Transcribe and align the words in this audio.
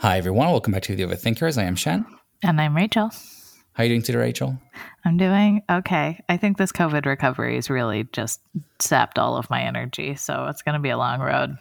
Hi, 0.00 0.16
everyone. 0.16 0.48
Welcome 0.48 0.72
back 0.72 0.84
to 0.84 0.96
The 0.96 1.02
Overthinkers. 1.02 1.58
I 1.58 1.64
am 1.64 1.76
Shan. 1.76 2.06
And 2.42 2.58
I'm 2.58 2.74
Rachel. 2.74 3.10
How 3.74 3.82
are 3.82 3.84
you 3.84 3.90
doing 3.90 4.00
today, 4.00 4.16
Rachel? 4.16 4.58
I'm 5.04 5.18
doing 5.18 5.62
okay. 5.70 6.24
I 6.26 6.38
think 6.38 6.56
this 6.56 6.72
COVID 6.72 7.04
recovery 7.04 7.56
has 7.56 7.68
really 7.68 8.04
just 8.14 8.40
sapped 8.78 9.18
all 9.18 9.36
of 9.36 9.50
my 9.50 9.60
energy. 9.60 10.14
So 10.14 10.46
it's 10.46 10.62
going 10.62 10.72
to 10.72 10.78
be 10.78 10.88
a 10.88 10.96
long 10.96 11.20
road. 11.20 11.58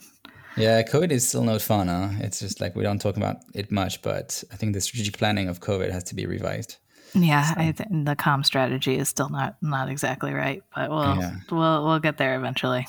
Yeah, 0.56 0.82
COVID 0.84 1.12
is 1.12 1.28
still 1.28 1.44
not 1.44 1.62
fun. 1.62 1.90
Huh? 1.90 2.12
It's 2.22 2.40
just 2.40 2.62
like 2.62 2.78
we 2.78 2.84
don't 2.84 3.02
talk 3.02 3.18
about 3.18 3.40
it 3.54 3.74
much, 3.74 4.02
but 4.02 4.42
I 4.54 4.56
think 4.56 4.74
the 4.74 4.80
strategic 4.80 5.18
planning 5.18 5.50
of 5.50 5.60
COVID 5.60 5.92
has 5.92 6.06
to 6.06 6.16
be 6.16 6.26
revised. 6.26 6.78
Yeah, 7.14 7.44
so. 7.44 7.60
I 7.60 7.72
think 7.74 8.06
the 8.06 8.16
calm 8.16 8.46
strategy 8.46 8.98
is 8.98 9.10
still 9.10 9.28
not 9.28 9.58
not 9.62 9.90
exactly 9.90 10.34
right, 10.34 10.64
but 10.74 10.90
we'll 10.90 11.18
yeah. 11.18 11.36
we'll 11.52 11.84
we'll 11.84 12.00
get 12.00 12.16
there 12.16 12.38
eventually. 12.38 12.88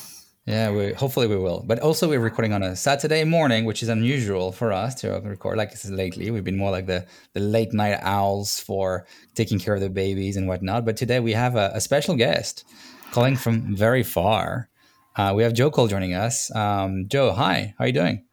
Yeah, 0.51 0.73
we 0.73 0.93
hopefully 0.95 1.29
we 1.29 1.37
will. 1.37 1.63
But 1.65 1.79
also 1.79 2.09
we're 2.09 2.19
recording 2.19 2.53
on 2.53 2.65
a 2.65 2.75
Saturday 2.75 3.23
morning, 3.23 3.67
which 3.67 3.85
is 3.85 3.89
unusual 3.89 4.51
for 4.51 4.73
us 4.73 4.97
to 4.97 5.21
record 5.21 5.57
like 5.57 5.71
this 5.71 5.89
lately. 5.89 6.29
We've 6.33 6.43
been 6.43 6.57
more 6.57 6.73
like 6.73 6.87
the 6.87 7.07
the 7.35 7.41
late 7.41 7.73
night 7.73 8.01
owls 8.03 8.59
for 8.59 9.07
taking 9.37 9.61
care 9.61 9.75
of 9.75 9.81
the 9.81 9.89
babies 9.89 10.37
and 10.37 10.49
whatnot. 10.49 10.85
But 10.85 10.97
today 10.97 11.21
we 11.21 11.35
have 11.35 11.55
a, 11.55 11.71
a 11.75 11.81
special 11.81 12.17
guest 12.17 12.65
calling 13.13 13.37
from 13.37 13.77
very 13.77 14.03
far. 14.03 14.69
Uh, 15.15 15.35
we 15.37 15.45
have 15.45 15.55
Joe 15.55 15.71
Cole 15.71 15.87
joining 15.87 16.15
us. 16.15 16.53
Um, 16.57 17.07
Joe, 17.07 17.31
hi. 17.31 17.73
How 17.79 17.85
are 17.85 17.87
you 17.87 17.93
doing? 17.93 18.25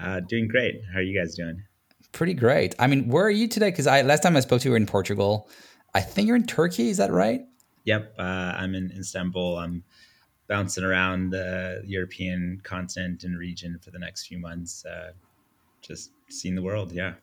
Uh, 0.00 0.20
doing 0.20 0.46
great. 0.46 0.76
How 0.92 1.00
are 1.00 1.02
you 1.02 1.18
guys 1.18 1.34
doing? 1.34 1.64
Pretty 2.12 2.34
great. 2.34 2.76
I 2.78 2.86
mean, 2.86 3.08
where 3.08 3.24
are 3.24 3.30
you 3.30 3.48
today? 3.48 3.70
Because 3.70 3.88
I 3.88 4.02
last 4.02 4.22
time 4.22 4.36
I 4.36 4.40
spoke 4.40 4.60
to 4.60 4.68
you, 4.68 4.70
were 4.70 4.76
in 4.76 4.86
Portugal. 4.86 5.48
I 5.96 6.00
think 6.00 6.28
you're 6.28 6.36
in 6.36 6.46
Turkey. 6.46 6.90
Is 6.90 6.98
that 6.98 7.10
right? 7.10 7.40
Yep. 7.86 8.14
Uh, 8.16 8.22
I'm 8.22 8.76
in 8.76 8.92
Istanbul. 8.96 9.58
I'm 9.58 9.82
bouncing 10.48 10.84
around 10.84 11.30
the 11.30 11.82
European 11.84 12.60
continent 12.62 13.24
and 13.24 13.38
region 13.38 13.78
for 13.82 13.90
the 13.90 13.98
next 13.98 14.26
few 14.26 14.38
months, 14.38 14.84
uh, 14.84 15.12
just 15.82 16.10
seeing 16.28 16.54
the 16.54 16.62
world. 16.62 16.92
Yeah. 16.92 17.14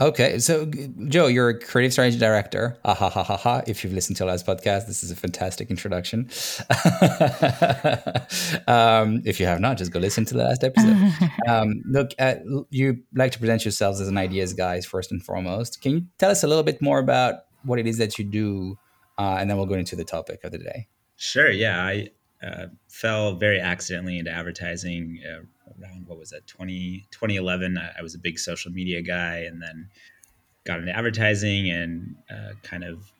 Okay, 0.00 0.38
so 0.38 0.64
Joe, 1.08 1.26
you're 1.26 1.50
a 1.50 1.58
creative 1.58 1.92
strategy 1.92 2.18
director. 2.18 2.78
Ah, 2.86 2.94
ha, 2.94 3.10
ha, 3.10 3.22
ha, 3.22 3.36
ha. 3.36 3.60
If 3.66 3.84
you've 3.84 3.92
listened 3.92 4.16
to 4.16 4.24
our 4.24 4.30
last 4.30 4.46
podcast, 4.46 4.86
this 4.86 5.04
is 5.04 5.10
a 5.10 5.16
fantastic 5.16 5.68
introduction. 5.68 6.30
um, 8.66 9.20
if 9.26 9.38
you 9.38 9.44
have 9.44 9.60
not, 9.60 9.76
just 9.76 9.92
go 9.92 9.98
listen 9.98 10.24
to 10.24 10.34
the 10.34 10.44
last 10.44 10.64
episode. 10.64 10.96
um, 11.48 11.82
look, 11.84 12.12
uh, 12.18 12.36
you 12.70 13.02
like 13.14 13.32
to 13.32 13.38
present 13.38 13.62
yourselves 13.66 14.00
as 14.00 14.08
an 14.08 14.16
ideas 14.16 14.54
guys 14.54 14.86
first 14.86 15.12
and 15.12 15.22
foremost. 15.22 15.82
Can 15.82 15.92
you 15.92 16.06
tell 16.16 16.30
us 16.30 16.42
a 16.42 16.46
little 16.46 16.64
bit 16.64 16.80
more 16.80 16.98
about 16.98 17.40
what 17.64 17.78
it 17.78 17.86
is 17.86 17.98
that 17.98 18.18
you 18.18 18.24
do, 18.24 18.78
uh, 19.18 19.36
and 19.38 19.50
then 19.50 19.58
we'll 19.58 19.66
go 19.66 19.74
into 19.74 19.96
the 19.96 20.04
topic 20.04 20.44
of 20.44 20.52
the 20.52 20.58
day. 20.58 20.88
Sure. 21.16 21.50
Yeah, 21.50 21.84
I 21.84 22.08
uh, 22.42 22.66
fell 22.88 23.34
very 23.34 23.60
accidentally 23.60 24.18
into 24.18 24.30
advertising 24.30 25.20
uh, 25.28 25.40
around 25.80 26.06
what 26.06 26.18
was 26.18 26.30
that 26.30 26.46
20, 26.46 27.06
2011 27.10 27.76
I, 27.76 27.98
I, 27.98 28.02
was 28.02 28.14
a 28.14 28.18
big 28.18 28.38
social 28.38 28.72
media 28.72 29.02
guy 29.02 29.38
and 29.40 29.60
then 29.60 29.88
got 30.64 30.80
into 30.80 30.96
advertising 30.96 31.70
and 31.70 32.16
uh, 32.30 32.52
kind 32.62 32.84
of 32.84 33.12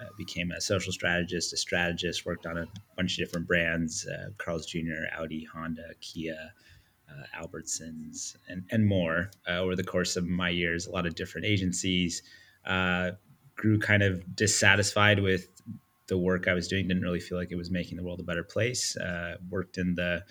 uh, 0.00 0.08
became 0.18 0.50
a 0.50 0.60
social 0.60 0.92
strategist 0.92 1.52
a 1.52 1.56
strategist 1.56 2.26
worked 2.26 2.44
on 2.44 2.58
a 2.58 2.66
bunch 2.96 3.12
of 3.12 3.24
different 3.24 3.46
brands 3.46 4.06
uh, 4.06 4.30
carl's 4.36 4.66
jr 4.66 5.06
audi 5.16 5.46
honda 5.52 5.88
kia 6.00 6.52
uh, 7.08 7.40
albertsons 7.40 8.36
and, 8.48 8.64
and 8.72 8.84
more 8.84 9.30
over 9.48 9.76
the 9.76 9.84
course 9.84 10.16
of 10.16 10.26
my 10.26 10.50
years 10.50 10.86
a 10.86 10.90
lot 10.90 11.06
of 11.06 11.14
different 11.14 11.46
agencies 11.46 12.22
grew 13.54 13.78
kind 13.78 14.02
of 14.02 14.36
dissatisfied 14.36 15.22
with 15.22 15.48
the 16.08 16.18
work 16.18 16.48
I 16.48 16.54
was 16.54 16.68
doing 16.68 16.88
didn't 16.88 17.02
really 17.02 17.20
feel 17.20 17.38
like 17.38 17.50
it 17.50 17.56
was 17.56 17.70
making 17.70 17.96
the 17.96 18.04
world 18.04 18.20
a 18.20 18.24
better 18.24 18.44
place. 18.44 18.96
Uh, 18.96 19.36
worked 19.50 19.78
in 19.78 19.94
the 19.94 20.24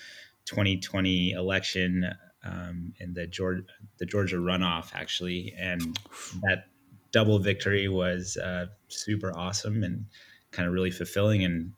2020 0.45 1.31
election 1.31 2.09
um, 2.43 2.93
in 2.99 3.13
the 3.13 3.27
Georgia 3.27 3.63
the 3.97 4.05
Georgia 4.05 4.37
runoff 4.37 4.93
actually, 4.93 5.53
and 5.57 5.99
that 6.43 6.65
double 7.11 7.39
victory 7.39 7.87
was 7.87 8.37
uh, 8.37 8.67
super 8.87 9.35
awesome 9.37 9.83
and 9.83 10.05
kind 10.51 10.67
of 10.67 10.73
really 10.73 10.91
fulfilling 10.91 11.43
and 11.43 11.71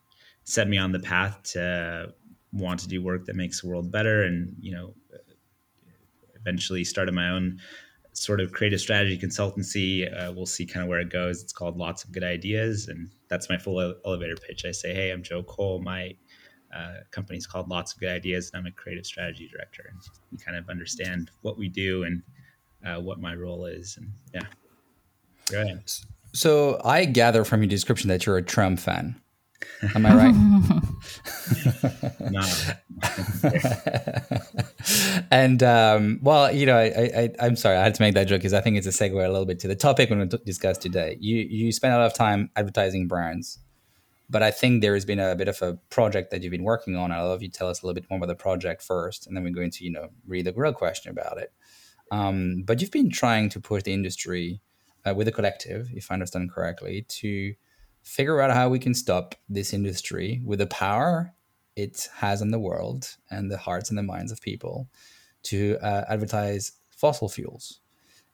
set 0.44 0.68
me 0.68 0.78
on 0.78 0.92
the 0.92 1.00
path 1.00 1.42
to 1.44 2.14
want 2.54 2.80
to 2.80 2.88
do 2.88 3.04
work 3.04 3.26
that 3.26 3.36
makes 3.36 3.62
the 3.62 3.68
world 3.68 3.92
better 3.92 4.24
and 4.24 4.56
you 4.60 4.72
know 4.72 4.94
eventually 6.36 6.84
started 6.84 7.14
my 7.14 7.30
own 7.30 7.60
sort 8.18 8.42
of 8.42 8.52
creative 8.52 8.82
strategy 8.82 9.18
consultancy. 9.18 10.12
Uh, 10.12 10.32
we'll 10.34 10.48
see 10.48 10.66
kind 10.66 10.84
of 10.84 10.90
where 10.90 11.00
it 11.00 11.10
goes. 11.10 11.44
It's 11.44 11.54
called 11.54 11.78
Lots 11.78 12.04
of 12.04 12.12
Good 12.12 12.24
Ideas, 12.24 12.88
and 12.88 13.10
that's 13.30 13.48
my 13.50 13.58
full 13.58 13.80
elevator 14.06 14.36
pitch. 14.36 14.66
I 14.66 14.72
say, 14.72 14.94
"Hey, 14.94 15.12
I'm 15.12 15.22
Joe 15.22 15.44
Cole. 15.44 15.82
My 15.82 16.16
uh, 16.76 16.96
company's 17.12 17.46
called 17.46 17.70
Lots 17.70 17.94
of 17.94 18.00
Good 18.00 18.10
Ideas, 18.10 18.50
and 18.52 18.60
I'm 18.60 18.66
a 18.66 18.72
creative 18.72 19.06
strategy 19.06 19.48
director." 19.52 19.86
And 19.90 20.02
you 20.32 20.38
kind 20.40 20.58
of 20.58 20.68
understand 20.70 21.30
what 21.42 21.58
we 21.58 21.70
do 21.70 22.04
and 22.04 22.24
uh, 22.86 23.00
what 23.02 23.20
my 23.20 23.36
role 23.36 23.66
is, 23.66 23.98
and 23.98 24.12
yeah, 24.34 24.48
go 25.52 25.62
ahead. 25.62 25.84
So 26.34 26.82
I 26.84 27.06
gather 27.06 27.44
from 27.44 27.62
your 27.62 27.70
description 27.70 28.10
that 28.10 28.26
you're 28.26 28.38
a 28.38 28.44
Trump 28.44 28.80
fan. 28.80 29.22
Am 29.96 30.06
I 30.06 30.16
right? 30.16 30.36
and 35.32 35.62
um, 35.64 36.20
well, 36.22 36.54
you 36.54 36.66
know, 36.66 36.78
I, 36.78 37.32
I, 37.40 37.46
am 37.46 37.56
sorry, 37.56 37.78
I 37.78 37.84
had 37.84 37.96
to 37.96 38.02
make 38.02 38.14
that 38.16 38.28
joke 38.28 38.40
because 38.40 38.54
I 38.54 38.62
think 38.62 38.78
it's 38.78 38.88
a 38.88 38.92
segue 38.92 39.14
a 39.14 39.30
little 39.30 39.46
bit 39.46 39.60
to 39.62 39.68
the 39.68 39.76
topic 39.76 40.10
we're 40.10 40.18
going 40.18 40.30
to 40.30 40.38
discuss 40.40 40.78
today. 40.78 41.18
You 41.20 41.38
you 41.38 41.72
spend 41.72 41.94
a 41.94 41.98
lot 41.98 42.06
of 42.06 42.14
time 42.14 42.50
advertising 42.56 43.08
brands, 43.08 43.60
but 44.30 44.44
I 44.44 44.52
think 44.52 44.82
there 44.82 44.94
has 44.94 45.06
been 45.06 45.20
a 45.20 45.36
bit 45.36 45.48
of 45.48 45.62
a 45.62 45.76
project 45.90 46.32
that 46.32 46.44
you've 46.44 46.52
been 46.52 46.64
working 46.64 46.96
on. 46.96 47.12
I'd 47.12 47.22
love 47.24 47.42
you 47.42 47.50
tell 47.50 47.70
us 47.70 47.82
a 47.82 47.86
little 47.86 47.96
bit 47.96 48.10
more 48.10 48.18
about 48.18 48.28
the 48.28 48.36
project 48.36 48.84
first, 48.84 49.28
and 49.28 49.36
then 49.36 49.44
we're 49.44 49.54
going 49.54 49.72
to 49.72 49.84
you 49.84 49.92
know 49.92 50.10
read 50.28 50.46
the 50.46 50.54
real 50.54 50.74
question 50.74 51.12
about 51.12 51.38
it. 51.38 51.52
Um, 52.12 52.64
but 52.66 52.82
you've 52.82 52.92
been 52.92 53.10
trying 53.10 53.50
to 53.50 53.60
push 53.60 53.84
the 53.84 53.94
industry 53.94 54.62
uh, 55.06 55.14
with 55.14 55.28
a 55.28 55.32
collective, 55.32 55.90
if 55.94 56.10
I 56.12 56.14
understand 56.14 56.52
correctly, 56.52 57.06
to 57.10 57.54
figure 58.04 58.40
out 58.40 58.52
how 58.52 58.70
we 58.70 58.80
can 58.80 58.94
stop 58.94 59.36
this 59.50 59.74
industry 59.74 60.42
with 60.46 60.60
the 60.60 60.68
power 60.68 61.34
it 61.78 62.10
has 62.16 62.42
on 62.42 62.50
the 62.50 62.60
world 62.60 63.16
and 63.30 63.52
the 63.52 63.58
hearts 63.58 63.90
and 63.90 63.98
the 63.98 64.04
minds 64.04 64.32
of 64.32 64.42
people 64.42 64.90
to 65.44 65.78
uh, 65.82 66.04
advertise 66.10 66.74
fossil 66.90 67.30
fuels. 67.30 67.80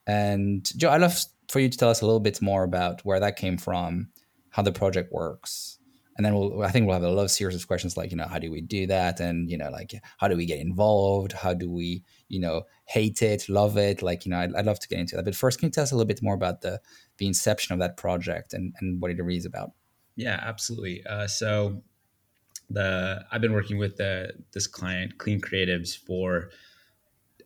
And 0.07 0.65
Joe, 0.77 0.89
I'd 0.89 1.01
love 1.01 1.17
for 1.49 1.59
you 1.59 1.69
to 1.69 1.77
tell 1.77 1.89
us 1.89 2.01
a 2.01 2.05
little 2.05 2.21
bit 2.21 2.41
more 2.41 2.63
about 2.63 3.01
where 3.01 3.19
that 3.19 3.35
came 3.35 3.57
from, 3.57 4.07
how 4.49 4.63
the 4.63 4.71
project 4.71 5.11
works, 5.11 5.77
and 6.15 6.25
then 6.25 6.35
we'll 6.35 6.63
I 6.63 6.71
think 6.71 6.85
we'll 6.85 6.93
have 6.93 7.03
a 7.03 7.09
lot 7.09 7.23
of 7.23 7.31
series 7.31 7.55
of 7.55 7.67
questions 7.67 7.97
like 7.97 8.11
you 8.11 8.17
know 8.17 8.27
how 8.27 8.39
do 8.39 8.51
we 8.51 8.61
do 8.61 8.87
that? 8.87 9.19
And 9.19 9.49
you 9.49 9.57
know 9.57 9.69
like 9.69 9.93
how 10.17 10.27
do 10.27 10.37
we 10.37 10.45
get 10.45 10.59
involved? 10.59 11.33
How 11.33 11.53
do 11.53 11.69
we 11.69 12.03
you 12.29 12.39
know 12.39 12.63
hate 12.85 13.21
it 13.21 13.49
love 13.49 13.77
it? 13.77 14.01
Like 14.01 14.25
you 14.25 14.31
know 14.31 14.39
I'd, 14.39 14.55
I'd 14.55 14.65
love 14.65 14.79
to 14.79 14.87
get 14.87 14.99
into 14.99 15.15
that. 15.15 15.25
But 15.25 15.35
first 15.35 15.59
can 15.59 15.67
you 15.67 15.71
tell 15.71 15.83
us 15.83 15.91
a 15.91 15.95
little 15.95 16.07
bit 16.07 16.21
more 16.21 16.35
about 16.35 16.61
the 16.61 16.79
the 17.17 17.27
inception 17.27 17.73
of 17.73 17.79
that 17.79 17.97
project 17.97 18.53
and 18.53 18.73
and 18.79 19.01
what 19.01 19.11
it 19.11 19.17
really 19.17 19.37
is 19.37 19.45
about? 19.45 19.71
Yeah 20.15 20.39
absolutely. 20.41 21.03
Uh, 21.05 21.27
so 21.27 21.81
the 22.69 23.25
I've 23.31 23.41
been 23.41 23.53
working 23.53 23.77
with 23.77 23.97
the 23.97 24.31
this 24.53 24.67
client 24.67 25.17
Clean 25.17 25.39
Creatives 25.39 25.97
for 25.97 26.49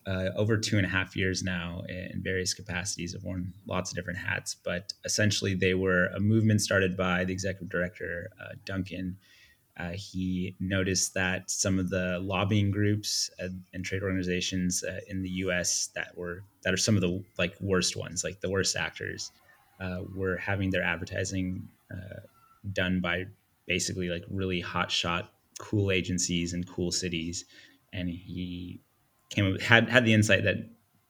uh, 0.06 0.30
over 0.36 0.56
two 0.56 0.78
and 0.78 0.86
a 0.86 0.88
half 0.88 1.14
years 1.14 1.42
now 1.42 1.82
in 1.88 2.22
various 2.22 2.54
capacities. 2.54 3.14
I've 3.14 3.24
worn 3.24 3.52
lots 3.66 3.90
of 3.90 3.96
different 3.96 4.18
hats, 4.18 4.54
but 4.54 4.92
essentially 5.04 5.54
they 5.54 5.74
were 5.74 6.06
a 6.06 6.20
movement 6.20 6.62
started 6.62 6.96
by 6.96 7.24
the 7.24 7.32
executive 7.32 7.68
director, 7.68 8.30
uh, 8.40 8.54
Duncan. 8.64 9.18
Uh, 9.76 9.90
he 9.90 10.56
noticed 10.58 11.14
that 11.14 11.50
some 11.50 11.78
of 11.78 11.90
the 11.90 12.18
lobbying 12.20 12.70
groups 12.70 13.30
and 13.38 13.84
trade 13.84 14.02
organizations 14.02 14.82
uh, 14.82 14.98
in 15.08 15.22
the 15.22 15.28
U.S. 15.44 15.90
that 15.94 16.16
were 16.16 16.42
that 16.64 16.72
are 16.72 16.78
some 16.78 16.96
of 16.96 17.02
the 17.02 17.22
like 17.38 17.54
worst 17.60 17.94
ones, 17.94 18.24
like 18.24 18.40
the 18.40 18.50
worst 18.50 18.76
actors, 18.76 19.30
uh, 19.80 20.00
were 20.16 20.36
having 20.36 20.70
their 20.70 20.82
advertising 20.82 21.68
uh, 21.92 22.20
done 22.72 23.00
by 23.00 23.26
basically 23.68 24.08
like 24.08 24.24
really 24.30 24.60
hot 24.60 24.90
shot, 24.90 25.32
cool 25.60 25.92
agencies 25.92 26.52
and 26.52 26.66
cool 26.68 26.90
cities, 26.90 27.44
and 27.92 28.08
he 28.08 28.80
came 29.30 29.54
up, 29.54 29.60
had 29.60 29.88
had 29.88 30.04
the 30.04 30.14
insight 30.14 30.44
that 30.44 30.56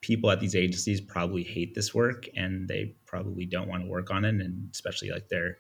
people 0.01 0.31
at 0.31 0.41
these 0.41 0.55
agencies 0.55 1.01
probably 1.01 1.43
hate 1.43 1.75
this 1.75 1.95
work 1.95 2.28
and 2.37 2.69
they 2.69 2.95
probably 3.07 3.45
don't 3.45 3.69
want 3.69 3.83
to 3.83 3.89
work 3.89 4.10
on 4.10 4.25
it. 4.25 4.34
And 4.34 4.69
especially 4.72 5.10
like 5.10 5.28
they're 5.28 5.57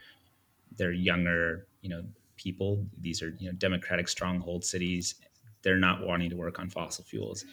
they're 0.76 0.92
younger 0.92 1.66
you 1.80 1.88
know 1.88 2.02
people 2.36 2.86
these 3.00 3.22
are 3.22 3.34
you 3.38 3.48
know 3.48 3.52
democratic 3.56 4.06
stronghold 4.08 4.64
cities 4.64 5.16
they're 5.62 5.76
not 5.76 6.06
wanting 6.06 6.30
to 6.30 6.36
work 6.36 6.58
on 6.58 6.70
fossil 6.70 7.04
fuels. 7.04 7.44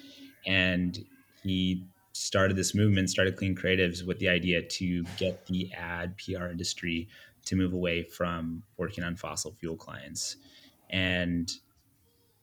And 0.46 1.04
he 1.42 1.88
started 2.14 2.56
this 2.56 2.74
movement 2.74 3.10
started 3.10 3.36
clean 3.36 3.56
creatives 3.56 4.06
with 4.06 4.20
the 4.20 4.30
idea 4.30 4.62
to 4.62 5.04
get 5.18 5.46
the 5.48 5.70
ad 5.74 6.16
pr 6.18 6.46
industry 6.46 7.10
to 7.46 7.56
move 7.56 7.74
away 7.74 8.04
from 8.04 8.64
working 8.78 9.04
on 9.04 9.16
fossil 9.16 9.56
fuel 9.60 9.76
clients 9.76 10.38
and 10.90 11.52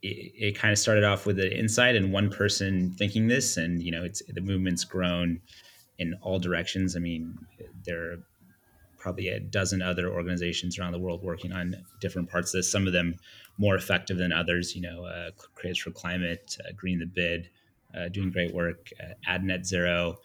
it, 0.03 0.33
it 0.37 0.59
kind 0.59 0.73
of 0.73 0.79
started 0.79 1.05
off 1.05 1.27
with 1.27 1.39
an 1.39 1.53
insight 1.53 1.97
and 1.97 2.13
one 2.13 2.31
person 2.31 2.91
thinking 2.93 3.29
this, 3.29 3.57
and 3.57 3.83
you 3.83 3.91
know, 3.91 4.05
it's 4.05 4.23
the 4.29 4.41
movement's 4.41 4.85
grown 4.85 5.41
in 5.99 6.15
all 6.23 6.39
directions. 6.39 6.97
I 6.97 7.01
mean, 7.01 7.39
there 7.85 8.13
are 8.13 8.17
probably 8.99 9.29
a 9.29 9.41
dozen 9.41 9.83
other 9.83 10.09
organizations 10.13 10.79
around 10.79 10.93
the 10.93 10.99
world 10.99 11.23
working 11.23 11.53
on 11.53 11.77
different 12.01 12.31
parts 12.31 12.55
of 12.55 12.59
this. 12.59 12.71
Some 12.71 12.87
of 12.87 12.93
them 12.93 13.17
more 13.59 13.75
effective 13.75 14.17
than 14.17 14.33
others. 14.33 14.75
You 14.75 14.83
know, 14.83 15.05
uh, 15.05 15.31
Creators 15.55 15.79
for 15.79 15.91
Climate, 15.91 16.57
uh, 16.67 16.73
Green 16.77 16.99
the 16.99 17.07
Bid, 17.07 17.49
uh, 17.97 18.09
doing 18.09 18.31
great 18.31 18.55
work. 18.55 18.91
Uh, 19.01 19.15
Ad 19.27 19.45
Net 19.45 19.67
Zero, 19.67 20.19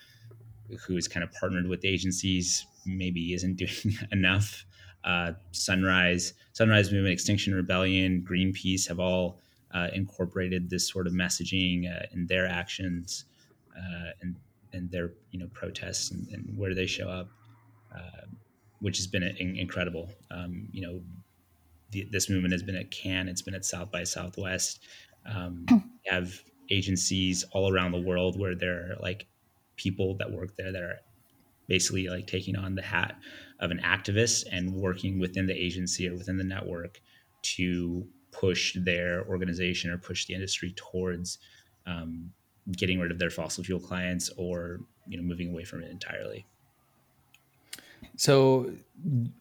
who's 0.86 1.08
kind 1.08 1.24
of 1.24 1.32
partnered 1.34 1.68
with 1.68 1.86
agencies, 1.86 2.66
maybe 2.86 3.34
isn't 3.34 3.56
doing 3.58 3.98
enough. 4.12 4.66
Uh, 5.08 5.32
Sunrise, 5.52 6.34
Sunrise 6.52 6.92
Movement, 6.92 7.14
Extinction 7.14 7.56
Rebellion, 7.56 8.26
Greenpeace 8.30 8.90
have 8.90 9.00
all 9.00 9.40
uh, 9.74 9.88
incorporated 9.94 10.70
this 10.70 10.90
sort 10.90 11.08
of 11.08 11.14
messaging 11.14 11.90
uh, 11.90 12.06
in 12.12 12.28
their 12.28 12.46
actions 12.46 13.24
uh, 13.78 14.12
and 14.22 14.36
and 14.74 14.92
their 14.92 15.14
you 15.32 15.40
know 15.40 15.48
protests 15.54 16.12
and, 16.12 16.28
and 16.28 16.58
where 16.58 16.76
they 16.76 16.86
show 16.86 17.08
up, 17.08 17.30
uh, 17.96 18.26
which 18.82 18.98
has 18.98 19.08
been 19.08 19.24
incredible. 19.24 20.10
Um, 20.30 20.68
you 20.74 20.82
know, 20.82 21.02
the, 21.92 22.06
this 22.12 22.30
movement 22.30 22.52
has 22.52 22.62
been 22.62 22.76
at 22.76 22.92
Cannes, 22.92 23.30
it's 23.30 23.42
been 23.42 23.56
at 23.56 23.64
South 23.64 23.90
by 23.90 24.04
Southwest. 24.04 24.86
Um, 25.26 25.66
have 26.06 26.42
agencies 26.70 27.46
all 27.52 27.74
around 27.74 27.94
the 27.94 28.02
world 28.02 28.38
where 28.38 28.56
there 28.56 28.92
are 28.92 28.96
like 29.02 29.26
people 29.78 30.16
that 30.18 30.30
work 30.30 30.58
there 30.58 30.74
that 30.74 30.82
are 30.82 31.00
basically 31.68 32.08
like 32.08 32.28
taking 32.28 32.56
on 32.56 32.76
the 32.76 32.82
hat 32.82 33.16
of 33.60 33.72
an 33.72 33.80
activist 33.84 34.46
and 34.52 34.74
working 34.74 35.20
within 35.20 35.48
the 35.48 35.54
agency 35.54 36.08
or 36.08 36.16
within 36.16 36.38
the 36.38 36.44
network 36.44 37.00
to 37.42 38.08
push 38.32 38.76
their 38.80 39.26
organization 39.28 39.90
or 39.92 39.98
push 39.98 40.26
the 40.26 40.34
industry 40.34 40.74
towards 40.76 41.40
um, 41.86 42.32
getting 42.72 43.00
rid 43.00 43.12
of 43.12 43.20
their 43.20 43.30
fossil 43.30 43.64
fuel 43.64 43.80
clients 43.80 44.30
or 44.38 44.80
you 45.08 45.18
know 45.18 45.24
moving 45.24 45.50
away 45.50 45.64
from 45.64 45.84
it 45.84 45.90
entirely. 45.90 46.46
So 48.16 48.72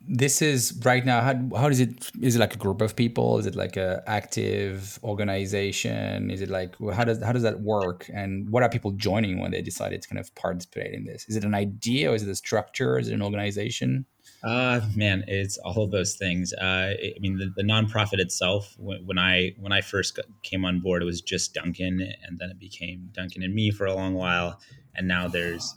this 0.06 0.42
is 0.42 0.78
right 0.84 1.04
now. 1.04 1.20
How 1.22 1.34
how 1.56 1.68
does 1.68 1.80
it? 1.80 2.10
Is 2.20 2.36
it 2.36 2.38
like 2.38 2.54
a 2.54 2.58
group 2.58 2.80
of 2.82 2.94
people? 2.94 3.38
Is 3.38 3.46
it 3.46 3.56
like 3.56 3.76
a 3.76 4.02
active 4.06 4.98
organization? 5.02 6.30
Is 6.30 6.42
it 6.42 6.50
like 6.50 6.74
how 6.92 7.04
does 7.04 7.22
how 7.22 7.32
does 7.32 7.42
that 7.42 7.60
work? 7.60 8.08
And 8.12 8.50
what 8.50 8.62
are 8.62 8.68
people 8.68 8.92
joining 8.92 9.40
when 9.40 9.50
they 9.50 9.62
decided 9.62 10.02
to 10.02 10.08
kind 10.08 10.20
of 10.20 10.34
participate 10.34 10.92
in 10.92 11.04
this? 11.04 11.26
Is 11.28 11.36
it 11.36 11.44
an 11.44 11.54
idea? 11.54 12.12
Or 12.12 12.14
is 12.14 12.22
it 12.22 12.28
a 12.28 12.34
structure? 12.34 12.98
Is 12.98 13.08
it 13.08 13.14
an 13.14 13.22
organization? 13.22 14.04
Uh, 14.42 14.80
man, 14.94 15.24
it's 15.26 15.56
all 15.58 15.82
of 15.82 15.90
those 15.90 16.14
things. 16.14 16.52
Uh, 16.52 16.94
I 17.02 17.14
mean, 17.20 17.38
the, 17.38 17.52
the 17.56 17.62
nonprofit 17.62 18.18
itself. 18.18 18.74
When, 18.78 19.04
when, 19.06 19.18
I 19.18 19.54
when 19.58 19.72
I 19.72 19.80
first 19.80 20.20
came 20.42 20.64
on 20.64 20.80
board, 20.80 21.02
it 21.02 21.06
was 21.06 21.20
just 21.20 21.54
Duncan, 21.54 22.00
and 22.24 22.38
then 22.38 22.50
it 22.50 22.58
became 22.58 23.08
Duncan 23.12 23.42
and 23.42 23.54
me 23.54 23.70
for 23.70 23.86
a 23.86 23.94
long 23.94 24.14
while, 24.14 24.60
and 24.94 25.08
now 25.08 25.28
there's 25.28 25.74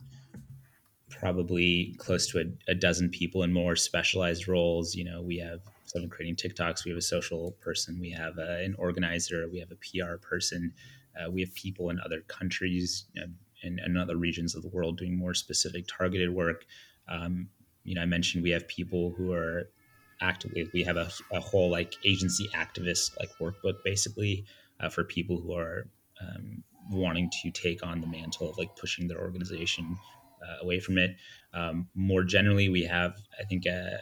probably 1.19 1.94
close 1.98 2.27
to 2.27 2.39
a, 2.39 2.71
a 2.71 2.75
dozen 2.75 3.10
people 3.10 3.44
in 3.44 3.51
more 3.51 3.75
specialized 3.75 4.48
roles. 4.48 4.95
You 4.95 5.04
know, 5.04 5.21
we 5.21 5.38
have 5.39 5.60
someone 5.86 6.10
creating 6.10 6.38
TikToks, 6.38 6.86
we 6.86 6.92
have 6.92 6.98
a 6.98 7.01
social 7.01 7.51
person, 7.60 8.00
we 8.00 8.12
have 8.12 8.38
a, 8.38 8.63
an 8.63 8.75
organizer, 8.77 9.48
we 9.51 9.60
have 9.60 9.71
a 9.71 9.75
PR 9.75 10.16
person, 10.18 10.74
uh, 11.19 11.30
we 11.30 11.42
have 11.42 11.54
people 11.56 11.89
in 11.89 12.00
other 12.04 12.21
countries 12.21 13.06
and, 13.16 13.36
other 13.98 14.16
regions 14.16 14.56
of 14.56 14.62
the 14.62 14.69
world 14.69 14.98
doing 14.98 15.18
more 15.18 15.33
specific 15.33 15.86
targeted 15.86 16.30
work. 16.30 16.63
Um, 17.10 17.50
you 17.83 17.95
know, 17.95 18.01
I 18.01 18.06
mentioned 18.06 18.42
we 18.42 18.51
have 18.51 18.66
people 18.69 19.13
who 19.18 19.33
are 19.33 19.69
actively, 20.21 20.69
we 20.74 20.83
have 20.83 20.95
a, 20.95 21.12
a 21.33 21.42
whole 21.42 21.69
like 21.69 21.95
agency 22.06 22.48
activist 22.56 23.12
like 23.19 23.30
workbook 23.42 23.83
basically 23.83 24.45
uh, 24.80 24.88
for 24.88 25.04
people 25.04 25.42
who 25.42 25.54
are 25.54 25.88
um, 26.21 26.63
wanting 26.89 27.30
to 27.42 27.51
take 27.51 27.86
on 27.86 28.00
the 28.00 28.07
mantle 28.07 28.50
of 28.50 28.57
like 28.57 28.74
pushing 28.77 29.10
their 29.10 29.19
organization 29.19 29.98
away 30.62 30.80
from 30.80 30.98
it. 30.98 31.16
Um, 31.54 31.88
more 31.96 32.24
generally, 32.24 32.69
we 32.69 32.84
have, 32.84 33.18
I 33.40 33.44
think, 33.44 33.66
uh, 33.68 33.98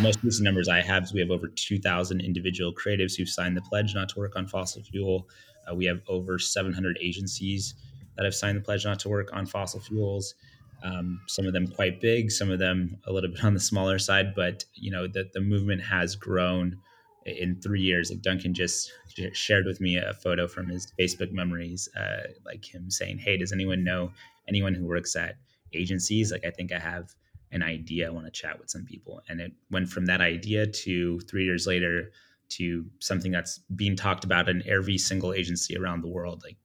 most 0.00 0.22
recent 0.22 0.44
numbers 0.44 0.68
I 0.68 0.80
have 0.80 1.04
is 1.04 1.12
we 1.12 1.20
have 1.20 1.30
over 1.30 1.48
2,000 1.48 2.20
individual 2.20 2.72
creatives 2.72 3.16
who've 3.16 3.28
signed 3.28 3.56
the 3.56 3.62
pledge 3.62 3.94
not 3.94 4.08
to 4.10 4.18
work 4.18 4.36
on 4.36 4.46
fossil 4.46 4.82
fuel. 4.82 5.28
Uh, 5.68 5.74
we 5.74 5.84
have 5.86 6.00
over 6.08 6.38
700 6.38 6.98
agencies 7.00 7.74
that 8.16 8.24
have 8.24 8.34
signed 8.34 8.56
the 8.56 8.62
pledge 8.62 8.84
not 8.84 8.98
to 9.00 9.08
work 9.08 9.30
on 9.32 9.46
fossil 9.46 9.80
fuels. 9.80 10.34
Um, 10.82 11.20
some 11.26 11.46
of 11.46 11.52
them 11.52 11.66
quite 11.66 12.00
big, 12.00 12.30
some 12.30 12.50
of 12.50 12.58
them 12.58 12.98
a 13.06 13.12
little 13.12 13.30
bit 13.34 13.44
on 13.44 13.54
the 13.54 13.60
smaller 13.60 13.98
side, 13.98 14.34
but 14.34 14.64
you 14.74 14.90
know 14.90 15.06
that 15.08 15.32
the 15.32 15.40
movement 15.40 15.82
has 15.82 16.14
grown 16.14 16.78
in 17.26 17.60
three 17.60 17.80
years. 17.80 18.10
Like 18.10 18.22
Duncan 18.22 18.54
just 18.54 18.92
shared 19.32 19.66
with 19.66 19.80
me 19.80 19.96
a 19.96 20.14
photo 20.14 20.46
from 20.46 20.68
his 20.68 20.92
Facebook 20.98 21.32
memories, 21.32 21.88
uh, 21.96 22.28
like 22.44 22.64
him 22.64 22.90
saying, 22.90 23.18
"Hey, 23.18 23.36
does 23.36 23.52
anyone 23.52 23.82
know 23.82 24.12
anyone 24.48 24.74
who 24.74 24.86
works 24.86 25.16
at 25.16 25.36
agencies? 25.72 26.32
Like, 26.32 26.44
I 26.44 26.50
think 26.50 26.72
I 26.72 26.78
have 26.78 27.14
an 27.50 27.62
idea. 27.62 28.06
I 28.06 28.10
want 28.10 28.26
to 28.26 28.32
chat 28.32 28.58
with 28.58 28.70
some 28.70 28.84
people." 28.84 29.22
And 29.28 29.40
it 29.40 29.52
went 29.70 29.88
from 29.88 30.06
that 30.06 30.20
idea 30.20 30.66
to 30.66 31.20
three 31.20 31.44
years 31.44 31.66
later 31.66 32.12
to 32.50 32.86
something 33.00 33.32
that's 33.32 33.58
being 33.76 33.96
talked 33.96 34.24
about 34.24 34.48
in 34.48 34.62
every 34.66 34.98
single 34.98 35.32
agency 35.32 35.76
around 35.76 36.02
the 36.02 36.08
world. 36.08 36.42
Like 36.44 36.56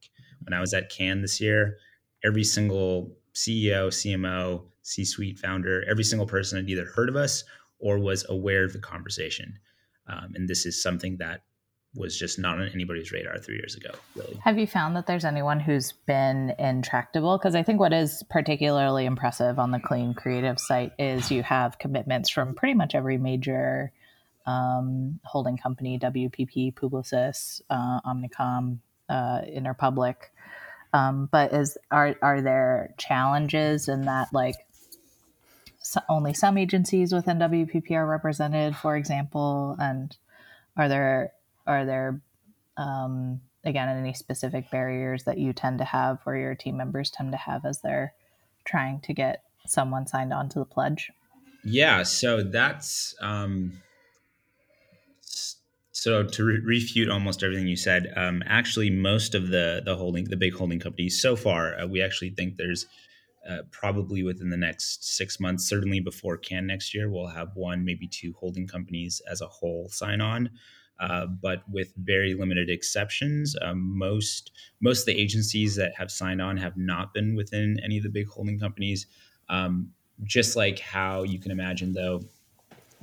when 0.44 0.54
I 0.54 0.62
was 0.62 0.74
at 0.74 0.90
Cannes 0.90 1.22
this 1.22 1.42
year, 1.42 1.78
every 2.24 2.44
single 2.44 3.16
CEO, 3.34 3.88
CMO, 3.88 4.66
C 4.82 5.04
suite 5.06 5.40
founder, 5.40 5.84
every 5.90 6.04
single 6.04 6.28
person 6.28 6.58
had 6.58 6.70
either 6.70 6.86
heard 6.86 7.10
of 7.10 7.16
us 7.16 7.44
or 7.80 8.00
was 8.00 8.26
aware 8.30 8.64
of 8.64 8.74
the 8.74 8.80
conversation. 8.80 9.60
Um, 10.08 10.34
and 10.36 10.48
this 10.48 10.66
is 10.66 10.82
something 10.82 11.18
that 11.18 11.44
was 11.96 12.18
just 12.18 12.40
not 12.40 12.60
on 12.60 12.68
anybody's 12.74 13.12
radar 13.12 13.38
three 13.38 13.56
years 13.56 13.76
ago, 13.76 13.92
really. 14.16 14.40
Have 14.44 14.58
you 14.58 14.66
found 14.66 14.96
that 14.96 15.06
there's 15.06 15.26
anyone 15.26 15.60
who's 15.60 15.92
been 16.08 16.56
intractable? 16.58 17.38
Because 17.38 17.56
I 17.56 17.64
think 17.64 17.80
what 17.80 17.94
is 17.94 18.24
particularly 18.30 19.06
impressive 19.06 19.60
on 19.60 19.72
the 19.72 19.80
Clean 19.80 20.14
Creative 20.14 20.60
site 20.60 20.94
is 20.98 21.32
you 21.32 21.44
have 21.44 21.78
commitments 21.78 22.30
from 22.30 22.56
pretty 22.56 22.74
much 22.74 22.96
every 22.96 23.18
major 23.18 23.92
um, 24.46 25.20
holding 25.24 25.58
company 25.58 26.00
WPP, 26.00 26.74
Publicis, 26.74 27.62
uh, 27.70 28.02
Omnicom, 28.02 28.80
uh, 29.10 29.42
Interpublic. 29.42 30.16
Um, 30.94 31.28
but 31.32 31.54
is 31.54 31.78
are 31.90 32.16
are 32.22 32.42
there 32.42 32.94
challenges 32.98 33.88
in 33.88 34.06
that 34.06 34.28
like 34.32 34.56
so 35.80 36.02
only 36.08 36.34
some 36.34 36.58
agencies 36.58 37.14
within 37.14 37.40
WPP 37.40 37.92
are 37.92 38.06
represented, 38.06 38.76
for 38.76 38.96
example, 38.96 39.76
and 39.80 40.16
are 40.78 40.88
there 40.88 41.34
are 41.66 41.86
there 41.86 42.22
um, 42.78 43.42
again 43.64 43.90
any 43.90 44.14
specific 44.14 44.70
barriers 44.72 45.24
that 45.24 45.38
you 45.38 45.54
tend 45.54 45.80
to 45.80 45.86
have 45.86 46.20
or 46.26 46.36
your 46.36 46.56
team 46.56 46.78
members 46.78 47.10
tend 47.10 47.32
to 47.32 47.38
have 47.38 47.66
as 47.66 47.82
they're 47.82 48.14
trying 48.66 49.00
to 49.02 49.14
get 49.14 49.44
someone 49.66 50.08
signed 50.08 50.34
on 50.34 50.50
to 50.50 50.60
the 50.60 50.66
pledge? 50.66 51.12
Yeah, 51.64 52.04
so 52.04 52.44
that's 52.44 53.16
um, 53.22 53.82
so 55.92 56.24
to 56.24 56.44
re- 56.44 56.60
refute 56.60 57.10
almost 57.10 57.44
everything 57.44 57.68
you 57.68 57.78
said, 57.78 58.12
um, 58.18 58.44
actually, 58.46 58.90
most 58.90 59.36
of 59.36 59.48
the 59.48 59.82
the 59.86 59.96
holding 59.96 60.26
the 60.26 60.38
big 60.38 60.54
holding 60.54 60.80
companies 60.80 61.22
so 61.22 61.36
far, 61.36 61.80
uh, 61.80 61.88
we 61.88 62.02
actually 62.02 62.32
think 62.32 62.58
there's 62.58 62.88
uh, 63.50 63.60
probably 63.72 64.24
within 64.24 64.50
the 64.50 64.58
next 64.58 65.04
six 65.04 65.40
months, 65.40 65.66
certainly 65.66 66.00
before 66.00 66.38
Cannes 66.38 66.68
next 66.68 66.94
year, 66.94 67.10
we'll 67.10 67.28
have 67.28 67.50
one, 67.56 67.84
maybe 67.84 68.08
two 68.08 68.34
holding 68.40 68.68
companies 68.68 69.22
as 69.30 69.42
a 69.42 69.48
whole 69.48 69.90
sign 69.90 70.22
on. 70.22 70.50
Uh, 71.00 71.26
but 71.26 71.64
with 71.70 71.94
very 71.98 72.34
limited 72.34 72.70
exceptions, 72.70 73.56
um, 73.62 73.98
most 73.98 74.52
most 74.80 75.02
of 75.02 75.06
the 75.08 75.20
agencies 75.20 75.76
that 75.76 75.94
have 75.96 76.12
signed 76.12 76.42
on 76.42 76.58
have 76.58 76.78
not 76.78 77.14
been 77.14 77.36
within 77.36 77.80
any 77.84 77.98
of 77.98 78.04
the 78.04 78.10
big 78.10 78.28
holding 78.28 78.60
companies. 78.60 79.08
Um, 79.50 79.92
just 80.24 80.56
like 80.56 80.80
how 80.80 81.24
you 81.24 81.40
can 81.40 81.52
imagine, 81.52 81.92
though, 81.94 82.22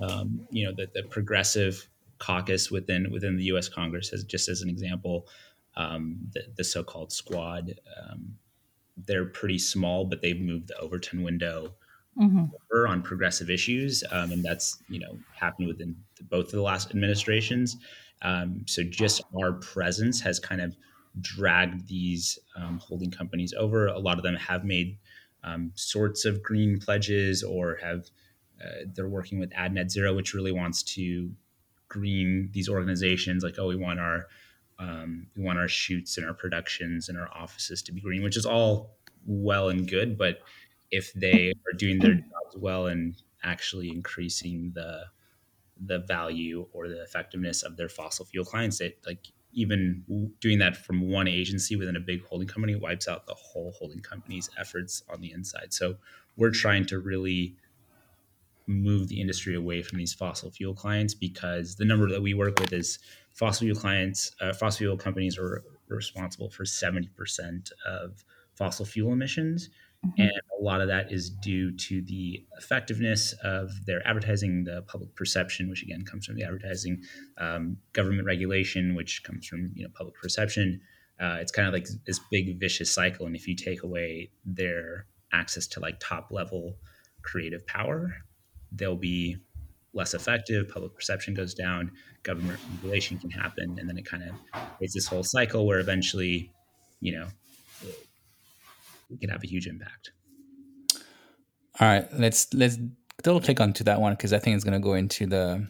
um, 0.03 0.47
you 0.51 0.65
know, 0.65 0.73
that 0.77 0.95
the 0.95 1.03
progressive 1.03 1.89
caucus 2.19 2.71
within 2.71 3.11
within 3.11 3.37
the 3.37 3.45
U.S. 3.45 3.69
Congress, 3.69 4.13
as 4.13 4.25
just 4.25 4.49
as 4.49 4.63
an 4.63 4.69
example, 4.69 5.27
um, 5.77 6.19
the, 6.33 6.43
the, 6.57 6.65
so-called 6.65 7.13
squad. 7.13 7.75
Um, 8.01 8.37
they're 9.07 9.27
pretty 9.27 9.59
small, 9.59 10.05
but 10.05 10.21
they've 10.21 10.41
moved 10.41 10.69
the 10.69 10.79
Overton 10.79 11.23
window 11.23 11.75
mm-hmm. 12.21 12.87
on 12.89 13.03
progressive 13.03 13.51
issues, 13.51 14.05
um, 14.11 14.33
and 14.33 14.45
that's 14.45 14.83
you 14.89 15.01
know 15.01 15.19
happened 15.35 15.69
within 15.69 15.97
both 16.29 16.47
of 16.47 16.53
the 16.53 16.63
last 16.63 16.91
administrations. 16.91 17.77
Um, 18.23 18.65
so 18.67 18.83
just 18.83 19.23
our 19.41 19.53
presence 19.53 20.21
has 20.21 20.39
kind 20.39 20.61
of 20.61 20.77
dragged 21.21 21.89
these 21.89 22.39
um, 22.57 22.79
holding 22.79 23.11
companies 23.11 23.55
over. 23.57 23.87
A 23.87 23.99
lot 23.99 24.19
of 24.19 24.23
them 24.23 24.37
have 24.37 24.65
made 24.65 24.99
um, 25.43 25.73
sorts 25.75 26.25
of 26.25 26.43
green 26.43 26.79
pledges 26.79 27.43
or 27.43 27.79
have 27.83 28.11
uh, 28.63 28.85
they're 28.95 29.09
working 29.09 29.41
with 29.41 29.51
Ad 29.55 29.73
Net 29.73 29.91
Zero, 29.91 30.15
which 30.15 30.35
really 30.35 30.53
wants 30.53 30.83
to 30.83 31.31
green 31.91 32.49
these 32.53 32.69
organizations 32.69 33.45
like 33.45 33.57
oh 33.59 33.67
we 33.67 33.77
want 33.77 34.01
our 34.01 34.27
um, 34.79 35.27
we 35.37 35.43
want 35.43 35.59
our 35.59 35.69
shoots 35.69 36.17
and 36.17 36.27
our 36.27 36.33
productions 36.33 37.11
and 37.11 37.19
our 37.19 37.29
offices 37.35 37.83
to 37.83 37.93
be 37.93 38.01
green 38.01 38.23
which 38.23 38.37
is 38.37 38.47
all 38.47 38.97
well 39.27 39.69
and 39.69 39.91
good 39.91 40.17
but 40.17 40.39
if 40.91 41.13
they 41.15 41.53
are 41.67 41.77
doing 41.77 41.99
their 41.99 42.15
jobs 42.15 42.57
well 42.57 42.87
and 42.87 43.23
actually 43.43 43.89
increasing 43.91 44.73
the 44.75 45.05
the 45.83 46.01
value 46.01 46.67
or 46.73 46.89
the 46.89 47.03
effectiveness 47.03 47.63
of 47.63 47.77
their 47.77 47.89
fossil 47.89 48.25
fuel 48.25 48.45
clients 48.45 48.83
like 49.07 49.29
even 49.53 50.05
doing 50.41 50.59
that 50.59 50.77
from 50.77 51.11
one 51.11 51.27
agency 51.27 51.75
within 51.75 51.97
a 51.97 52.01
big 52.01 52.23
holding 52.27 52.47
company 52.47 52.77
wipes 52.77 53.09
out 53.09 53.27
the 53.27 53.35
whole 53.35 53.73
holding 53.79 54.01
company's 54.01 54.51
efforts 54.59 55.03
on 55.09 55.21
the 55.21 55.33
inside 55.33 55.73
so 55.73 55.97
we're 56.37 56.51
trying 56.51 56.85
to 56.85 56.99
really 56.99 57.57
move 58.71 59.09
the 59.09 59.21
industry 59.21 59.55
away 59.55 59.83
from 59.83 59.99
these 59.99 60.15
fossil 60.15 60.51
fuel 60.51 60.75
clients 60.75 61.13
because 61.13 61.77
the 61.77 61.85
number 61.85 62.09
that 62.09 62.23
we 62.23 62.35
work 62.35 62.59
with 62.59 62.73
is 62.73 62.99
fossil 63.35 63.67
fuel 63.67 63.79
clients, 63.79 64.35
uh, 64.41 64.53
fossil 64.53 64.79
fuel 64.79 64.97
companies 64.97 65.37
are 65.37 65.63
responsible 65.89 66.49
for 66.49 66.65
70% 66.65 67.73
of 67.87 68.25
fossil 68.55 68.85
fuel 68.85 69.13
emissions. 69.13 69.71
Mm-hmm. 70.05 70.23
And 70.23 70.33
a 70.59 70.63
lot 70.63 70.81
of 70.81 70.89
that 70.89 71.13
is 71.13 71.29
due 71.29 71.73
to 71.73 72.01
the 72.03 72.43
effectiveness 72.57 73.35
of 73.45 73.71
their 73.85 74.07
advertising, 74.07 74.65
the 74.65 74.83
public 74.83 75.15
perception, 75.15 75.69
which 75.69 75.83
again 75.83 76.05
comes 76.05 76.25
from 76.25 76.37
the 76.37 76.45
advertising, 76.45 77.03
um, 77.37 77.77
government 77.93 78.25
regulation, 78.25 78.95
which 78.95 79.23
comes 79.25 79.47
from 79.47 79.71
you 79.75 79.85
know 79.85 79.91
public 79.95 80.15
perception. 80.15 80.81
Uh, 81.21 81.37
it's 81.39 81.53
kind 81.53 81.69
of 81.69 81.75
like 81.75 81.87
this 82.07 82.19
big 82.31 82.59
vicious 82.59 82.93
cycle. 82.95 83.27
And 83.27 83.37
if 83.37 83.47
you 83.47 83.55
take 83.55 83.83
away 83.83 84.31
their 84.47 85.05
access 85.35 85.67
to 85.69 85.81
like 85.81 86.01
top 86.01 86.29
level 86.31 86.79
creative 87.21 87.67
power, 87.67 88.17
they'll 88.73 88.97
be 88.97 89.37
less 89.93 90.15
effective. 90.15 90.69
Public 90.71 90.95
perception 90.95 91.35
goes 91.35 91.53
down. 91.53 91.93
Government 92.23 92.59
regulation 92.77 93.19
can 93.19 93.31
happen, 93.31 93.77
and 93.79 93.87
then 93.87 93.99
it 93.99 94.07
kind 94.07 94.23
of 94.23 94.31
creates 94.77 94.95
this 94.95 95.07
whole 95.07 95.23
cycle 95.23 95.67
where 95.67 95.79
eventually, 95.79 96.51
you 97.01 97.13
know, 97.13 97.27
can 99.19 99.31
have 99.31 99.43
a 99.43 99.47
huge 99.47 99.67
impact. 99.67 100.13
All 101.79 101.89
right, 101.89 102.07
let's 102.19 102.53
let's 102.55 102.79
double 103.23 103.41
click 103.41 103.61
onto 103.61 103.85
that 103.85 104.01
one 104.01 104.13
because 104.13 104.33
I 104.33 104.39
think 104.39 104.57
it's 104.57 104.65
going 104.65 104.81
to 104.81 104.85
go 104.85 104.95
into 104.95 105.27
the 105.27 105.69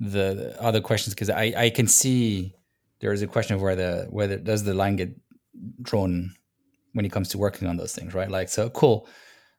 the 0.00 0.56
other 0.60 0.80
questions 0.80 1.14
because 1.14 1.30
I 1.30 1.52
I 1.56 1.70
can 1.70 1.86
see 1.86 2.54
there 3.00 3.12
is 3.12 3.22
a 3.22 3.26
question 3.26 3.54
of 3.54 3.62
where 3.62 3.76
whether 3.76 4.06
whether 4.10 4.38
does 4.38 4.64
the 4.64 4.74
line 4.74 4.96
get 4.96 5.14
drawn 5.82 6.34
when 6.92 7.04
it 7.04 7.12
comes 7.12 7.28
to 7.30 7.38
working 7.38 7.68
on 7.68 7.76
those 7.76 7.94
things, 7.94 8.14
right? 8.14 8.30
Like 8.30 8.48
so 8.48 8.70
cool. 8.70 9.08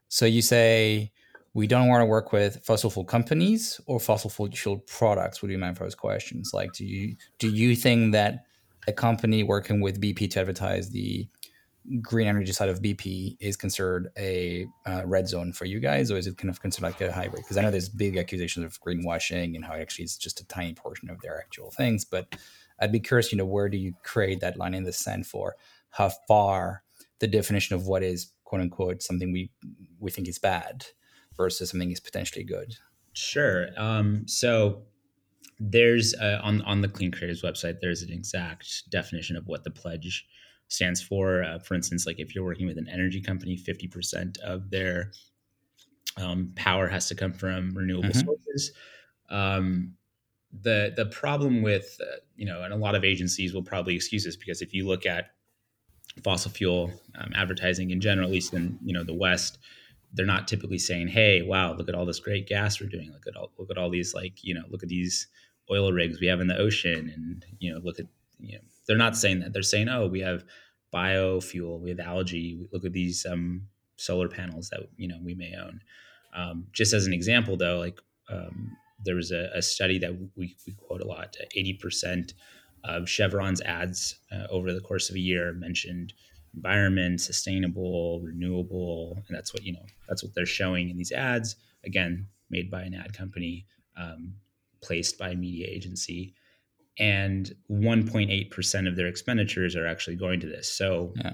So 0.09 0.25
you 0.25 0.41
say 0.41 1.11
we 1.55 1.67
don't 1.67 1.87
want 1.87 2.01
to 2.01 2.05
work 2.05 2.33
with 2.33 2.63
fossil 2.63 2.89
fuel 2.89 3.05
companies 3.05 3.79
or 3.87 3.99
fossil 3.99 4.29
fuel 4.29 4.77
products 4.87 5.41
would 5.41 5.47
be 5.47 5.57
my 5.57 5.73
first 5.73 5.97
questions 5.97 6.51
like 6.53 6.71
do 6.73 6.85
you 6.85 7.15
do 7.39 7.49
you 7.49 7.75
think 7.75 8.11
that 8.11 8.43
a 8.87 8.93
company 8.93 9.41
working 9.41 9.81
with 9.81 9.99
bp 9.99 10.29
to 10.29 10.39
advertise 10.39 10.91
the 10.91 11.27
green 12.01 12.27
energy 12.27 12.51
side 12.51 12.69
of 12.69 12.81
bp 12.81 13.37
is 13.39 13.55
considered 13.55 14.09
a 14.17 14.67
uh, 14.85 15.03
red 15.05 15.27
zone 15.27 15.53
for 15.53 15.65
you 15.65 15.79
guys 15.79 16.11
or 16.11 16.17
is 16.17 16.27
it 16.27 16.37
kind 16.37 16.49
of 16.49 16.59
considered 16.59 16.87
like 16.87 17.01
a 17.01 17.11
hybrid 17.11 17.43
because 17.43 17.57
i 17.57 17.61
know 17.61 17.71
there's 17.71 17.89
big 17.89 18.17
accusations 18.17 18.65
of 18.65 18.79
greenwashing 18.81 19.55
and 19.55 19.65
how 19.65 19.73
actually 19.73 20.03
it's 20.03 20.17
just 20.17 20.39
a 20.39 20.47
tiny 20.47 20.73
portion 20.73 21.09
of 21.09 21.21
their 21.21 21.39
actual 21.39 21.71
things 21.71 22.03
but 22.03 22.35
i'd 22.79 22.91
be 22.91 22.99
curious 22.99 23.31
you 23.31 23.37
know 23.37 23.45
where 23.45 23.69
do 23.69 23.77
you 23.77 23.93
create 24.03 24.39
that 24.39 24.57
line 24.57 24.73
in 24.73 24.83
the 24.83 24.91
sand 24.91 25.27
for 25.27 25.55
how 25.91 26.09
far 26.27 26.83
the 27.19 27.27
definition 27.27 27.75
of 27.75 27.87
what 27.87 28.03
is 28.03 28.31
quote 28.43 28.61
unquote 28.61 29.01
something 29.01 29.31
we 29.31 29.51
we 29.99 30.11
think 30.11 30.27
is 30.27 30.39
bad 30.39 30.85
versus 31.35 31.69
something 31.69 31.91
is 31.91 31.99
potentially 31.99 32.43
good? 32.43 32.75
Sure. 33.13 33.67
Um, 33.77 34.27
so 34.27 34.83
there's 35.59 36.13
uh, 36.15 36.39
on 36.43 36.61
on 36.61 36.81
the 36.81 36.87
Clean 36.87 37.11
Creatives 37.11 37.43
website, 37.43 37.79
there's 37.81 38.01
an 38.01 38.11
exact 38.11 38.89
definition 38.89 39.35
of 39.35 39.47
what 39.47 39.63
the 39.63 39.71
pledge 39.71 40.25
stands 40.67 41.01
for. 41.01 41.43
Uh, 41.43 41.59
for 41.59 41.75
instance, 41.75 42.05
like 42.05 42.19
if 42.19 42.35
you're 42.35 42.43
working 42.43 42.67
with 42.67 42.77
an 42.77 42.87
energy 42.89 43.21
company, 43.21 43.57
50% 43.57 44.39
of 44.39 44.69
their 44.69 45.11
um, 46.17 46.51
power 46.55 46.87
has 46.87 47.07
to 47.09 47.15
come 47.15 47.33
from 47.33 47.73
renewable 47.75 48.09
mm-hmm. 48.09 48.25
sources. 48.25 48.71
Um, 49.29 49.95
the 50.61 50.93
the 50.95 51.07
problem 51.07 51.61
with 51.61 51.97
uh, 52.01 52.17
you 52.35 52.45
know, 52.45 52.61
and 52.63 52.73
a 52.73 52.77
lot 52.77 52.95
of 52.95 53.03
agencies 53.03 53.53
will 53.53 53.63
probably 53.63 53.95
excuse 53.95 54.23
this 54.23 54.35
because 54.35 54.61
if 54.61 54.73
you 54.73 54.87
look 54.87 55.05
at 55.05 55.31
fossil 56.23 56.51
fuel 56.51 56.93
um, 57.19 57.31
advertising 57.35 57.91
in 57.91 57.99
general, 57.99 58.27
at 58.27 58.31
least 58.31 58.53
in 58.53 58.79
you 58.83 58.93
know 58.93 59.03
the 59.03 59.13
West, 59.13 59.57
they're 60.13 60.25
not 60.25 60.47
typically 60.47 60.77
saying, 60.77 61.09
"Hey, 61.09 61.41
wow, 61.41 61.73
look 61.73 61.89
at 61.89 61.95
all 61.95 62.05
this 62.05 62.19
great 62.19 62.47
gas 62.47 62.79
we're 62.79 62.87
doing. 62.87 63.11
Look 63.11 63.27
at 63.27 63.35
all 63.35 63.51
look 63.57 63.69
at 63.69 63.77
all 63.77 63.89
these 63.89 64.13
like 64.13 64.43
you 64.43 64.53
know 64.53 64.63
look 64.69 64.83
at 64.83 64.89
these 64.89 65.27
oil 65.69 65.91
rigs 65.91 66.19
we 66.21 66.27
have 66.27 66.39
in 66.39 66.47
the 66.47 66.57
ocean, 66.57 67.11
and 67.13 67.45
you 67.59 67.73
know 67.73 67.79
look 67.79 67.99
at 67.99 68.05
you 68.39 68.53
know." 68.53 68.63
They're 68.87 68.97
not 68.97 69.17
saying 69.17 69.39
that. 69.39 69.53
They're 69.53 69.61
saying, 69.61 69.89
"Oh, 69.89 70.07
we 70.07 70.21
have 70.21 70.43
biofuel, 70.93 71.79
we 71.79 71.89
have 71.89 71.99
algae. 71.99 72.67
Look 72.71 72.85
at 72.85 72.93
these 72.93 73.25
um, 73.25 73.67
solar 73.97 74.27
panels 74.27 74.69
that 74.69 74.81
you 74.97 75.07
know 75.07 75.19
we 75.23 75.35
may 75.35 75.53
own." 75.55 75.81
Um, 76.35 76.67
just 76.73 76.93
as 76.93 77.05
an 77.05 77.13
example, 77.13 77.57
though, 77.57 77.79
like 77.79 77.99
um, 78.29 78.75
there 79.03 79.15
was 79.15 79.31
a, 79.31 79.49
a, 79.53 79.61
study 79.61 79.97
that 79.99 80.13
we, 80.35 80.55
we 80.65 80.73
quote 80.73 81.01
a 81.01 81.07
lot: 81.07 81.35
eighty 81.55 81.73
percent 81.73 82.33
of 82.83 83.09
Chevron's 83.09 83.61
ads 83.61 84.15
uh, 84.31 84.45
over 84.49 84.71
the 84.71 84.81
course 84.81 85.09
of 85.09 85.15
a 85.15 85.19
year 85.19 85.53
mentioned 85.53 86.13
environment, 86.55 87.19
sustainable, 87.19 88.21
renewable, 88.21 89.17
and 89.27 89.35
that's 89.35 89.53
what 89.53 89.63
you 89.63 89.73
know. 89.73 89.85
That's 90.07 90.23
what 90.23 90.33
they're 90.33 90.45
showing 90.45 90.89
in 90.89 90.97
these 90.97 91.11
ads. 91.11 91.55
Again, 91.83 92.27
made 92.49 92.71
by 92.71 92.83
an 92.83 92.93
ad 92.93 93.13
company, 93.13 93.65
um, 93.97 94.35
placed 94.81 95.17
by 95.17 95.29
a 95.29 95.35
media 95.35 95.67
agency, 95.69 96.33
and 96.97 97.53
1.8 97.69 98.51
percent 98.51 98.87
of 98.87 98.95
their 98.95 99.07
expenditures 99.07 99.75
are 99.75 99.87
actually 99.87 100.15
going 100.15 100.39
to 100.39 100.47
this. 100.47 100.71
So, 100.71 101.13
yeah. 101.17 101.33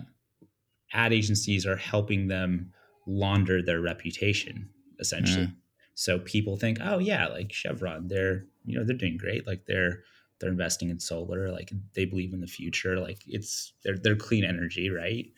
ad 0.94 1.14
agencies 1.14 1.66
are 1.66 1.78
helping 1.78 2.28
them 2.28 2.72
launder 3.08 3.62
their 3.62 3.82
reputation, 3.82 4.70
essentially. 5.00 5.48
Mm. 5.48 5.56
So 5.94 6.20
people 6.20 6.58
think, 6.58 6.80
oh 6.82 7.00
yeah, 7.00 7.28
like 7.28 7.52
Chevron, 7.52 8.08
they're 8.08 8.46
you 8.66 8.78
know 8.78 8.86
they're 8.86 8.98
doing 8.98 9.18
great, 9.18 9.46
like 9.46 9.66
they're 9.66 10.04
they're 10.42 10.50
investing 10.50 10.90
in 10.90 11.00
solar 11.00 11.52
like 11.52 11.72
they 11.94 12.04
believe 12.04 12.34
in 12.34 12.42
the 12.42 12.48
future 12.48 13.00
like 13.00 13.20
it's 13.28 13.74
they're, 13.84 13.98
they're 13.98 14.16
clean 14.16 14.44
energy 14.44 14.90
right 14.90 15.32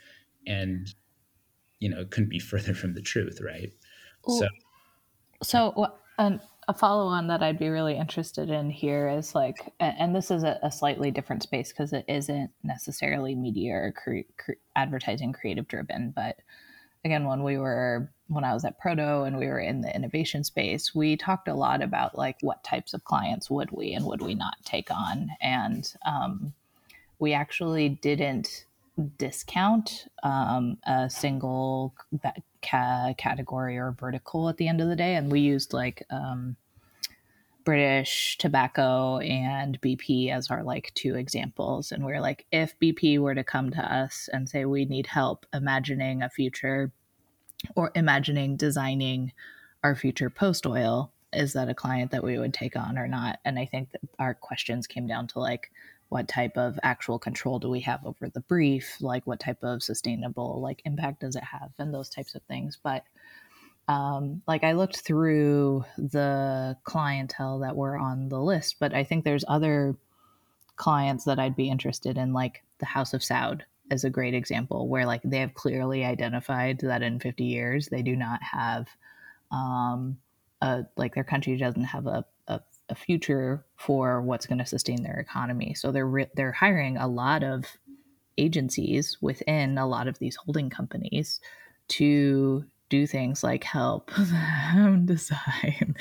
and 0.48 0.96
you 1.80 1.90
know 1.90 2.00
it 2.00 2.10
couldn't 2.10 2.30
be 2.30 2.40
further 2.52 2.74
from 2.74 2.96
the 2.96 3.02
truth 3.02 3.40
right 3.42 3.72
Ooh. 4.30 4.40
so 4.40 4.48
so 5.44 5.88
um, 6.18 6.40
a 6.68 6.74
follow 6.74 7.08
on 7.08 7.28
that 7.28 7.44
I'd 7.44 7.60
be 7.60 7.70
really 7.70 7.98
interested 7.98 8.50
in 8.50 8.70
here 8.70 9.10
is 9.10 9.36
like, 9.36 9.74
and 9.80 10.16
this 10.16 10.32
is 10.32 10.44
a, 10.44 10.60
a 10.64 10.72
slightly 10.72 11.12
different 11.12 11.44
space 11.44 11.70
because 11.70 11.94
it 11.94 12.06
isn't 12.08 12.52
necessarily 12.64 13.36
media 13.36 13.74
or 13.74 13.92
cre- 13.92 14.32
cre- 14.38 14.54
advertising 14.76 15.34
creative 15.34 15.68
driven, 15.68 16.12
but 16.16 16.38
again 17.06 17.26
when 17.26 17.44
we 17.44 17.58
were 17.58 18.10
when 18.28 18.46
i 18.46 18.54
was 18.54 18.64
at 18.64 18.80
proto 18.80 19.24
and 19.24 19.38
we 19.38 19.48
were 19.48 19.60
in 19.60 19.82
the 19.82 19.94
innovation 19.94 20.42
space 20.42 20.96
we 20.96 21.18
talked 21.18 21.50
a 21.50 21.54
lot 21.54 21.82
about 21.82 22.18
like 22.18 22.38
what 22.42 22.64
types 22.64 22.94
of 22.94 23.04
clients 23.04 23.50
would 23.50 23.72
we 23.72 23.94
and 23.94 24.06
would 24.06 24.22
we 24.22 24.36
not 24.36 24.56
take 24.64 24.90
on. 24.92 25.30
And 25.42 25.92
um, 26.06 26.54
we 27.20 27.34
actually 27.34 27.90
didn't 27.90 28.66
discount 29.18 30.06
um, 30.24 30.78
a 30.86 31.10
single 31.10 31.94
ca- 32.64 33.14
category 33.18 33.78
or 33.78 33.96
vertical 34.00 34.50
at 34.50 34.58
the 34.58 34.68
end 34.68 34.82
of 34.82 34.88
the 34.88 34.96
day 34.96 35.16
and 35.16 35.32
we 35.32 35.40
used 35.40 35.74
like 35.74 36.04
um, 36.10 36.56
British 37.64 38.38
Tobacco 38.38 39.20
and 39.20 39.80
BP 39.82 40.32
as 40.32 40.50
our 40.50 40.64
like 40.64 40.92
two 40.96 41.16
examples. 41.16 41.92
And 41.92 42.06
we 42.06 42.12
are 42.14 42.22
like, 42.22 42.46
if 42.52 42.78
BP 42.80 43.20
were 43.20 43.36
to 43.36 43.44
come 43.44 43.72
to 43.72 43.94
us 43.94 44.30
and 44.34 44.50
say, 44.50 44.66
we 44.66 44.86
need 44.86 45.08
help 45.08 45.46
imagining 45.54 46.22
a 46.22 46.30
future 46.30 46.92
or 47.76 47.92
imagining 47.96 48.58
designing 48.58 49.32
our 49.84 49.96
future 49.96 50.30
post 50.30 50.66
oil, 50.66 51.12
is 51.32 51.54
that 51.54 51.70
a 51.70 51.74
client 51.74 52.12
that 52.12 52.24
we 52.24 52.38
would 52.38 52.54
take 52.54 52.76
on 52.76 52.98
or 52.98 53.08
not? 53.08 53.40
And 53.46 53.58
I 53.58 53.66
think 53.66 53.92
that 53.92 54.02
our 54.20 54.34
questions 54.34 54.88
came 54.88 55.08
down 55.08 55.28
to 55.28 55.40
like, 55.40 55.72
what 56.14 56.28
type 56.28 56.58
of 56.58 56.80
actual 56.84 57.18
control 57.18 57.58
do 57.58 57.68
we 57.68 57.80
have 57.80 58.06
over 58.06 58.30
the 58.30 58.42
brief? 58.42 58.98
Like, 59.02 59.26
what 59.26 59.40
type 59.40 59.64
of 59.64 59.82
sustainable 59.82 60.62
like 60.62 60.84
impact 60.86 61.22
does 61.22 61.36
it 61.36 61.44
have, 61.44 61.72
and 61.80 61.92
those 61.92 62.08
types 62.08 62.36
of 62.36 62.44
things. 62.44 62.78
But 62.84 63.04
um, 63.88 64.44
like 64.48 64.64
I 64.64 64.74
looked 64.74 64.98
through 64.98 65.86
the 65.98 66.78
clientele 66.84 67.58
that 67.60 67.76
were 67.76 67.98
on 67.98 68.30
the 68.30 68.40
list, 68.40 68.76
but 68.80 68.94
I 68.94 69.04
think 69.04 69.24
there's 69.24 69.44
other 69.48 69.96
clients 70.76 71.24
that 71.24 71.40
I'd 71.40 71.56
be 71.56 71.68
interested 71.68 72.16
in, 72.16 72.32
like 72.32 72.62
the 72.78 72.86
House 72.86 73.16
of 73.16 73.22
Saud 73.22 73.62
is 73.90 74.04
a 74.04 74.12
great 74.12 74.36
example 74.36 74.88
where 74.88 75.08
like 75.08 75.22
they 75.24 75.40
have 75.40 75.56
clearly 75.56 76.06
identified 76.06 76.78
that 76.82 77.02
in 77.02 77.20
50 77.20 77.44
years 77.44 77.88
they 77.88 78.04
do 78.04 78.16
not 78.16 78.40
have 78.44 78.86
um, 79.52 80.20
a, 80.62 80.84
like 80.96 81.16
their 81.16 81.24
country 81.24 81.58
doesn't 81.58 81.86
have 81.86 82.06
a, 82.06 82.24
a, 82.90 82.96
future 82.96 83.66
for 83.78 84.22
what's 84.22 84.46
going 84.46 84.60
to 84.60 84.66
sustain 84.66 85.04
their 85.04 85.20
economy. 85.20 85.74
So 85.74 85.92
they're 85.92 86.08
re- 86.08 86.30
they're 86.36 86.52
hiring 86.52 86.98
a 86.98 87.08
lot 87.08 87.44
of 87.44 87.66
agencies 88.38 89.18
within 89.22 89.78
a 89.78 89.88
lot 89.88 90.08
of 90.08 90.20
these 90.20 90.36
holding 90.36 90.70
companies 90.70 91.40
to 91.90 92.66
do 92.90 93.08
things 93.08 93.44
like 93.44 93.64
help 93.64 94.12
them 94.18 95.06
design 95.06 95.96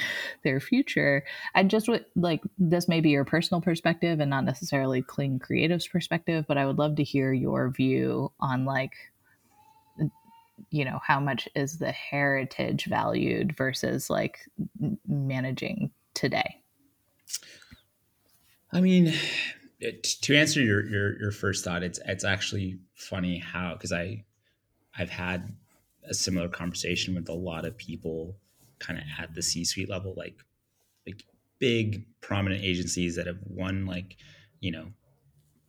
their 0.44 0.60
future. 0.60 1.24
And 1.54 1.70
just 1.70 1.88
with 1.88 2.02
like 2.16 2.42
this 2.58 2.88
may 2.88 3.00
be 3.00 3.10
your 3.10 3.24
personal 3.24 3.60
perspective 3.60 4.20
and 4.20 4.30
not 4.30 4.44
necessarily 4.44 5.02
Clean 5.02 5.38
Creative's 5.38 5.88
perspective, 5.88 6.44
but 6.46 6.58
I 6.58 6.66
would 6.66 6.78
love 6.78 6.96
to 6.96 7.04
hear 7.04 7.32
your 7.32 7.70
view 7.70 8.32
on 8.40 8.64
like 8.64 8.92
you 10.70 10.84
know 10.84 11.00
how 11.04 11.18
much 11.18 11.48
is 11.54 11.78
the 11.78 11.92
heritage 11.92 12.84
valued 12.84 13.56
versus 13.56 14.08
like 14.08 14.38
managing 15.06 15.90
today 16.14 16.61
i 18.72 18.80
mean 18.80 19.12
to 20.20 20.36
answer 20.36 20.60
your 20.60 20.84
your, 20.86 21.18
your 21.20 21.30
first 21.30 21.64
thought 21.64 21.82
it's 21.82 21.98
it's 22.06 22.24
actually 22.24 22.78
funny 22.94 23.38
how 23.38 23.72
because 23.74 23.92
i 23.92 24.22
i've 24.98 25.10
had 25.10 25.54
a 26.08 26.14
similar 26.14 26.48
conversation 26.48 27.14
with 27.14 27.28
a 27.28 27.34
lot 27.34 27.64
of 27.64 27.76
people 27.76 28.36
kind 28.82 28.98
of 28.98 29.04
at 29.18 29.34
the 29.34 29.42
C-suite 29.42 29.88
level, 29.88 30.14
like 30.16 30.44
like 31.06 31.24
big 31.58 32.04
prominent 32.20 32.62
agencies 32.62 33.16
that 33.16 33.26
have 33.26 33.38
won 33.46 33.86
like, 33.86 34.16
you 34.60 34.72
know, 34.72 34.88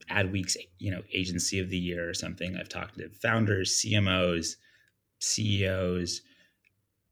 Adweek's 0.10 0.58
you 0.80 0.92
know 0.92 1.02
agency 1.14 1.60
of 1.60 1.70
the 1.70 1.78
year 1.78 2.10
or 2.10 2.14
something. 2.14 2.58
I've 2.58 2.70
talked 2.70 2.98
to 2.98 3.10
founders, 3.10 3.82
CMOs, 3.84 4.56
CEOs, 5.20 6.22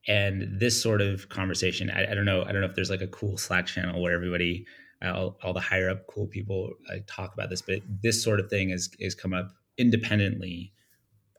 and 0.07 0.59
this 0.59 0.81
sort 0.81 1.01
of 1.01 1.29
conversation. 1.29 1.89
I, 1.89 2.11
I 2.11 2.15
don't 2.15 2.25
know. 2.25 2.43
I 2.43 2.51
don't 2.51 2.61
know 2.61 2.67
if 2.67 2.75
there's 2.75 2.89
like 2.89 3.01
a 3.01 3.07
cool 3.07 3.37
Slack 3.37 3.67
channel 3.67 4.01
where 4.01 4.13
everybody, 4.13 4.65
all, 5.03 5.37
all 5.43 5.53
the 5.53 5.59
higher 5.59 5.89
up 5.89 6.07
cool 6.07 6.27
people 6.27 6.71
uh, 6.89 6.97
talk 7.07 7.33
about 7.33 7.49
this, 7.49 7.61
but 7.61 7.79
this 8.01 8.23
sort 8.23 8.39
of 8.39 8.49
thing 8.49 8.69
has 8.69 8.89
has 9.01 9.15
come 9.15 9.33
up 9.33 9.51
independently 9.77 10.73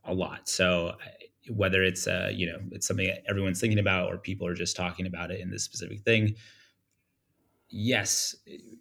a 0.04 0.14
lot. 0.14 0.48
So 0.48 0.94
whether 1.48 1.82
it's 1.82 2.06
uh, 2.06 2.30
you 2.32 2.46
know 2.46 2.58
it's 2.70 2.86
something 2.86 3.06
that 3.06 3.22
everyone's 3.28 3.60
thinking 3.60 3.78
about 3.78 4.12
or 4.12 4.18
people 4.18 4.46
are 4.46 4.54
just 4.54 4.76
talking 4.76 5.06
about 5.06 5.30
it 5.30 5.40
in 5.40 5.50
this 5.50 5.64
specific 5.64 6.00
thing 6.02 6.34
yes 7.68 8.36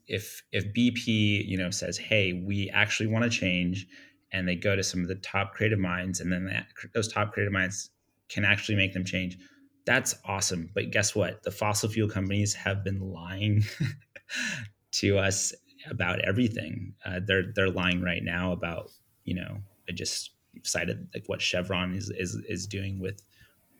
if 0.07 0.43
if 0.51 0.65
bp 0.73 1.47
you 1.47 1.57
know 1.57 1.71
says 1.71 1.97
hey 1.97 2.33
we 2.45 2.69
actually 2.71 3.07
want 3.07 3.23
to 3.23 3.29
change 3.29 3.87
and 4.33 4.47
they 4.47 4.55
go 4.55 4.75
to 4.75 4.83
some 4.83 5.01
of 5.01 5.07
the 5.07 5.15
top 5.15 5.53
creative 5.53 5.79
minds 5.79 6.19
and 6.19 6.31
then 6.31 6.45
that, 6.45 6.67
those 6.93 7.11
top 7.11 7.33
creative 7.33 7.53
minds 7.53 7.89
can 8.29 8.45
actually 8.45 8.75
make 8.75 8.93
them 8.93 9.05
change 9.05 9.37
that's 9.91 10.15
awesome. 10.23 10.69
But 10.73 10.89
guess 10.91 11.13
what? 11.13 11.43
The 11.43 11.51
fossil 11.51 11.89
fuel 11.89 12.07
companies 12.07 12.53
have 12.53 12.81
been 12.81 13.11
lying 13.11 13.65
to 14.93 15.17
us 15.17 15.53
about 15.89 16.21
everything. 16.21 16.93
Uh, 17.05 17.19
they're 17.25 17.51
they're 17.53 17.69
lying 17.69 18.01
right 18.01 18.23
now 18.23 18.53
about 18.53 18.89
you 19.25 19.35
know 19.35 19.57
i 19.87 19.91
just 19.91 20.31
cited 20.63 21.07
like 21.13 21.23
what 21.27 21.41
chevron 21.41 21.93
is 21.93 22.09
is 22.09 22.35
is 22.47 22.65
doing 22.67 22.99
with 22.99 23.21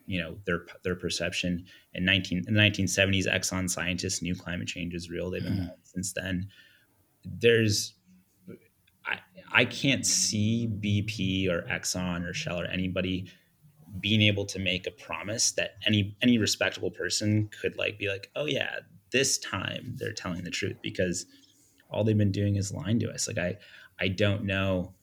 you 0.06 0.22
know 0.22 0.36
their 0.46 0.65
their 0.84 0.96
perception. 0.96 1.65
In 1.94 2.03
19 2.03 2.44
in 2.46 2.53
the 2.53 2.60
1970s 2.60 3.27
exxon 3.27 3.70
scientists 3.70 4.22
knew 4.22 4.36
climate 4.36 4.68
change 4.68 4.94
is 4.94 5.10
real. 5.10 5.30
They've 5.30 5.41
been 5.41 5.53
mm. 5.53 5.72
since 5.84 6.12
then. 6.12 6.50
There's 7.24 7.94
I, 9.06 9.20
I 9.53 9.65
can't 9.65 10.06
see 10.06 10.68
bp 10.68 11.50
or 11.50 11.62
exxon 11.70 12.27
or 12.30 12.34
shell 12.34 12.60
or 12.60 12.65
anybody 12.65 13.32
being 14.00 14.21
able 14.21 14.45
to 14.45 14.60
make 14.60 14.88
a 14.88 14.91
promise 14.91 15.51
that 15.51 15.75
any 15.86 16.15
any 16.21 16.38
respectable 16.38 16.91
person 16.91 17.50
could 17.62 17.77
like 17.77 18.00
be 18.00 18.07
like 18.07 18.29
oh 18.36 18.45
yeah 18.45 18.77
this 19.12 19.38
time 19.38 19.93
they're 19.98 20.13
telling 20.13 20.43
the 20.43 20.50
truth 20.50 20.77
because 20.81 21.25
all 21.89 22.03
they've 22.03 22.17
been 22.17 22.31
doing 22.31 22.55
is 22.55 22.74
lying 22.74 23.00
to 23.00 23.10
us 23.12 23.27
like 23.27 23.38
i 23.38 23.57
i 24.00 24.07
don't 24.07 24.43
know 24.43 24.93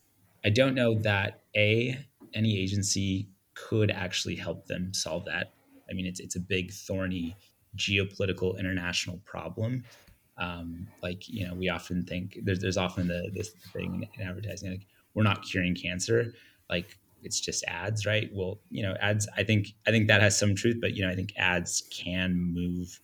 i 0.45 0.49
don't 0.49 0.75
know 0.75 0.95
that 0.95 1.42
a 1.54 1.99
any 2.35 2.59
agency 2.59 3.28
could 3.54 3.90
actually 3.90 4.37
help 4.37 4.66
them 4.66 4.92
solve 4.95 5.25
that. 5.25 5.52
I 5.90 5.95
mean, 5.95 6.07
it's 6.07 6.21
it's 6.21 6.37
a 6.37 6.40
big 6.40 6.73
thorny 6.73 7.37
geopolitical 7.76 8.59
international 8.59 9.21
problem. 9.25 9.85
Um, 10.37 10.87
like 11.02 11.28
you 11.28 11.47
know, 11.47 11.54
we 11.54 11.68
often 11.68 12.04
think 12.04 12.38
there's 12.42 12.61
there's 12.61 12.76
often 12.76 13.09
the 13.09 13.30
this 13.35 13.50
thing 13.73 14.09
in 14.14 14.26
advertising 14.26 14.71
like 14.71 14.87
we're 15.14 15.25
not 15.25 15.42
curing 15.42 15.75
cancer, 15.75 16.35
like 16.71 16.99
it's 17.23 17.41
just 17.41 17.65
ads, 17.65 18.07
right? 18.07 18.31
Well, 18.33 18.61
you 18.71 18.83
know, 18.83 18.95
ads. 19.01 19.29
I 19.37 19.43
think 19.45 19.69
I 19.87 19.91
think 19.91 20.09
that 20.09 20.21
has 20.23 20.39
some 20.39 20.55
truth, 20.55 20.77
but 20.81 20.95
you 20.95 21.05
know, 21.05 21.11
I 21.11 21.15
think 21.15 21.33
ads 21.37 21.83
can 21.91 22.55
move 22.55 23.01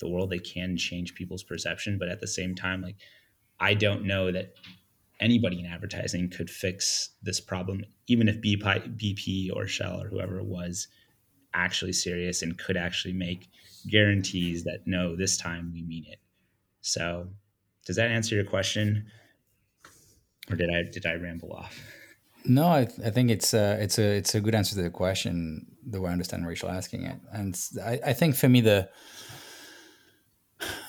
the 0.00 0.08
world. 0.08 0.30
They 0.30 0.38
can 0.38 0.76
change 0.76 1.14
people's 1.14 1.42
perception, 1.42 1.98
but 1.98 2.08
at 2.08 2.20
the 2.20 2.26
same 2.26 2.54
time, 2.54 2.82
like 2.82 2.96
I 3.60 3.74
don't 3.74 4.04
know 4.04 4.30
that 4.32 4.54
anybody 5.20 5.60
in 5.60 5.66
advertising 5.66 6.30
could 6.30 6.50
fix 6.50 7.10
this 7.22 7.40
problem, 7.40 7.84
even 8.06 8.28
if 8.28 8.36
BP 8.40 9.50
or 9.54 9.66
Shell 9.66 10.02
or 10.02 10.08
whoever 10.08 10.42
was 10.42 10.88
actually 11.54 11.92
serious 11.92 12.42
and 12.42 12.58
could 12.58 12.76
actually 12.76 13.14
make 13.14 13.48
guarantees 13.88 14.64
that 14.64 14.80
no, 14.86 15.16
this 15.16 15.36
time 15.36 15.70
we 15.72 15.82
mean 15.82 16.04
it. 16.06 16.18
So, 16.82 17.28
does 17.86 17.96
that 17.96 18.10
answer 18.10 18.34
your 18.34 18.44
question, 18.44 19.06
or 20.50 20.56
did 20.56 20.70
I 20.70 20.82
did 20.90 21.06
I 21.06 21.14
ramble 21.14 21.52
off? 21.52 21.80
No, 22.44 22.70
I, 22.70 22.84
th- 22.84 23.00
I 23.06 23.10
think 23.10 23.30
it's 23.30 23.52
a, 23.52 23.78
it's 23.82 23.98
a 23.98 24.16
it's 24.16 24.34
a 24.34 24.40
good 24.40 24.54
answer 24.54 24.74
to 24.76 24.82
the 24.82 24.90
question 24.90 25.66
the 25.86 26.00
way 26.00 26.08
I 26.08 26.12
understand 26.12 26.46
Rachel 26.46 26.70
asking 26.70 27.04
it, 27.04 27.16
and 27.32 27.58
I, 27.84 28.00
I 28.06 28.12
think 28.12 28.36
for 28.36 28.48
me 28.48 28.60
the 28.60 28.88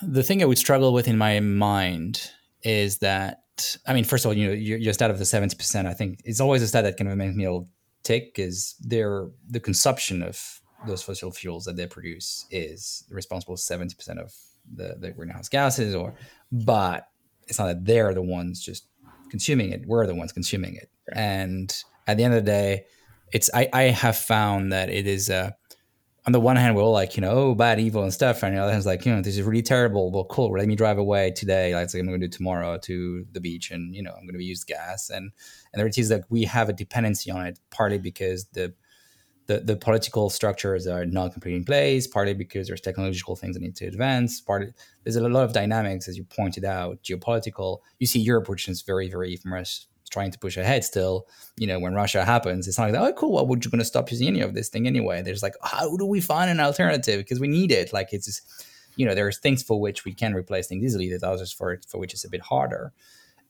the 0.02 0.24
thing 0.24 0.42
I 0.42 0.46
would 0.46 0.58
struggle 0.58 0.94
with 0.94 1.08
in 1.08 1.18
my 1.18 1.40
mind 1.40 2.32
is 2.64 3.00
that 3.00 3.44
I 3.86 3.94
mean, 3.94 4.04
first 4.04 4.26
of 4.26 4.30
all, 4.30 4.34
you 4.36 4.48
know, 4.48 4.54
your, 4.54 4.78
your 4.78 4.94
stat 4.94 5.12
of 5.12 5.20
the 5.20 5.26
seventy 5.26 5.56
percent, 5.56 5.88
I 5.88 5.94
think 5.94 6.22
it's 6.24 6.40
always 6.40 6.62
a 6.62 6.68
stat 6.68 6.84
that 6.84 6.98
kind 6.98 7.10
of 7.12 7.18
makes 7.18 7.36
me 7.36 7.44
a 7.46 7.52
little 7.52 7.70
tick. 8.04 8.36
Is 8.38 8.76
their 8.80 9.28
the 9.50 9.60
consumption 9.60 10.24
of 10.24 10.62
those 10.88 11.04
fossil 11.04 11.32
fuels 11.32 11.66
that 11.66 11.76
they 11.76 11.88
produce 11.88 12.46
is 12.52 13.04
responsible 13.10 13.58
seventy 13.58 13.96
percent 13.96 14.20
of 14.20 14.34
the, 14.74 14.96
the 15.00 15.12
greenhouse 15.12 15.50
gases, 15.50 15.94
or 15.94 16.16
but 16.52 17.08
it's 17.48 17.60
not 17.60 17.68
that 17.68 17.86
they're 17.86 18.14
the 18.14 18.22
ones 18.22 18.62
just 18.62 18.86
consuming 19.30 19.72
it; 19.72 19.86
we're 19.86 20.08
the 20.08 20.16
ones 20.16 20.32
consuming 20.32 20.76
it. 20.76 20.90
And 21.14 21.74
at 22.08 22.18
the 22.18 22.24
end 22.24 22.34
of 22.34 22.46
the 22.46 22.52
day, 22.52 22.86
it's 23.32 23.50
I, 23.54 23.70
I 23.74 23.84
have 23.84 24.18
found 24.18 24.72
that 24.72 24.90
it 24.90 25.08
is 25.08 25.30
a 25.30 25.56
on 26.26 26.34
the 26.34 26.40
one 26.40 26.58
hand, 26.58 26.76
we're 26.76 26.84
all 26.84 26.92
like, 26.92 27.16
you 27.16 27.22
know, 27.22 27.32
oh, 27.32 27.56
bad, 27.56 27.80
evil, 27.80 28.04
and 28.04 28.14
stuff. 28.14 28.44
And 28.44 28.56
the 28.56 28.62
other 28.62 28.72
hand, 28.72 28.86
like, 28.86 29.06
you 29.06 29.14
know, 29.14 29.22
this 29.22 29.38
is 29.38 29.42
really 29.42 29.62
terrible. 29.62 30.12
Well, 30.12 30.26
cool. 30.26 30.52
Let 30.52 30.68
me 30.68 30.76
drive 30.76 30.98
away 30.98 31.32
today. 31.32 31.74
Like, 31.74 31.92
I'm 31.94 32.06
going 32.06 32.20
to 32.20 32.28
do 32.28 32.32
tomorrow 32.32 32.78
to 32.78 33.26
the 33.32 33.40
beach, 33.40 33.72
and 33.72 33.96
you 33.96 34.04
know, 34.04 34.12
I'm 34.12 34.26
going 34.26 34.38
to 34.38 34.44
use 34.44 34.64
gas. 34.64 35.10
And 35.10 35.32
and 35.74 35.80
there 35.80 35.88
it 35.88 35.98
is 35.98 36.10
that 36.10 36.26
we 36.30 36.44
have 36.44 36.70
a 36.70 36.74
dependency 36.74 37.32
on 37.32 37.48
it, 37.48 37.60
partly 37.72 37.98
because 37.98 38.46
the 38.54 38.74
the, 39.48 39.62
the 39.62 39.76
political 39.76 40.30
structures 40.30 40.86
are 40.86 41.08
not 41.08 41.34
completely 41.34 41.58
in 41.58 41.66
place, 41.66 42.06
partly 42.06 42.36
because 42.36 42.68
there's 42.68 42.82
technological 42.82 43.36
things 43.36 43.56
that 43.56 43.64
need 43.64 43.76
to 43.78 43.88
advance. 43.88 44.40
Partly 44.40 44.72
there's 45.04 45.16
a 45.16 45.28
lot 45.28 45.44
of 45.44 45.54
dynamics, 45.54 46.08
as 46.08 46.16
you 46.16 46.24
pointed 46.26 46.64
out, 46.64 47.02
geopolitical. 47.02 47.80
You 47.98 48.06
see 48.06 48.20
Europe, 48.20 48.48
which 48.48 48.68
is 48.68 48.84
very, 48.84 49.10
very 49.10 49.36
from 49.38 49.54
trying 50.10 50.32
to 50.32 50.40
push 50.40 50.58
ahead 50.58 50.84
still 50.84 51.28
you 51.58 51.68
know 51.68 51.80
when 51.80 51.94
russia 51.94 52.26
happens 52.26 52.68
it's 52.68 52.78
not 52.78 52.92
like 52.92 53.02
oh 53.02 53.14
cool 53.14 53.32
well 53.34 53.46
we're 53.46 53.58
going 53.58 53.80
to 53.80 53.86
stop 53.86 54.10
using 54.12 54.28
any 54.28 54.42
of 54.42 54.54
this 54.54 54.70
thing 54.70 54.88
anyway? 54.88 55.22
There's 55.22 55.44
like 55.44 55.56
how 55.64 55.96
do 55.98 56.06
we 56.06 56.22
find 56.22 56.50
an 56.50 56.60
alternative? 56.60 57.20
Because 57.20 57.40
we 57.40 57.48
need 57.48 57.72
it. 57.72 57.94
Like 57.94 58.10
it's 58.12 58.26
just 58.26 58.66
you 58.96 59.06
know 59.06 59.16
there's 59.16 59.40
things 59.40 59.64
for 59.64 59.80
which 59.80 60.06
we 60.06 60.14
can 60.14 60.34
replace 60.34 60.68
things 60.68 60.84
easily 60.84 61.10
there's 61.10 61.24
others 61.24 61.52
for 61.52 61.80
for 61.88 62.00
which 62.00 62.14
it's 62.14 62.26
a 62.26 62.30
bit 62.30 62.42
harder. 62.42 62.94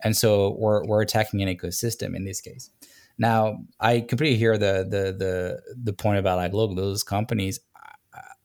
And 0.02 0.15
so 0.15 0.56
we're, 0.58 0.86
we're 0.86 1.02
attacking 1.02 1.41
an 1.41 1.54
ecosystem 1.54 2.15
in 2.15 2.24
this 2.24 2.41
case. 2.41 2.69
Now 3.17 3.60
i 3.80 4.02
completely 4.02 4.38
hear 4.38 4.58
the 4.58 4.88
the 4.89 5.13
the 5.13 5.76
the 5.76 5.93
point 5.93 6.19
about 6.19 6.38
like 6.38 6.54
look 6.54 6.76
those 6.76 7.04
companies 7.04 7.60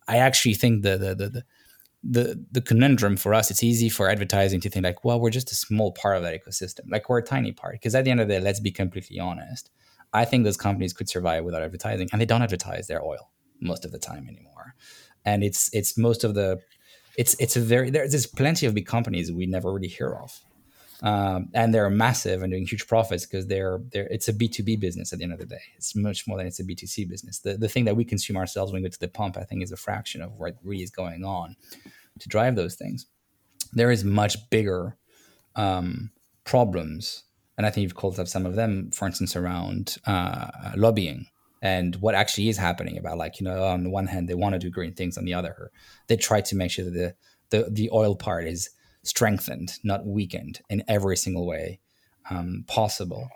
i 0.09 0.17
actually 0.19 0.55
think 0.55 0.83
the 0.83 0.99
the 0.99 1.15
the, 1.15 1.45
the 2.07 2.45
the 2.53 2.61
conundrum 2.61 3.17
for 3.17 3.33
us 3.33 3.51
it's 3.51 3.63
easy 3.63 3.89
for 3.89 4.11
advertising 4.11 4.61
to 4.61 4.69
think 4.69 4.85
like 4.85 5.05
well 5.05 5.19
we're 5.19 5.31
just 5.31 5.51
a 5.51 5.55
small 5.55 5.93
part 5.93 6.17
of 6.17 6.23
that 6.23 6.35
ecosystem. 6.35 6.83
Like 6.89 7.09
we're 7.09 7.19
a 7.19 7.23
tiny 7.23 7.53
part. 7.53 7.75
Because 7.75 7.95
at 7.95 8.05
the 8.05 8.11
end 8.11 8.21
of 8.21 8.29
the 8.29 8.35
day 8.35 8.41
let's 8.41 8.61
be 8.61 8.71
completely 8.71 9.19
honest. 9.19 9.71
I 10.13 10.25
think 10.25 10.45
those 10.45 10.57
companies 10.57 10.93
could 10.93 11.09
survive 11.09 11.45
without 11.45 11.63
advertising 11.63 12.09
and 12.13 12.21
they 12.21 12.27
don't 12.27 12.43
advertise 12.43 12.87
their 12.87 13.03
oil 13.03 13.31
most 13.61 13.85
of 13.85 13.93
the 13.93 13.99
time 13.99 14.29
anymore. 14.29 14.75
And 15.25 15.43
it's 15.43 15.71
it's 15.73 15.97
most 15.97 16.25
of 16.25 16.35
the 16.35 16.61
it's 17.17 17.35
it's 17.39 17.57
a 17.57 17.61
very 17.61 17.91
there's 17.91 18.27
plenty 18.27 18.67
of 18.67 18.75
big 18.75 18.87
companies 18.87 19.33
we 19.33 19.47
never 19.47 19.73
really 19.73 19.89
hear 19.89 20.15
of 20.15 20.39
um, 21.03 21.49
and 21.55 21.75
they're 21.75 21.91
massive 21.91 22.43
and 22.43 22.53
doing 22.53 22.67
huge 22.67 22.87
profits 22.87 23.27
because 23.27 23.47
they're 23.47 23.81
they're 23.93 24.07
it's 24.07 24.29
a 24.29 24.33
b2b 24.33 24.79
business 24.79 25.13
at 25.13 25.19
the 25.19 25.25
end 25.25 25.33
of 25.33 25.39
the 25.39 25.47
day 25.47 25.63
it's 25.77 25.95
much 25.97 26.27
more 26.27 26.39
than 26.39 26.47
it's 26.47 26.61
a 26.61 26.65
b2c 26.65 27.09
business 27.09 27.41
the, 27.41 27.57
the 27.57 27.69
thing 27.69 27.85
that 27.85 27.97
we 27.97 28.05
consume 28.05 28.37
ourselves 28.37 28.73
when 28.73 28.83
we 28.83 28.89
go 28.89 28.93
to 28.93 29.01
the 29.01 29.09
pump 29.09 29.37
i 29.37 29.45
think 29.45 29.63
is 29.63 29.73
a 29.73 29.77
fraction 29.77 30.23
of 30.23 30.33
what 30.39 30.57
really 30.63 30.83
is 30.83 30.91
going 30.91 31.25
on 31.25 31.57
to 32.19 32.29
drive 32.29 32.57
those 32.57 32.75
things. 32.75 33.07
There 33.73 33.91
is 33.91 34.05
much 34.05 34.37
bigger 34.51 34.97
um, 35.57 36.11
problems, 36.45 37.25
and 37.57 37.67
I 37.67 37.71
think 37.71 37.83
you've 37.83 37.95
called 37.95 38.19
up 38.21 38.29
some 38.29 38.47
of 38.47 38.55
them. 38.55 38.91
For 38.93 39.07
instance, 39.07 39.37
around 39.37 39.97
uh, 40.07 40.73
lobbying 40.77 41.27
and 41.63 41.97
what 41.97 42.15
actually 42.15 42.49
is 42.49 42.59
happening 42.59 42.99
about 42.99 43.17
like 43.17 43.41
you 43.41 43.45
know 43.45 43.65
on 43.65 43.85
the 43.85 43.91
one 43.91 44.07
hand 44.07 44.29
they 44.29 44.35
want 44.35 44.53
to 44.53 44.59
do 44.59 44.71
green 44.71 44.95
things, 44.95 45.19
on 45.19 45.25
the 45.25 45.35
other 45.35 45.71
they 46.07 46.17
try 46.17 46.41
to 46.43 46.57
make 46.57 46.71
sure 46.71 46.85
that 46.85 46.93
the 46.93 47.15
the, 47.51 47.71
the 47.71 47.91
oil 47.93 48.17
part 48.17 48.47
is 48.47 48.71
strengthened, 49.05 49.79
not 49.85 50.07
weakened 50.07 50.61
in 50.69 50.83
every 50.89 51.17
single 51.17 51.47
way 51.47 51.81
um, 52.31 52.65
possible. 52.67 53.29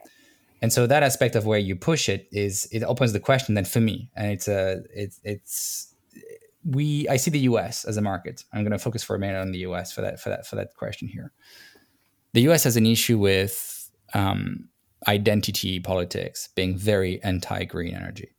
And 0.60 0.72
so 0.72 0.86
that 0.86 1.02
aspect 1.02 1.36
of 1.36 1.46
where 1.46 1.58
you 1.58 1.76
push 1.76 2.08
it 2.08 2.28
is 2.32 2.68
it 2.72 2.82
opens 2.82 3.12
the 3.12 3.20
question 3.20 3.54
then 3.54 3.64
for 3.64 3.80
me, 3.80 4.10
and 4.16 4.32
it's 4.32 4.48
a 4.48 4.82
it's 4.92 5.20
it's 5.22 5.94
we 6.64 7.08
I 7.08 7.16
see 7.16 7.30
the 7.30 7.40
US 7.40 7.84
as 7.84 7.96
a 7.96 8.02
market. 8.02 8.44
I'm 8.52 8.62
going 8.62 8.72
to 8.72 8.78
focus 8.78 9.04
for 9.04 9.14
a 9.14 9.18
minute 9.18 9.40
on 9.40 9.52
the 9.52 9.58
US 9.58 9.92
for 9.92 10.00
that 10.00 10.20
for 10.20 10.30
that 10.30 10.46
for 10.46 10.56
that 10.56 10.74
question 10.74 11.06
here. 11.08 11.32
The 12.32 12.40
US 12.50 12.64
has 12.64 12.76
an 12.76 12.86
issue 12.86 13.18
with 13.18 13.90
um, 14.14 14.68
identity 15.06 15.78
politics 15.78 16.48
being 16.54 16.76
very 16.76 17.22
anti-green 17.22 17.94
energy. 17.94 18.34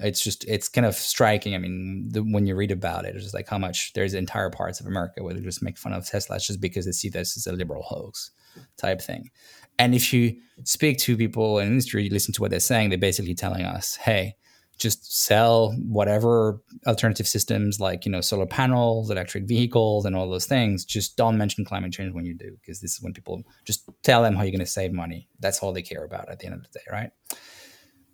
It's 0.00 0.22
just 0.22 0.44
it's 0.46 0.68
kind 0.68 0.86
of 0.86 0.94
striking. 0.94 1.54
I 1.54 1.58
mean, 1.58 2.08
the, 2.10 2.22
when 2.22 2.46
you 2.46 2.54
read 2.54 2.70
about 2.70 3.04
it, 3.04 3.14
it's 3.14 3.24
just 3.24 3.34
like 3.34 3.48
how 3.48 3.58
much 3.58 3.92
there's 3.94 4.14
entire 4.14 4.50
parts 4.50 4.80
of 4.80 4.86
America 4.86 5.22
where 5.22 5.34
they 5.34 5.40
just 5.40 5.62
make 5.62 5.78
fun 5.78 5.92
of 5.92 6.06
Tesla 6.06 6.38
just 6.38 6.60
because 6.60 6.86
they 6.86 6.92
see 6.92 7.08
this 7.08 7.36
as 7.36 7.46
a 7.46 7.52
liberal 7.52 7.82
hoax 7.82 8.30
type 8.76 9.00
thing. 9.00 9.30
And 9.78 9.94
if 9.94 10.12
you 10.12 10.36
speak 10.64 10.98
to 10.98 11.16
people 11.16 11.58
in 11.58 11.68
industry, 11.68 12.04
you 12.04 12.10
listen 12.10 12.34
to 12.34 12.40
what 12.40 12.50
they're 12.50 12.60
saying, 12.60 12.88
they're 12.88 12.98
basically 12.98 13.34
telling 13.34 13.64
us, 13.64 13.96
hey, 13.96 14.34
just 14.78 15.24
sell 15.24 15.72
whatever 15.88 16.62
alternative 16.86 17.26
systems 17.26 17.80
like 17.80 18.06
you 18.06 18.12
know 18.12 18.20
solar 18.20 18.46
panels 18.46 19.10
electric 19.10 19.44
vehicles 19.44 20.04
and 20.04 20.14
all 20.14 20.30
those 20.30 20.46
things 20.46 20.84
just 20.84 21.16
don't 21.16 21.36
mention 21.36 21.64
climate 21.64 21.92
change 21.92 22.14
when 22.14 22.24
you 22.24 22.34
do 22.34 22.56
because 22.60 22.80
this 22.80 22.94
is 22.94 23.02
when 23.02 23.12
people 23.12 23.42
just 23.64 23.88
tell 24.02 24.22
them 24.22 24.36
how 24.36 24.42
you're 24.42 24.52
going 24.52 24.60
to 24.60 24.66
save 24.66 24.92
money 24.92 25.28
that's 25.40 25.60
all 25.62 25.72
they 25.72 25.82
care 25.82 26.04
about 26.04 26.28
at 26.28 26.38
the 26.38 26.46
end 26.46 26.54
of 26.54 26.62
the 26.62 26.78
day 26.78 26.84
right 26.90 27.10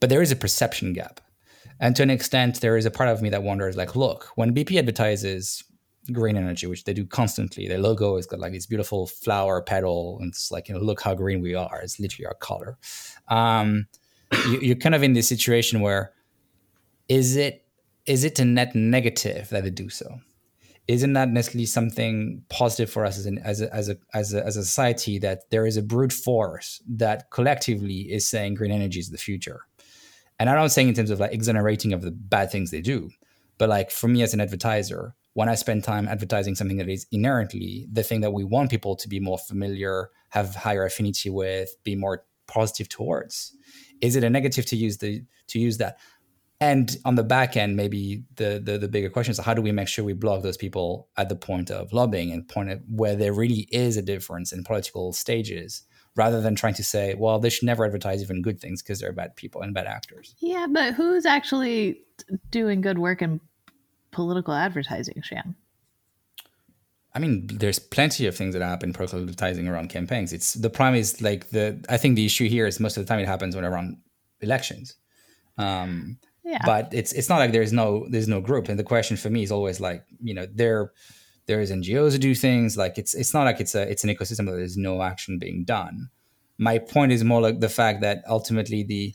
but 0.00 0.08
there 0.08 0.22
is 0.22 0.32
a 0.32 0.36
perception 0.36 0.92
gap 0.92 1.20
and 1.80 1.96
to 1.96 2.02
an 2.02 2.10
extent 2.10 2.60
there 2.60 2.76
is 2.76 2.86
a 2.86 2.90
part 2.90 3.08
of 3.08 3.22
me 3.22 3.28
that 3.28 3.42
wonders 3.42 3.76
like 3.76 3.96
look 3.96 4.28
when 4.36 4.54
bp 4.54 4.78
advertises 4.78 5.64
green 6.12 6.36
energy 6.36 6.66
which 6.66 6.84
they 6.84 6.92
do 6.92 7.06
constantly 7.06 7.66
their 7.66 7.78
logo 7.78 8.16
has 8.16 8.26
got 8.26 8.38
like 8.38 8.52
this 8.52 8.66
beautiful 8.66 9.06
flower 9.06 9.62
petal 9.62 10.18
and 10.20 10.28
it's 10.28 10.50
like 10.50 10.68
you 10.68 10.74
know 10.74 10.80
look 10.80 11.00
how 11.00 11.14
green 11.14 11.40
we 11.40 11.54
are 11.54 11.80
it's 11.82 11.98
literally 11.98 12.26
our 12.26 12.34
color 12.34 12.76
um, 13.28 13.86
you, 14.46 14.60
you're 14.60 14.76
kind 14.76 14.94
of 14.94 15.02
in 15.02 15.14
this 15.14 15.28
situation 15.28 15.80
where 15.80 16.12
is 17.08 17.36
it 17.36 17.64
is 18.06 18.24
it 18.24 18.38
a 18.38 18.44
net 18.44 18.74
negative 18.74 19.48
that 19.50 19.64
they 19.64 19.70
do 19.70 19.88
so? 19.88 20.20
Isn't 20.86 21.14
that 21.14 21.30
necessarily 21.30 21.64
something 21.64 22.42
positive 22.50 22.90
for 22.90 23.06
us 23.06 23.18
as 23.18 23.24
an 23.24 23.38
as 23.38 23.62
a, 23.62 23.74
as 23.74 23.88
a 23.88 23.96
as 24.12 24.34
a 24.34 24.44
as 24.44 24.56
a 24.56 24.64
society 24.64 25.18
that 25.20 25.50
there 25.50 25.66
is 25.66 25.78
a 25.78 25.82
brute 25.82 26.12
force 26.12 26.82
that 26.88 27.30
collectively 27.30 28.12
is 28.12 28.28
saying 28.28 28.54
green 28.54 28.70
energy 28.70 29.00
is 29.00 29.10
the 29.10 29.16
future? 29.16 29.62
And 30.38 30.50
I'm 30.50 30.56
not 30.56 30.72
saying 30.72 30.88
in 30.88 30.94
terms 30.94 31.10
of 31.10 31.20
like 31.20 31.32
exonerating 31.32 31.92
of 31.92 32.02
the 32.02 32.10
bad 32.10 32.50
things 32.50 32.70
they 32.70 32.80
do, 32.80 33.10
but 33.58 33.68
like 33.68 33.90
for 33.90 34.08
me 34.08 34.22
as 34.22 34.34
an 34.34 34.40
advertiser, 34.40 35.14
when 35.34 35.48
I 35.48 35.54
spend 35.54 35.84
time 35.84 36.08
advertising 36.08 36.54
something 36.54 36.76
that 36.78 36.88
is 36.88 37.06
inherently 37.10 37.86
the 37.92 38.02
thing 38.02 38.20
that 38.20 38.32
we 38.32 38.44
want 38.44 38.70
people 38.70 38.96
to 38.96 39.08
be 39.08 39.20
more 39.20 39.38
familiar, 39.38 40.10
have 40.30 40.54
higher 40.54 40.84
affinity 40.84 41.30
with, 41.30 41.74
be 41.84 41.94
more 41.96 42.24
positive 42.46 42.88
towards, 42.88 43.56
is 44.00 44.16
it 44.16 44.24
a 44.24 44.30
negative 44.30 44.66
to 44.66 44.76
use 44.76 44.98
the 44.98 45.22
to 45.48 45.58
use 45.58 45.78
that? 45.78 45.98
and 46.60 46.96
on 47.04 47.14
the 47.14 47.24
back 47.24 47.56
end 47.56 47.76
maybe 47.76 48.22
the, 48.36 48.60
the, 48.62 48.78
the 48.78 48.88
bigger 48.88 49.10
question 49.10 49.32
is 49.32 49.38
how 49.38 49.54
do 49.54 49.62
we 49.62 49.72
make 49.72 49.88
sure 49.88 50.04
we 50.04 50.12
block 50.12 50.42
those 50.42 50.56
people 50.56 51.08
at 51.16 51.28
the 51.28 51.36
point 51.36 51.70
of 51.70 51.92
lobbying 51.92 52.30
and 52.30 52.48
point 52.48 52.70
at 52.70 52.80
where 52.88 53.16
there 53.16 53.32
really 53.32 53.68
is 53.70 53.96
a 53.96 54.02
difference 54.02 54.52
in 54.52 54.64
political 54.64 55.12
stages 55.12 55.82
rather 56.16 56.40
than 56.40 56.54
trying 56.54 56.74
to 56.74 56.84
say 56.84 57.14
well 57.14 57.38
they 57.38 57.50
should 57.50 57.66
never 57.66 57.84
advertise 57.84 58.22
even 58.22 58.42
good 58.42 58.60
things 58.60 58.82
because 58.82 59.00
they're 59.00 59.12
bad 59.12 59.34
people 59.36 59.62
and 59.62 59.74
bad 59.74 59.86
actors 59.86 60.34
yeah 60.38 60.66
but 60.70 60.94
who's 60.94 61.26
actually 61.26 62.00
doing 62.50 62.80
good 62.80 62.98
work 62.98 63.22
in 63.22 63.40
political 64.10 64.54
advertising 64.54 65.20
Shan 65.22 65.56
I 67.14 67.20
mean, 67.20 67.46
there's 67.46 67.78
plenty 67.78 68.26
of 68.26 68.36
things 68.36 68.54
that 68.54 68.62
happen 68.62 68.92
political 68.92 69.20
advertising 69.20 69.68
around 69.68 69.88
campaigns. 69.88 70.32
It's 70.32 70.54
the 70.54 70.68
problem 70.68 70.98
is 70.98 71.22
like 71.22 71.50
the 71.50 71.82
I 71.88 71.96
think 71.96 72.16
the 72.16 72.26
issue 72.26 72.48
here 72.48 72.66
is 72.66 72.80
most 72.80 72.96
of 72.96 73.04
the 73.04 73.08
time 73.08 73.20
it 73.20 73.28
happens 73.28 73.54
when 73.54 73.64
around 73.64 73.98
elections. 74.40 74.96
Um, 75.56 76.18
yeah. 76.44 76.58
But 76.66 76.92
it's 76.92 77.12
it's 77.12 77.28
not 77.28 77.38
like 77.38 77.52
there's 77.52 77.72
no 77.72 78.06
there's 78.10 78.26
no 78.26 78.40
group. 78.40 78.68
And 78.68 78.78
the 78.78 78.84
question 78.84 79.16
for 79.16 79.30
me 79.30 79.44
is 79.44 79.52
always 79.52 79.80
like, 79.80 80.04
you 80.20 80.34
know, 80.34 80.46
there 80.52 80.92
there 81.46 81.60
is 81.60 81.70
NGOs 81.70 82.12
who 82.12 82.18
do 82.18 82.34
things. 82.34 82.76
Like 82.76 82.98
it's 82.98 83.14
it's 83.14 83.34
not 83.34 83.44
like 83.44 83.60
it's 83.60 83.74
a 83.74 83.82
it's 83.90 84.04
an 84.04 84.10
ecosystem 84.10 84.46
that 84.46 84.52
there's 84.52 84.76
no 84.76 85.02
action 85.02 85.38
being 85.38 85.64
done. 85.64 86.10
My 86.58 86.78
point 86.78 87.12
is 87.12 87.24
more 87.24 87.40
like 87.40 87.60
the 87.60 87.68
fact 87.68 88.00
that 88.02 88.22
ultimately 88.28 88.82
the 88.82 89.14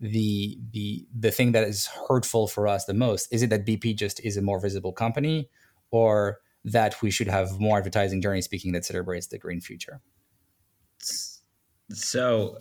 the 0.00 0.58
the 0.72 1.06
the 1.18 1.30
thing 1.30 1.52
that 1.52 1.64
is 1.64 1.86
hurtful 2.08 2.46
for 2.48 2.66
us 2.66 2.86
the 2.86 2.94
most 2.94 3.28
is 3.32 3.42
it 3.42 3.50
that 3.50 3.66
BP 3.66 3.96
just 3.96 4.20
is 4.24 4.36
a 4.36 4.42
more 4.42 4.60
visible 4.60 4.92
company, 4.92 5.48
or 5.90 6.38
that 6.64 7.00
we 7.02 7.10
should 7.10 7.28
have 7.28 7.58
more 7.58 7.78
advertising, 7.78 8.20
journey 8.20 8.42
speaking, 8.42 8.72
that 8.72 8.84
celebrates 8.84 9.28
the 9.28 9.38
green 9.38 9.60
future. 9.60 10.00
So, 11.92 12.58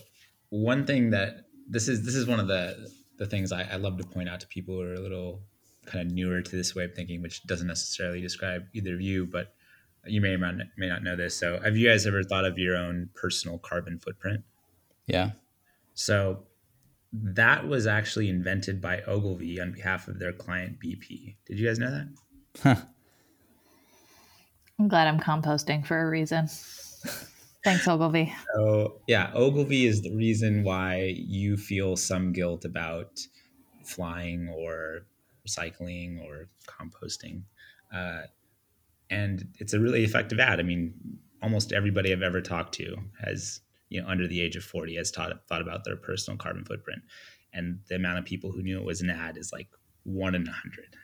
one 0.50 0.86
thing 0.86 1.12
that 1.12 1.46
this 1.68 1.88
is 1.88 2.06
this 2.06 2.16
is 2.16 2.26
one 2.26 2.40
of 2.40 2.48
the 2.48 2.90
the 3.18 3.26
things 3.26 3.52
I, 3.52 3.64
I 3.64 3.76
love 3.76 3.98
to 3.98 4.04
point 4.06 4.30
out 4.30 4.40
to 4.40 4.48
people 4.48 4.76
who 4.76 4.82
are 4.82 4.94
a 4.94 5.00
little 5.00 5.42
kind 5.90 6.06
of 6.06 6.14
newer 6.14 6.42
to 6.42 6.56
this 6.56 6.76
way 6.76 6.86
of 6.86 6.94
thinking, 6.94 7.22
which 7.22 7.44
doesn't 7.44 7.68
necessarily 7.68 8.22
describe 8.22 8.64
either 8.74 8.94
of 8.94 9.02
you, 9.02 9.26
but 9.26 9.54
you 10.06 10.22
may 10.22 10.34
or 10.34 10.38
may 10.38 10.88
not 10.88 11.04
know 11.04 11.16
this. 11.16 11.36
So, 11.36 11.60
have 11.60 11.76
you 11.76 11.90
guys 11.90 12.06
ever 12.06 12.24
thought 12.24 12.46
of 12.46 12.58
your 12.58 12.78
own 12.78 13.10
personal 13.16 13.58
carbon 13.58 14.00
footprint? 14.00 14.44
Yeah. 15.08 15.32
So, 15.94 16.44
that 17.12 17.68
was 17.68 17.88
actually 17.88 18.30
invented 18.30 18.82
by 18.82 19.02
Ogilvy 19.02 19.60
on 19.60 19.72
behalf 19.72 20.08
of 20.08 20.20
their 20.20 20.32
client 20.32 20.78
BP. 20.80 21.36
Did 21.46 21.60
you 21.60 21.68
guys 21.68 21.80
know 21.80 21.92
that? 21.92 22.08
Huh. 22.62 22.76
I'm 24.80 24.88
glad 24.88 25.08
I'm 25.08 25.20
composting 25.20 25.86
for 25.86 26.00
a 26.00 26.10
reason. 26.10 26.48
Thanks, 27.64 27.88
Ogilvy. 27.88 28.34
So, 28.56 29.02
yeah, 29.08 29.32
Ogilvy 29.34 29.86
is 29.86 30.02
the 30.02 30.16
reason 30.16 30.64
why 30.64 31.14
you 31.18 31.58
feel 31.58 31.98
some 31.98 32.32
guilt 32.32 32.64
about 32.64 33.20
flying 33.84 34.48
or 34.48 35.06
recycling 35.50 36.24
or 36.24 36.50
composting. 36.68 37.44
Uh, 37.94 38.22
and 39.10 39.48
it's 39.60 39.74
a 39.74 39.80
really 39.80 40.04
effective 40.04 40.40
ad. 40.40 40.60
I 40.60 40.64
mean, 40.64 40.94
almost 41.42 41.74
everybody 41.74 42.12
I've 42.12 42.22
ever 42.22 42.42
talked 42.42 42.74
to 42.76 42.96
has, 43.24 43.62
you 43.90 44.02
know, 44.02 44.08
under 44.08 44.28
the 44.28 44.42
age 44.42 44.56
of 44.56 44.64
40 44.64 44.96
has 44.96 45.10
taught, 45.12 45.32
thought 45.48 45.62
about 45.62 45.84
their 45.84 45.96
personal 45.96 46.38
carbon 46.38 46.64
footprint. 46.66 47.02
And 47.54 47.80
the 47.90 47.96
amount 47.96 48.20
of 48.20 48.26
people 48.26 48.52
who 48.52 48.62
knew 48.62 48.78
it 48.78 48.86
was 48.86 49.02
an 49.02 49.10
ad 49.10 49.38
is 49.38 49.52
like 49.52 49.70
one 50.04 50.36
in 50.36 50.48
a 50.48 50.52
hundred. 50.52 50.96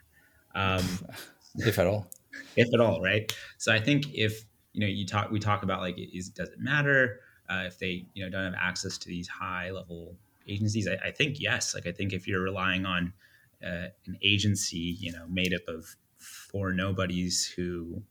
Um, 0.54 1.08
if 1.68 1.80
at 1.80 1.88
all. 1.88 2.12
If 2.56 2.72
at 2.74 2.80
all, 2.80 3.02
right? 3.02 3.36
So 3.58 3.74
I 3.74 3.80
think 3.80 4.14
if 4.14 4.46
you 4.76 4.82
know 4.82 4.88
you 4.88 5.06
talk 5.06 5.32
we 5.32 5.40
talk 5.40 5.64
about 5.64 5.80
like 5.80 5.96
is 5.98 6.30
does 6.30 6.50
it 6.50 6.60
matter 6.60 7.22
uh, 7.50 7.64
if 7.66 7.80
they 7.80 8.06
you 8.14 8.24
know 8.24 8.30
don't 8.30 8.44
have 8.44 8.62
access 8.62 8.98
to 9.00 9.08
these 9.08 9.28
high 9.28 9.72
level 9.72 10.16
agencies 10.48 10.88
I, 10.88 11.08
I 11.08 11.12
think 11.12 11.40
yes 11.40 11.74
like 11.74 11.88
i 11.88 11.92
think 11.92 12.14
if 12.14 12.28
you're 12.28 12.42
relying 12.42 12.86
on 12.86 13.14
uh, 13.64 13.88
an 14.06 14.18
agency 14.24 14.98
you 15.00 15.12
know 15.12 15.26
made 15.30 15.54
up 15.54 15.68
of 15.68 15.96
four 16.18 16.72
nobodies 16.72 17.46
who 17.56 18.02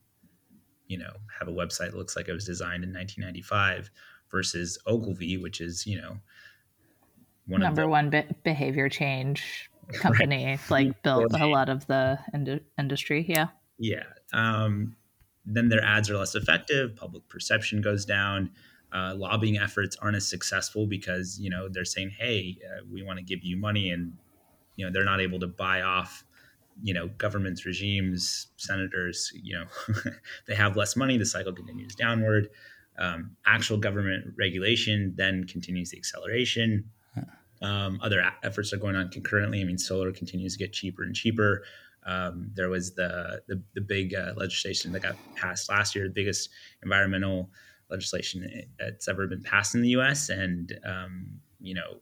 you 0.87 0.97
know 0.97 1.11
have 1.39 1.47
a 1.47 1.51
website 1.51 1.91
that 1.91 1.95
looks 1.95 2.15
like 2.15 2.27
it 2.27 2.33
was 2.33 2.45
designed 2.45 2.83
in 2.83 2.93
1995 2.93 3.89
versus 4.31 4.77
ogilvy 4.85 5.37
which 5.37 5.61
is 5.61 5.85
you 5.85 5.99
know 5.99 6.17
one 7.47 7.61
number 7.61 7.83
the, 7.83 7.87
one 7.87 8.09
be- 8.09 8.23
behavior 8.43 8.89
change 8.89 9.69
company 9.93 10.45
right. 10.45 10.71
like 10.71 11.03
built 11.03 11.33
a 11.39 11.45
lot 11.47 11.69
of 11.69 11.85
the 11.87 12.17
ind- 12.33 12.61
industry 12.77 13.25
yeah 13.27 13.47
yeah 13.77 14.03
um, 14.33 14.95
then 15.45 15.69
their 15.69 15.83
ads 15.83 16.09
are 16.09 16.17
less 16.17 16.35
effective, 16.35 16.95
public 16.95 17.27
perception 17.29 17.81
goes 17.81 18.05
down. 18.05 18.51
Uh, 18.91 19.13
lobbying 19.15 19.57
efforts 19.57 19.95
aren't 20.01 20.15
as 20.15 20.27
successful 20.27 20.87
because 20.87 21.37
you 21.39 21.49
know 21.49 21.67
they're 21.69 21.85
saying, 21.85 22.11
"Hey, 22.17 22.57
uh, 22.65 22.83
we 22.91 23.03
want 23.03 23.19
to 23.19 23.23
give 23.23 23.43
you 23.43 23.57
money," 23.57 23.89
and 23.89 24.13
you 24.75 24.85
know 24.85 24.91
they're 24.91 25.05
not 25.05 25.21
able 25.21 25.39
to 25.39 25.47
buy 25.47 25.81
off 25.81 26.25
you 26.81 26.93
know 26.93 27.07
governments, 27.17 27.65
regimes, 27.65 28.47
senators. 28.57 29.31
You 29.33 29.59
know 29.59 29.65
they 30.47 30.55
have 30.55 30.75
less 30.75 30.95
money. 30.95 31.17
The 31.17 31.25
cycle 31.25 31.53
continues 31.53 31.95
downward. 31.95 32.49
Um, 32.97 33.35
actual 33.45 33.77
government 33.77 34.33
regulation 34.37 35.13
then 35.17 35.45
continues 35.45 35.91
the 35.91 35.97
acceleration. 35.97 36.89
Um, 37.61 37.99
other 38.03 38.21
efforts 38.43 38.73
are 38.73 38.77
going 38.77 38.95
on 38.95 39.09
concurrently. 39.09 39.61
I 39.61 39.63
mean, 39.63 39.77
solar 39.77 40.11
continues 40.11 40.53
to 40.53 40.59
get 40.59 40.73
cheaper 40.73 41.03
and 41.03 41.15
cheaper. 41.15 41.63
Um, 42.05 42.51
there 42.53 42.69
was 42.69 42.95
the 42.95 43.41
the, 43.47 43.61
the 43.73 43.81
big 43.81 44.13
uh, 44.13 44.33
legislation 44.35 44.91
that 44.91 45.01
got 45.01 45.15
passed 45.35 45.69
last 45.69 45.95
year, 45.95 46.05
the 46.05 46.13
biggest 46.13 46.49
environmental 46.83 47.49
legislation 47.89 48.65
that's 48.77 49.07
ever 49.07 49.27
been 49.27 49.41
passed 49.41 49.75
in 49.75 49.81
the 49.81 49.89
U.S. 49.89 50.29
And 50.29 50.77
um, 50.85 51.27
you 51.59 51.73
know, 51.73 51.97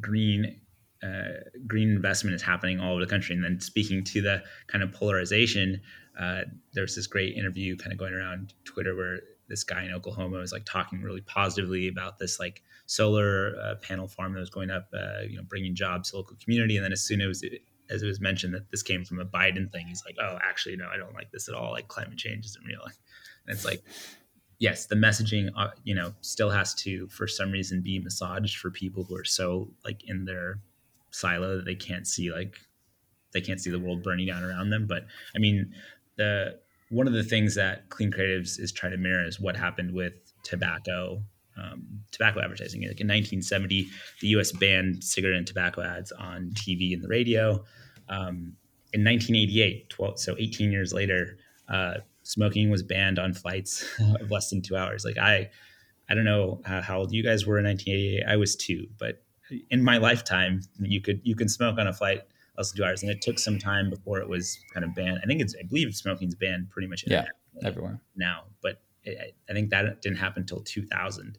green 0.00 0.60
uh, 1.06 1.40
green 1.66 1.90
investment 1.90 2.34
is 2.34 2.42
happening 2.42 2.80
all 2.80 2.92
over 2.92 3.00
the 3.00 3.10
country. 3.10 3.34
And 3.34 3.44
then 3.44 3.60
speaking 3.60 4.02
to 4.04 4.20
the 4.20 4.42
kind 4.66 4.82
of 4.82 4.92
polarization, 4.92 5.80
uh, 6.18 6.42
there's 6.72 6.94
this 6.94 7.06
great 7.06 7.36
interview 7.36 7.76
kind 7.76 7.92
of 7.92 7.98
going 7.98 8.14
around 8.14 8.54
Twitter 8.64 8.96
where 8.96 9.20
this 9.48 9.62
guy 9.62 9.84
in 9.84 9.92
Oklahoma 9.92 10.38
was 10.38 10.52
like 10.52 10.64
talking 10.64 11.02
really 11.02 11.20
positively 11.20 11.88
about 11.88 12.18
this 12.18 12.40
like 12.40 12.62
solar 12.86 13.54
uh, 13.62 13.74
panel 13.76 14.08
farm 14.08 14.32
that 14.34 14.40
was 14.40 14.50
going 14.50 14.70
up, 14.70 14.88
uh, 14.94 15.22
you 15.28 15.36
know, 15.36 15.42
bringing 15.48 15.74
jobs 15.74 16.10
to 16.10 16.16
local 16.16 16.36
community. 16.42 16.76
And 16.76 16.84
then 16.84 16.92
as 16.92 17.02
soon 17.02 17.20
as 17.20 17.42
it 17.42 17.62
as 17.88 18.02
it 18.02 18.06
was 18.06 18.20
mentioned 18.20 18.52
that 18.52 18.68
this 18.72 18.82
came 18.82 19.04
from 19.04 19.20
a 19.20 19.24
Biden 19.24 19.70
thing, 19.70 19.86
he's 19.86 20.02
like, 20.04 20.16
oh, 20.20 20.38
actually, 20.42 20.76
no, 20.76 20.88
I 20.92 20.96
don't 20.96 21.14
like 21.14 21.30
this 21.30 21.48
at 21.48 21.54
all. 21.54 21.70
Like 21.70 21.86
climate 21.86 22.18
change 22.18 22.44
isn't 22.46 22.64
real. 22.64 22.82
And 22.82 23.54
it's 23.54 23.64
like, 23.64 23.84
yes, 24.58 24.86
the 24.86 24.96
messaging, 24.96 25.50
uh, 25.56 25.68
you 25.84 25.94
know, 25.94 26.12
still 26.20 26.50
has 26.50 26.74
to, 26.74 27.06
for 27.08 27.28
some 27.28 27.52
reason, 27.52 27.82
be 27.82 28.00
massaged 28.00 28.58
for 28.58 28.72
people 28.72 29.04
who 29.04 29.16
are 29.16 29.24
so 29.24 29.70
like 29.84 30.02
in 30.04 30.24
their 30.24 30.58
silo 31.16 31.56
that 31.56 31.64
they 31.64 31.74
can't 31.74 32.06
see 32.06 32.32
like 32.32 32.56
they 33.32 33.40
can't 33.40 33.60
see 33.60 33.70
the 33.70 33.78
world 33.78 34.02
burning 34.02 34.26
down 34.26 34.44
around 34.44 34.70
them. 34.70 34.86
But 34.86 35.06
I 35.34 35.38
mean, 35.38 35.72
the 36.16 36.58
one 36.90 37.06
of 37.06 37.12
the 37.12 37.24
things 37.24 37.54
that 37.56 37.88
Clean 37.90 38.12
Creatives 38.12 38.60
is 38.60 38.72
trying 38.72 38.92
to 38.92 38.98
mirror 38.98 39.26
is 39.26 39.40
what 39.40 39.56
happened 39.56 39.92
with 39.92 40.14
tobacco 40.42 41.22
um, 41.58 42.00
tobacco 42.12 42.40
advertising. 42.40 42.82
Like 42.82 43.00
in 43.00 43.08
1970, 43.08 43.88
the 44.20 44.28
U.S. 44.28 44.52
banned 44.52 45.02
cigarette 45.02 45.38
and 45.38 45.46
tobacco 45.46 45.82
ads 45.82 46.12
on 46.12 46.50
TV 46.50 46.92
and 46.92 47.02
the 47.02 47.08
radio. 47.08 47.64
Um, 48.08 48.56
in 48.92 49.04
1988, 49.04 49.88
12, 49.88 50.20
so 50.20 50.36
18 50.38 50.70
years 50.70 50.92
later, 50.92 51.38
uh, 51.68 51.94
smoking 52.22 52.70
was 52.70 52.82
banned 52.82 53.18
on 53.18 53.32
flights 53.32 53.84
of 54.20 54.30
less 54.30 54.50
than 54.50 54.62
two 54.62 54.76
hours. 54.76 55.04
Like 55.04 55.18
I, 55.18 55.50
I 56.08 56.14
don't 56.14 56.24
know 56.24 56.60
how, 56.64 56.82
how, 56.82 56.98
old 56.98 57.12
you 57.12 57.22
guys 57.22 57.46
were 57.46 57.58
in 57.58 57.64
1988. 57.64 58.24
I 58.30 58.36
was 58.36 58.54
two, 58.54 58.86
but 58.98 59.22
in 59.70 59.82
my 59.82 59.98
lifetime, 59.98 60.62
you 60.80 61.00
could 61.00 61.20
you 61.24 61.34
can 61.34 61.48
smoke 61.48 61.78
on 61.78 61.86
a 61.86 61.92
flight 61.92 62.22
let's 62.56 62.72
do 62.72 62.84
ours. 62.84 63.02
And 63.02 63.10
it 63.10 63.20
took 63.20 63.38
some 63.38 63.58
time 63.58 63.90
before 63.90 64.18
it 64.18 64.28
was 64.28 64.58
kind 64.72 64.84
of 64.84 64.94
banned. 64.94 65.20
I 65.22 65.26
think 65.26 65.40
it's, 65.40 65.54
I 65.58 65.64
believe 65.64 65.94
smoking's 65.94 66.34
banned 66.34 66.70
pretty 66.70 66.88
much 66.88 67.04
yeah, 67.06 67.26
everywhere 67.62 68.00
now, 68.16 68.44
but 68.62 68.82
it, 69.04 69.36
I 69.48 69.52
think 69.52 69.70
that 69.70 70.02
didn't 70.02 70.18
happen 70.18 70.42
until 70.42 70.60
2000. 70.60 71.38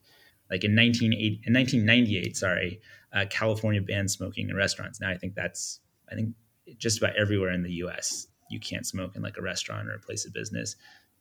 Like 0.49 0.63
in 0.63 0.75
1980, 0.75 1.41
in 1.45 1.53
1998, 1.53 2.37
sorry, 2.37 2.81
uh, 3.13 3.25
California 3.29 3.81
banned 3.81 4.11
smoking 4.11 4.49
in 4.49 4.55
restaurants. 4.55 5.01
Now 5.01 5.09
I 5.09 5.17
think 5.17 5.35
that's, 5.35 5.81
I 6.11 6.15
think 6.15 6.33
just 6.77 6.99
about 6.99 7.15
everywhere 7.15 7.51
in 7.51 7.63
the 7.63 7.73
U.S. 7.73 8.27
you 8.49 8.59
can't 8.59 8.85
smoke 8.85 9.15
in 9.15 9.21
like 9.21 9.37
a 9.37 9.41
restaurant 9.41 9.89
or 9.89 9.95
a 9.95 9.99
place 9.99 10.25
of 10.25 10.33
business. 10.33 10.75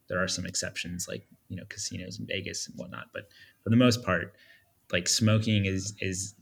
There 0.08 0.22
are 0.22 0.28
some 0.28 0.46
exceptions, 0.46 1.08
like 1.08 1.26
you 1.48 1.56
know 1.56 1.64
casinos 1.68 2.20
in 2.20 2.26
Vegas 2.26 2.68
and 2.68 2.76
whatnot, 2.78 3.06
but 3.12 3.28
for 3.64 3.70
the 3.70 3.76
most 3.76 4.04
part, 4.04 4.34
like 4.92 5.08
smoking 5.08 5.64
is 5.66 5.94
is 6.00 6.34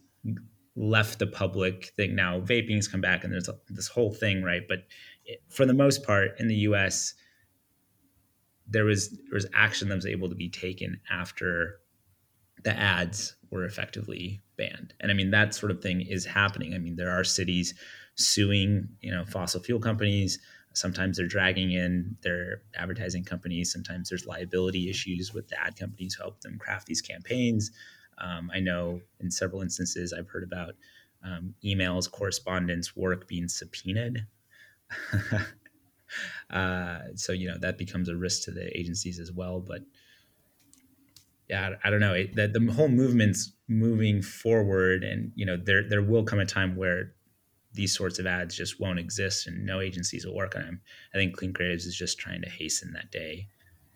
left 0.76 1.18
the 1.18 1.26
public 1.26 1.92
thing 1.96 2.14
now. 2.14 2.40
Vaping's 2.40 2.88
come 2.88 3.00
back, 3.00 3.24
and 3.24 3.32
there's 3.32 3.48
this 3.68 3.88
whole 3.88 4.12
thing, 4.12 4.42
right? 4.42 4.62
But 4.68 4.87
for 5.48 5.66
the 5.66 5.74
most 5.74 6.04
part, 6.04 6.32
in 6.38 6.48
the 6.48 6.56
U.S., 6.56 7.14
there 8.66 8.84
was 8.84 9.10
there 9.10 9.34
was 9.34 9.46
action 9.54 9.88
that 9.88 9.94
was 9.94 10.06
able 10.06 10.28
to 10.28 10.34
be 10.34 10.48
taken 10.48 11.00
after 11.10 11.80
the 12.64 12.76
ads 12.76 13.37
were 13.50 13.64
effectively 13.64 14.40
banned, 14.56 14.94
and 15.00 15.10
I 15.10 15.14
mean 15.14 15.30
that 15.30 15.54
sort 15.54 15.70
of 15.70 15.82
thing 15.82 16.00
is 16.00 16.24
happening. 16.24 16.74
I 16.74 16.78
mean, 16.78 16.96
there 16.96 17.10
are 17.10 17.24
cities 17.24 17.74
suing, 18.16 18.88
you 19.00 19.10
know, 19.10 19.24
fossil 19.24 19.60
fuel 19.60 19.80
companies. 19.80 20.38
Sometimes 20.72 21.16
they're 21.16 21.26
dragging 21.26 21.70
in 21.72 22.16
their 22.22 22.62
advertising 22.74 23.24
companies. 23.24 23.72
Sometimes 23.72 24.08
there's 24.08 24.26
liability 24.26 24.90
issues 24.90 25.32
with 25.32 25.48
the 25.48 25.60
ad 25.60 25.76
companies 25.76 26.14
who 26.14 26.24
help 26.24 26.40
them 26.40 26.58
craft 26.58 26.87
these 26.87 27.00
campaigns. 27.00 27.70
Um, 28.18 28.50
I 28.55 28.61
know 28.61 29.00
in 29.20 29.31
several 29.31 29.62
instances 29.62 30.12
I've 30.12 30.29
heard 30.29 30.44
about 30.44 30.74
um, 31.24 31.55
emails, 31.64 32.11
correspondence, 32.11 32.96
work 32.96 33.27
being 33.29 33.48
subpoenaed. 33.48 34.27
uh, 36.50 36.98
so 37.14 37.33
you 37.33 37.48
know 37.48 37.59
that 37.59 37.79
becomes 37.79 38.09
a 38.09 38.16
risk 38.16 38.44
to 38.44 38.50
the 38.50 38.77
agencies 38.79 39.18
as 39.18 39.33
well. 39.33 39.61
But 39.61 39.81
yeah, 41.48 41.70
I, 41.83 41.88
I 41.88 41.90
don't 41.90 42.00
know. 42.00 42.14
It, 42.14 42.35
the, 42.35 42.48
the 42.48 42.72
whole 42.72 42.88
movement's 42.88 43.53
moving 43.68 44.22
forward, 44.22 45.05
and 45.05 45.33
you 45.35 45.46
know 45.46 45.57
there 45.57 45.88
there 45.88 46.03
will 46.03 46.24
come 46.24 46.38
a 46.38 46.46
time 46.46 46.77
where 46.77 47.14
these 47.74 47.94
sorts 47.94 48.18
of 48.18 48.27
ads 48.27 48.57
just 48.57 48.81
won't 48.81 49.00
exist 49.00 49.48
and 49.48 49.66
no 49.66 49.81
agencies 49.81 50.24
will 50.24 50.35
work 50.35 50.55
on 50.55 50.62
them. 50.62 50.81
I 51.12 51.18
think 51.18 51.37
Clean 51.37 51.53
Creatives 51.53 51.87
is 51.87 51.96
just 51.96 52.18
trying 52.18 52.40
to 52.42 52.48
hasten 52.48 52.92
that 52.92 53.11
day. 53.11 53.48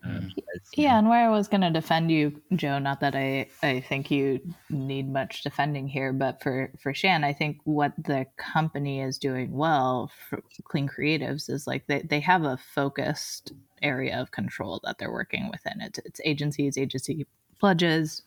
Um, 0.05 0.33
yeah, 0.75 0.99
and 0.99 1.09
where 1.09 1.27
I 1.27 1.31
was 1.31 1.49
going 1.49 1.63
to 1.63 1.71
defend 1.71 2.11
you, 2.11 2.41
Joe, 2.55 2.79
not 2.79 3.01
that 3.01 3.15
I, 3.15 3.49
I 3.63 3.81
think 3.81 4.11
you 4.11 4.41
need 4.71 5.13
much 5.13 5.43
defending 5.43 5.89
here, 5.89 6.13
but 6.13 6.43
for, 6.43 6.71
for 6.81 6.95
Shan, 6.95 7.25
I 7.25 7.33
think 7.33 7.59
what 7.65 7.93
the 7.99 8.27
company 8.37 9.01
is 9.01 9.19
doing 9.19 9.53
well 9.53 10.11
for 10.29 10.43
Clean 10.65 10.89
Creatives 10.89 11.51
is 11.51 11.67
like 11.67 11.87
they, 11.87 12.03
they 12.03 12.21
have 12.21 12.45
a 12.45 12.57
focused 12.57 13.53
area 13.83 14.21
of 14.21 14.31
control 14.31 14.81
that 14.85 14.99
they're 14.99 15.13
working 15.13 15.49
within. 15.51 15.81
It's, 15.81 15.99
it's 15.99 16.21
agencies, 16.25 16.79
agency 16.79 17.27
pledges, 17.59 18.23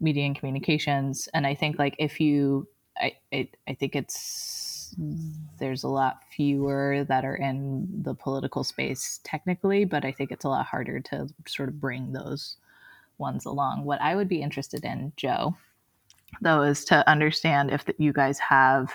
media 0.00 0.24
and 0.24 0.36
communications. 0.36 1.28
And 1.34 1.46
I 1.46 1.54
think 1.54 1.78
like 1.78 1.96
if 1.98 2.20
you, 2.20 2.68
I, 2.96 3.12
I, 3.32 3.48
I 3.68 3.74
think 3.74 3.94
it's 3.96 4.73
Mm. 4.98 5.34
there's 5.58 5.84
a 5.84 5.88
lot 5.88 6.22
fewer 6.30 7.04
that 7.08 7.24
are 7.24 7.36
in 7.36 7.88
the 8.02 8.14
political 8.14 8.64
space 8.64 9.20
technically, 9.24 9.84
but 9.84 10.04
I 10.04 10.12
think 10.12 10.30
it's 10.30 10.44
a 10.44 10.48
lot 10.48 10.66
harder 10.66 11.00
to 11.00 11.28
sort 11.46 11.68
of 11.68 11.80
bring 11.80 12.12
those 12.12 12.56
ones 13.18 13.44
along. 13.44 13.84
What 13.84 14.00
I 14.00 14.16
would 14.16 14.28
be 14.28 14.42
interested 14.42 14.84
in, 14.84 15.12
Joe, 15.16 15.56
though, 16.40 16.62
is 16.62 16.84
to 16.86 17.08
understand 17.08 17.70
if 17.70 17.84
you 17.98 18.12
guys 18.12 18.38
have, 18.38 18.92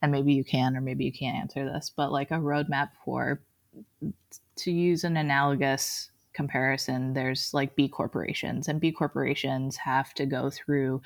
and 0.00 0.10
maybe 0.10 0.32
you 0.32 0.44
can 0.44 0.76
or 0.76 0.80
maybe 0.80 1.04
you 1.04 1.12
can't 1.12 1.36
answer 1.36 1.64
this, 1.64 1.92
but 1.94 2.12
like 2.12 2.30
a 2.30 2.34
roadmap 2.34 2.90
for 3.04 3.40
to 4.56 4.70
use 4.70 5.04
an 5.04 5.16
analogous 5.16 6.10
comparison, 6.32 7.12
there's 7.12 7.52
like 7.54 7.76
B 7.76 7.88
corporations, 7.88 8.68
and 8.68 8.80
B 8.80 8.92
corporations 8.92 9.76
have 9.76 10.14
to 10.14 10.26
go 10.26 10.50
through 10.50 11.02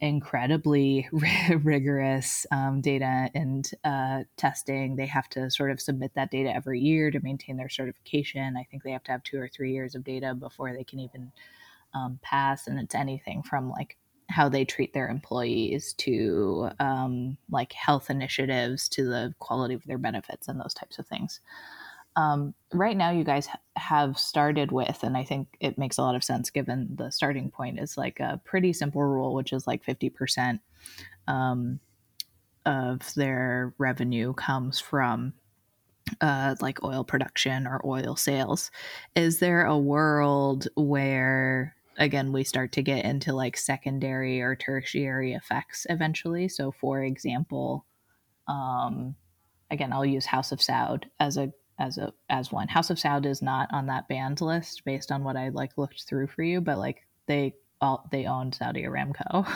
incredibly 0.00 1.08
rigorous 1.62 2.46
um, 2.52 2.80
data 2.80 3.30
and 3.34 3.70
uh, 3.84 4.22
testing. 4.36 4.96
They 4.96 5.06
have 5.06 5.28
to 5.30 5.50
sort 5.50 5.70
of 5.70 5.80
submit 5.80 6.12
that 6.14 6.30
data 6.30 6.54
every 6.54 6.80
year 6.80 7.10
to 7.10 7.20
maintain 7.20 7.56
their 7.56 7.68
certification. 7.68 8.56
I 8.56 8.64
think 8.64 8.82
they 8.82 8.92
have 8.92 9.04
to 9.04 9.12
have 9.12 9.22
two 9.22 9.38
or 9.38 9.48
three 9.48 9.72
years 9.72 9.94
of 9.94 10.04
data 10.04 10.34
before 10.34 10.72
they 10.72 10.84
can 10.84 11.00
even 11.00 11.32
um, 11.94 12.18
pass. 12.22 12.66
And 12.66 12.78
it's 12.78 12.94
anything 12.94 13.42
from 13.42 13.70
like 13.70 13.96
how 14.30 14.48
they 14.48 14.64
treat 14.64 14.92
their 14.92 15.08
employees 15.08 15.94
to 15.94 16.70
um, 16.78 17.38
like 17.50 17.72
health 17.72 18.10
initiatives 18.10 18.88
to 18.90 19.04
the 19.04 19.34
quality 19.38 19.74
of 19.74 19.84
their 19.86 19.98
benefits 19.98 20.48
and 20.48 20.60
those 20.60 20.74
types 20.74 20.98
of 20.98 21.06
things 21.06 21.40
um, 22.18 22.52
right 22.74 22.96
now 22.96 23.10
you 23.10 23.22
guys 23.22 23.48
have 23.76 24.18
started 24.18 24.72
with 24.72 25.02
and 25.04 25.16
i 25.16 25.24
think 25.24 25.46
it 25.60 25.78
makes 25.78 25.98
a 25.98 26.02
lot 26.02 26.16
of 26.16 26.24
sense 26.24 26.50
given 26.50 26.88
the 26.96 27.10
starting 27.10 27.48
point 27.48 27.78
is 27.78 27.96
like 27.96 28.18
a 28.18 28.40
pretty 28.44 28.72
simple 28.72 29.02
rule 29.02 29.34
which 29.34 29.52
is 29.52 29.66
like 29.66 29.84
50% 29.84 30.58
um, 31.28 31.78
of 32.66 33.14
their 33.14 33.72
revenue 33.78 34.34
comes 34.34 34.80
from 34.80 35.32
uh, 36.20 36.56
like 36.60 36.82
oil 36.82 37.04
production 37.04 37.66
or 37.66 37.82
oil 37.84 38.16
sales. 38.16 38.70
Is 39.14 39.40
there 39.40 39.66
a 39.66 39.76
world 39.76 40.66
where 40.74 41.76
again 41.98 42.32
we 42.32 42.44
start 42.44 42.72
to 42.72 42.82
get 42.82 43.04
into 43.04 43.34
like 43.34 43.58
secondary 43.58 44.40
or 44.40 44.56
tertiary 44.56 45.34
effects 45.34 45.86
eventually? 45.90 46.48
So 46.48 46.72
for 46.72 47.02
example 47.02 47.84
um, 48.48 49.14
again 49.70 49.92
i'll 49.92 50.04
use 50.04 50.26
house 50.26 50.52
of 50.52 50.60
saud 50.60 51.04
as 51.20 51.36
a 51.36 51.52
as 51.78 51.98
a 51.98 52.12
as 52.28 52.52
one. 52.52 52.68
House 52.68 52.90
of 52.90 52.98
Saud 52.98 53.26
is 53.26 53.42
not 53.42 53.68
on 53.72 53.86
that 53.86 54.08
banned 54.08 54.40
list 54.40 54.84
based 54.84 55.10
on 55.12 55.24
what 55.24 55.36
I 55.36 55.48
like 55.50 55.76
looked 55.76 56.02
through 56.02 56.28
for 56.28 56.42
you, 56.42 56.60
but 56.60 56.78
like 56.78 57.06
they 57.26 57.54
all 57.80 58.08
they 58.10 58.26
owned 58.26 58.54
Saudi 58.54 58.82
Aramco. 58.82 59.46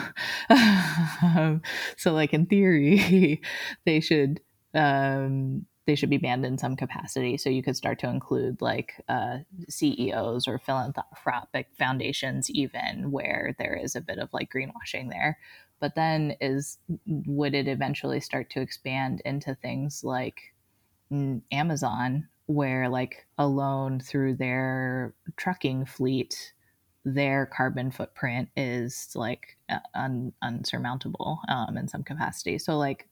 um, 0.49 1.61
so 1.97 2.13
like 2.13 2.33
in 2.33 2.45
theory, 2.45 3.41
they 3.85 3.99
should 3.99 4.39
um, 4.73 5.65
they 5.85 5.95
should 5.95 6.09
be 6.09 6.17
banned 6.17 6.45
in 6.45 6.57
some 6.57 6.75
capacity. 6.75 7.37
So 7.37 7.49
you 7.49 7.61
could 7.61 7.75
start 7.75 7.99
to 7.99 8.09
include 8.09 8.61
like 8.61 8.93
uh, 9.09 9.39
CEOs 9.69 10.47
or 10.47 10.59
philanthropic 10.59 11.67
foundations, 11.77 12.49
even 12.49 13.11
where 13.11 13.55
there 13.59 13.75
is 13.75 13.95
a 13.95 14.01
bit 14.01 14.17
of 14.17 14.31
like 14.31 14.51
greenwashing 14.51 15.09
there. 15.09 15.37
But 15.79 15.95
then 15.95 16.37
is 16.39 16.77
would 17.05 17.53
it 17.53 17.67
eventually 17.67 18.21
start 18.21 18.49
to 18.51 18.61
expand 18.61 19.21
into 19.25 19.55
things 19.55 20.03
like 20.03 20.52
Amazon, 21.51 22.27
where 22.45 22.89
like 22.89 23.25
alone 23.37 23.99
through 23.99 24.35
their 24.35 25.13
trucking 25.37 25.85
fleet, 25.85 26.53
their 27.05 27.45
carbon 27.45 27.91
footprint 27.91 28.49
is 28.55 29.11
like 29.15 29.57
un- 29.93 30.33
unsurmountable 30.41 31.39
um, 31.49 31.77
in 31.77 31.87
some 31.87 32.03
capacity. 32.03 32.57
So, 32.57 32.77
like, 32.77 33.07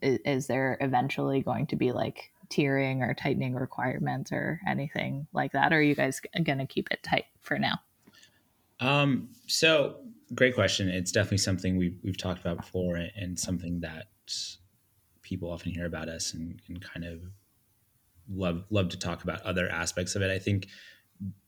is, 0.00 0.46
there 0.46 0.78
eventually 0.80 1.42
going 1.42 1.66
to 1.68 1.76
be 1.76 1.92
like 1.92 2.30
tiering 2.50 3.00
or 3.00 3.14
tightening 3.14 3.54
requirements 3.54 4.30
or 4.32 4.60
anything 4.66 5.26
like 5.32 5.52
that? 5.52 5.72
Or 5.72 5.76
are 5.76 5.82
you 5.82 5.94
guys 5.94 6.20
going 6.44 6.58
to 6.58 6.66
keep 6.66 6.88
it 6.90 7.02
tight 7.02 7.24
for 7.40 7.58
now? 7.58 7.80
Um, 8.80 9.30
so 9.46 9.96
great 10.34 10.54
question. 10.54 10.88
It's 10.88 11.12
definitely 11.12 11.38
something 11.38 11.76
we've, 11.76 11.98
we've 12.02 12.18
talked 12.18 12.40
about 12.40 12.58
before 12.58 12.96
and 12.96 13.38
something 13.38 13.80
that 13.80 14.06
people 15.32 15.50
often 15.50 15.72
hear 15.72 15.86
about 15.86 16.10
us 16.10 16.34
and, 16.34 16.60
and 16.68 16.82
kind 16.82 17.06
of 17.06 17.22
love 18.30 18.64
love 18.68 18.90
to 18.90 18.98
talk 18.98 19.24
about 19.24 19.40
other 19.42 19.66
aspects 19.70 20.14
of 20.14 20.20
it. 20.20 20.30
I 20.30 20.38
think 20.38 20.68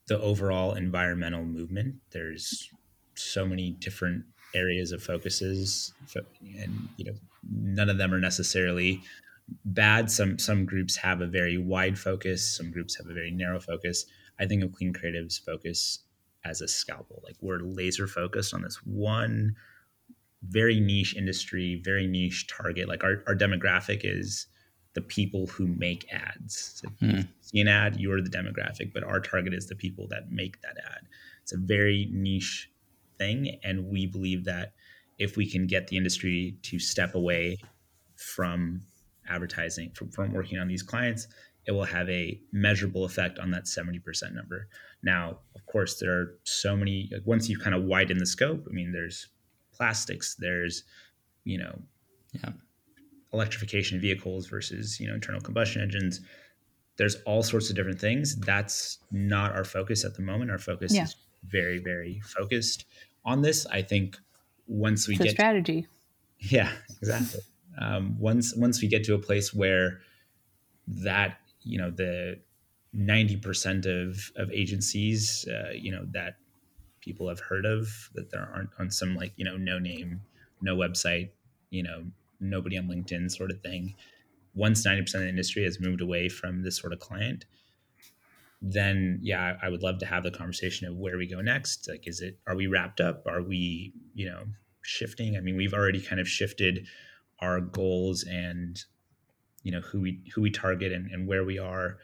the 0.07 0.19
overall 0.19 0.73
environmental 0.73 1.45
movement, 1.45 1.95
there's 2.09 2.71
so 3.13 3.45
many 3.45 3.71
different 3.71 4.25
areas 4.55 4.91
of 4.91 5.03
focuses 5.03 5.93
and 6.15 6.89
you 6.97 7.05
know 7.05 7.13
none 7.51 7.89
of 7.89 7.99
them 7.99 8.11
are 8.11 8.19
necessarily 8.19 9.03
bad. 9.65 10.09
Some 10.09 10.39
some 10.39 10.65
groups 10.65 10.95
have 10.95 11.21
a 11.21 11.27
very 11.27 11.59
wide 11.59 11.99
focus 11.99 12.43
some 12.43 12.71
groups 12.71 12.97
have 12.97 13.07
a 13.07 13.13
very 13.13 13.29
narrow 13.29 13.59
focus. 13.59 14.05
I 14.39 14.47
think 14.47 14.63
of 14.63 14.71
clean 14.71 14.93
creatives 14.93 15.39
focus 15.39 15.99
as 16.43 16.61
a 16.61 16.67
scalpel. 16.67 17.21
Like 17.23 17.35
we're 17.39 17.59
laser 17.59 18.07
focused 18.07 18.51
on 18.55 18.63
this 18.63 18.77
one 18.83 19.55
very 20.49 20.79
niche 20.79 21.15
industry, 21.15 21.81
very 21.83 22.07
niche 22.07 22.47
target. 22.47 22.87
Like 22.87 23.03
our, 23.03 23.23
our 23.27 23.35
demographic 23.35 24.01
is 24.03 24.47
the 24.93 25.01
people 25.01 25.47
who 25.47 25.67
make 25.67 26.07
ads. 26.11 26.81
So 26.81 26.89
mm. 27.05 27.17
you 27.17 27.27
see 27.41 27.59
an 27.59 27.67
ad, 27.67 27.99
you're 27.99 28.21
the 28.21 28.29
demographic, 28.29 28.93
but 28.93 29.03
our 29.03 29.19
target 29.19 29.53
is 29.53 29.67
the 29.67 29.75
people 29.75 30.07
that 30.09 30.31
make 30.31 30.61
that 30.61 30.77
ad. 30.77 31.01
It's 31.43 31.53
a 31.53 31.57
very 31.57 32.09
niche 32.11 32.71
thing. 33.17 33.59
And 33.63 33.89
we 33.89 34.05
believe 34.07 34.45
that 34.45 34.73
if 35.19 35.37
we 35.37 35.49
can 35.49 35.67
get 35.67 35.87
the 35.87 35.97
industry 35.97 36.57
to 36.63 36.79
step 36.79 37.15
away 37.15 37.57
from 38.15 38.81
advertising, 39.29 39.91
from, 39.93 40.09
from 40.11 40.33
working 40.33 40.57
on 40.59 40.67
these 40.67 40.83
clients, 40.83 41.27
it 41.67 41.71
will 41.71 41.85
have 41.85 42.09
a 42.09 42.39
measurable 42.51 43.05
effect 43.05 43.39
on 43.39 43.51
that 43.51 43.65
70% 43.65 44.33
number. 44.33 44.67
Now, 45.03 45.39
of 45.55 45.65
course, 45.65 45.99
there 45.99 46.11
are 46.11 46.39
so 46.43 46.75
many, 46.75 47.09
like 47.11 47.23
once 47.25 47.49
you 47.49 47.57
kind 47.57 47.75
of 47.75 47.83
widen 47.83 48.17
the 48.17 48.25
scope, 48.25 48.65
I 48.69 48.73
mean, 48.73 48.91
there's 48.91 49.27
plastics, 49.75 50.35
there's, 50.35 50.83
you 51.43 51.57
know, 51.57 51.77
yeah. 52.33 52.51
electrification 53.33 53.99
vehicles 53.99 54.47
versus 54.47 54.99
you 54.99 55.07
know 55.07 55.13
internal 55.13 55.41
combustion 55.41 55.81
engines. 55.81 56.21
There's 56.97 57.15
all 57.25 57.43
sorts 57.43 57.69
of 57.69 57.75
different 57.75 57.99
things. 57.99 58.35
That's 58.37 58.99
not 59.11 59.53
our 59.53 59.65
focus 59.65 60.05
at 60.05 60.15
the 60.15 60.21
moment. 60.21 60.51
Our 60.51 60.59
focus 60.59 60.93
yeah. 60.93 61.03
is 61.03 61.15
very 61.43 61.79
very 61.79 62.21
focused 62.25 62.85
on 63.25 63.41
this. 63.41 63.65
I 63.67 63.81
think 63.81 64.17
once 64.67 65.07
we 65.07 65.15
it's 65.15 65.23
get 65.23 65.31
strategy. 65.31 65.87
Yeah 66.39 66.71
exactly. 67.01 67.41
Um, 67.77 68.17
once 68.17 68.55
once 68.55 68.81
we 68.81 68.87
get 68.87 69.03
to 69.03 69.15
a 69.15 69.19
place 69.19 69.53
where 69.53 69.99
that 70.87 71.39
you 71.63 71.77
know 71.77 71.91
the 71.91 72.39
90% 72.95 73.85
of 73.85 74.31
of 74.37 74.49
agencies 74.51 75.45
uh, 75.49 75.71
you 75.73 75.91
know 75.91 76.05
that 76.11 76.37
people 77.05 77.29
have 77.29 77.39
heard 77.39 77.65
of 77.65 78.09
that 78.15 78.31
there 78.31 78.49
aren't 78.53 78.71
on 78.79 78.91
some 78.91 79.15
like 79.15 79.31
you 79.37 79.45
know 79.45 79.55
no 79.55 79.79
name 79.79 80.21
no 80.61 80.75
website 80.75 81.29
you 81.69 81.83
know 81.83 82.03
nobody 82.39 82.77
on 82.77 82.87
linkedin 82.87 83.31
sort 83.31 83.51
of 83.51 83.61
thing 83.61 83.95
once 84.55 84.85
90% 84.85 84.99
of 84.99 85.21
the 85.21 85.29
industry 85.29 85.63
has 85.63 85.79
moved 85.79 86.01
away 86.01 86.27
from 86.29 86.63
this 86.63 86.77
sort 86.77 86.93
of 86.93 86.99
client 86.99 87.45
then 88.61 89.19
yeah 89.21 89.57
I, 89.61 89.69
would 89.69 89.83
love 89.83 89.99
to 89.99 90.05
have 90.05 90.23
the 90.23 90.31
conversation 90.31 90.87
of 90.87 90.95
where 90.95 91.17
we 91.17 91.27
go 91.27 91.41
next. 91.41 91.87
Like 91.87 92.07
is 92.07 92.21
it 92.21 92.39
are 92.47 92.55
we 92.55 92.67
wrapped 92.67 92.99
up? 92.99 93.25
Are 93.27 93.41
we 93.41 93.93
you 94.13 94.25
know 94.25 94.43
shifting? 94.81 95.37
I 95.37 95.41
mean 95.41 95.55
we've 95.55 95.73
already 95.73 96.01
kind 96.01 96.19
of 96.19 96.27
shifted 96.27 96.87
our 97.39 97.59
goals 97.61 98.23
and 98.23 98.81
you 99.63 99.71
know 99.71 99.81
who 99.81 100.01
we 100.01 100.21
who 100.33 100.41
we 100.41 100.49
target 100.49 100.91
and, 100.91 101.11
and 101.11 101.27
where 101.27 101.43
we 101.43 101.59
are 101.59 101.97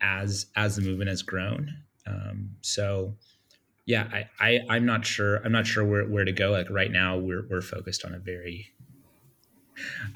as 0.00 0.46
as 0.56 0.76
the 0.76 0.82
movement 0.82 1.10
has 1.10 1.22
grown. 1.22 1.74
Um, 2.06 2.50
so 2.62 3.16
yeah 3.86 4.08
I, 4.12 4.28
I 4.40 4.60
i'm 4.68 4.86
not 4.86 5.04
sure 5.04 5.36
i'm 5.44 5.52
not 5.52 5.66
sure 5.66 5.84
where, 5.84 6.06
where 6.06 6.24
to 6.24 6.32
go. 6.32 6.50
Like 6.50 6.70
right 6.70 6.90
now 6.90 7.18
we're 7.18 7.46
we're 7.48 7.62
focused 7.62 8.04
on 8.04 8.14
a 8.14 8.18
very 8.18 8.72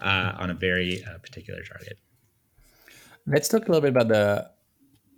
uh, 0.00 0.32
on 0.36 0.50
a 0.50 0.54
very 0.54 1.02
uh, 1.04 1.18
particular 1.18 1.62
target. 1.62 1.98
Let's 3.26 3.48
talk 3.48 3.62
a 3.62 3.72
little 3.72 3.80
bit 3.80 3.90
about 3.90 4.08
the 4.08 4.50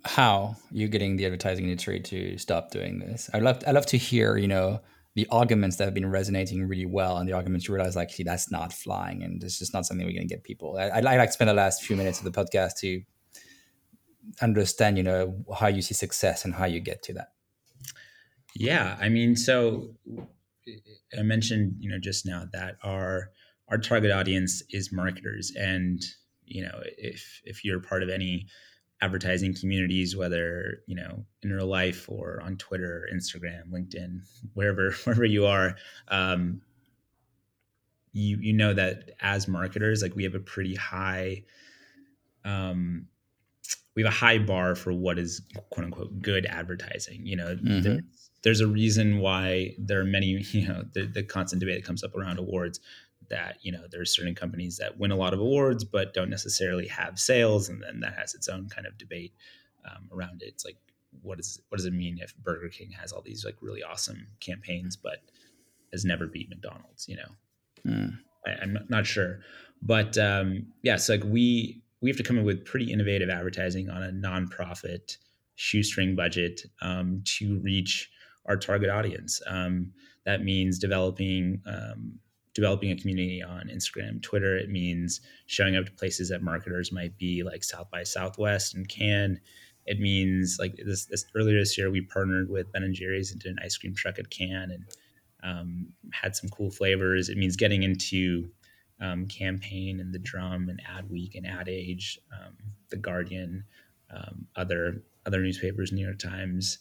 how 0.05 0.55
you're 0.71 0.87
getting 0.87 1.17
the 1.17 1.25
advertising 1.25 1.65
industry 1.65 1.99
to 1.99 2.37
stop 2.37 2.71
doing 2.71 2.99
this. 2.99 3.29
I'd 3.33 3.43
love 3.43 3.61
i'd 3.67 3.73
love 3.73 3.85
to 3.87 3.97
hear 3.97 4.37
you 4.37 4.47
know 4.47 4.81
the 5.15 5.27
arguments 5.31 5.77
that 5.77 5.85
have 5.85 5.95
been 5.95 6.09
resonating 6.09 6.67
really 6.67 6.85
well 6.85 7.17
and 7.17 7.27
the 7.27 7.33
arguments 7.33 7.67
you 7.67 7.73
realize 7.73 7.95
like 7.95 8.11
see 8.11 8.21
that's 8.23 8.51
not 8.51 8.71
flying 8.71 9.23
and 9.23 9.43
it's 9.43 9.57
just 9.57 9.73
not 9.73 9.83
something 9.85 10.05
we're 10.05 10.13
going 10.13 10.27
to 10.27 10.33
get 10.33 10.43
people. 10.43 10.77
I, 10.77 10.89
I 10.89 11.17
like 11.17 11.29
to 11.29 11.33
spend 11.33 11.49
the 11.49 11.55
last 11.55 11.83
few 11.83 11.95
minutes 11.95 12.19
of 12.19 12.25
the 12.25 12.31
podcast 12.31 12.75
to 12.81 13.01
understand 14.41 14.97
you 14.97 15.03
know 15.03 15.43
how 15.57 15.67
you 15.67 15.81
see 15.81 15.93
success 15.93 16.45
and 16.45 16.53
how 16.53 16.65
you 16.65 16.79
get 16.79 17.01
to 17.01 17.13
that 17.13 17.29
yeah 18.59 18.97
i 18.99 19.09
mean 19.09 19.35
so 19.35 19.89
i 21.17 21.21
mentioned 21.21 21.75
you 21.79 21.89
know 21.89 21.99
just 21.99 22.25
now 22.25 22.43
that 22.51 22.75
our 22.83 23.29
our 23.69 23.77
target 23.77 24.11
audience 24.11 24.63
is 24.71 24.91
marketers 24.91 25.51
and 25.57 26.03
you 26.45 26.63
know 26.63 26.81
if 26.97 27.41
if 27.45 27.63
you're 27.63 27.79
part 27.79 28.03
of 28.03 28.09
any 28.09 28.47
advertising 29.01 29.53
communities, 29.53 30.15
whether 30.15 30.81
you 30.87 30.95
know 30.95 31.25
in 31.43 31.51
real 31.51 31.67
life 31.67 32.07
or 32.09 32.41
on 32.43 32.57
Twitter, 32.57 33.07
Instagram, 33.13 33.69
LinkedIn, 33.71 34.21
wherever 34.53 34.91
wherever 35.03 35.25
you 35.25 35.45
are, 35.45 35.75
um, 36.07 36.61
you 38.13 38.37
you 38.39 38.53
know 38.53 38.73
that 38.73 39.11
as 39.21 39.47
marketers, 39.47 40.01
like 40.01 40.15
we 40.15 40.23
have 40.23 40.35
a 40.35 40.39
pretty 40.39 40.75
high, 40.75 41.43
um, 42.43 43.07
we 43.95 44.03
have 44.03 44.11
a 44.11 44.15
high 44.15 44.39
bar 44.39 44.75
for 44.75 44.93
what 44.93 45.19
is 45.19 45.41
quote 45.69 45.85
unquote 45.85 46.21
good 46.21 46.45
advertising. 46.45 47.25
You 47.25 47.35
know, 47.35 47.55
mm-hmm. 47.55 47.99
There, 48.43 48.51
there's 48.51 48.61
a 48.61 48.67
reason 48.67 49.19
why 49.19 49.75
there 49.77 49.99
are 49.99 50.05
many. 50.05 50.45
You 50.51 50.67
know, 50.67 50.83
the, 50.93 51.05
the 51.05 51.23
constant 51.23 51.59
debate 51.59 51.75
that 51.75 51.85
comes 51.85 52.03
up 52.03 52.15
around 52.15 52.39
awards 52.39 52.79
that 53.29 53.57
you 53.61 53.71
know 53.71 53.83
there's 53.89 54.15
certain 54.15 54.35
companies 54.35 54.77
that 54.77 54.97
win 54.97 55.11
a 55.11 55.15
lot 55.15 55.33
of 55.33 55.39
awards 55.39 55.83
but 55.83 56.13
don't 56.13 56.29
necessarily 56.29 56.87
have 56.87 57.19
sales 57.19 57.69
and 57.69 57.81
then 57.81 57.99
that 57.99 58.13
has 58.13 58.33
its 58.33 58.47
own 58.47 58.67
kind 58.69 58.87
of 58.87 58.97
debate 58.97 59.33
um, 59.85 60.09
around 60.11 60.41
it 60.41 60.47
it's 60.47 60.65
like 60.65 60.77
what 61.21 61.37
does 61.37 61.59
what 61.69 61.77
does 61.77 61.85
it 61.85 61.93
mean 61.93 62.19
if 62.21 62.35
burger 62.37 62.69
king 62.69 62.91
has 62.91 63.11
all 63.11 63.21
these 63.21 63.43
like 63.45 63.55
really 63.61 63.83
awesome 63.83 64.27
campaigns 64.39 64.95
but 64.95 65.19
has 65.91 66.05
never 66.05 66.27
beat 66.27 66.49
mcdonald's 66.49 67.07
you 67.07 67.15
know 67.15 67.29
mm. 67.85 68.17
I, 68.45 68.63
am 68.63 68.77
not 68.89 69.05
sure 69.05 69.39
but 69.81 70.17
um, 70.17 70.67
yeah 70.83 70.95
so 70.97 71.13
like 71.13 71.23
we 71.23 71.81
we 72.01 72.09
have 72.09 72.17
to 72.17 72.23
come 72.23 72.37
up 72.37 72.45
with 72.45 72.65
pretty 72.65 72.91
innovative 72.91 73.29
advertising 73.29 73.89
on 73.89 74.03
a 74.03 74.11
nonprofit 74.11 75.17
shoestring 75.55 76.15
budget 76.15 76.61
um, 76.81 77.21
to 77.25 77.59
reach 77.59 78.11
our 78.47 78.57
target 78.57 78.89
audience 78.89 79.41
um, 79.47 79.91
that 80.25 80.43
means 80.43 80.77
developing 80.77 81.61
um, 81.65 82.19
developing 82.57 82.89
a 82.89 82.95
community 82.95 83.43
on 83.43 83.67
Instagram, 83.67 84.19
Twitter. 84.21 84.57
It 84.57 84.69
means 84.69 85.21
showing 85.45 85.75
up 85.75 85.85
to 85.85 85.91
places 85.91 86.29
that 86.29 86.41
marketers 86.41 86.91
might 86.91 87.15
be 87.15 87.43
like 87.43 87.63
South 87.63 87.89
by 87.91 88.01
Southwest 88.01 88.73
and 88.73 88.89
Cannes. 88.89 89.39
It 89.85 89.99
means 89.99 90.57
like 90.59 90.75
this, 90.83 91.05
this 91.05 91.23
earlier 91.35 91.59
this 91.59 91.77
year 91.77 91.91
we 91.91 92.01
partnered 92.01 92.49
with 92.49 92.71
Ben 92.71 92.81
and 92.81 92.95
Jerry's 92.95 93.31
and 93.31 93.39
did 93.39 93.51
an 93.51 93.59
ice 93.63 93.77
cream 93.77 93.93
truck 93.93 94.17
at 94.17 94.31
Cannes 94.31 94.71
and 94.71 94.85
um, 95.43 95.87
had 96.11 96.35
some 96.35 96.49
cool 96.49 96.71
flavors. 96.71 97.29
It 97.29 97.37
means 97.37 97.55
getting 97.55 97.83
into 97.83 98.49
um, 98.99 99.27
campaign 99.27 99.99
and 99.99 100.11
the 100.11 100.19
drum 100.19 100.67
and 100.67 100.81
ad 100.89 101.11
week 101.11 101.35
and 101.35 101.45
ad 101.45 101.69
age, 101.69 102.19
um, 102.33 102.55
the 102.89 102.97
Guardian, 102.97 103.65
um, 104.11 104.47
other 104.55 105.03
other 105.27 105.41
newspapers, 105.41 105.91
New 105.91 106.03
York 106.03 106.17
Times. 106.17 106.79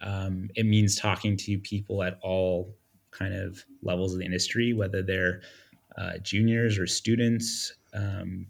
Um, 0.00 0.50
it 0.54 0.66
means 0.66 0.96
talking 0.96 1.36
to 1.38 1.58
people 1.58 2.02
at 2.02 2.18
all 2.22 2.76
kind 3.10 3.34
of 3.34 3.64
levels 3.82 4.12
of 4.12 4.20
the 4.20 4.24
industry, 4.24 4.72
whether 4.72 5.02
they're 5.02 5.42
uh, 5.96 6.18
juniors 6.18 6.78
or 6.78 6.86
students, 6.86 7.74
um, 7.92 8.46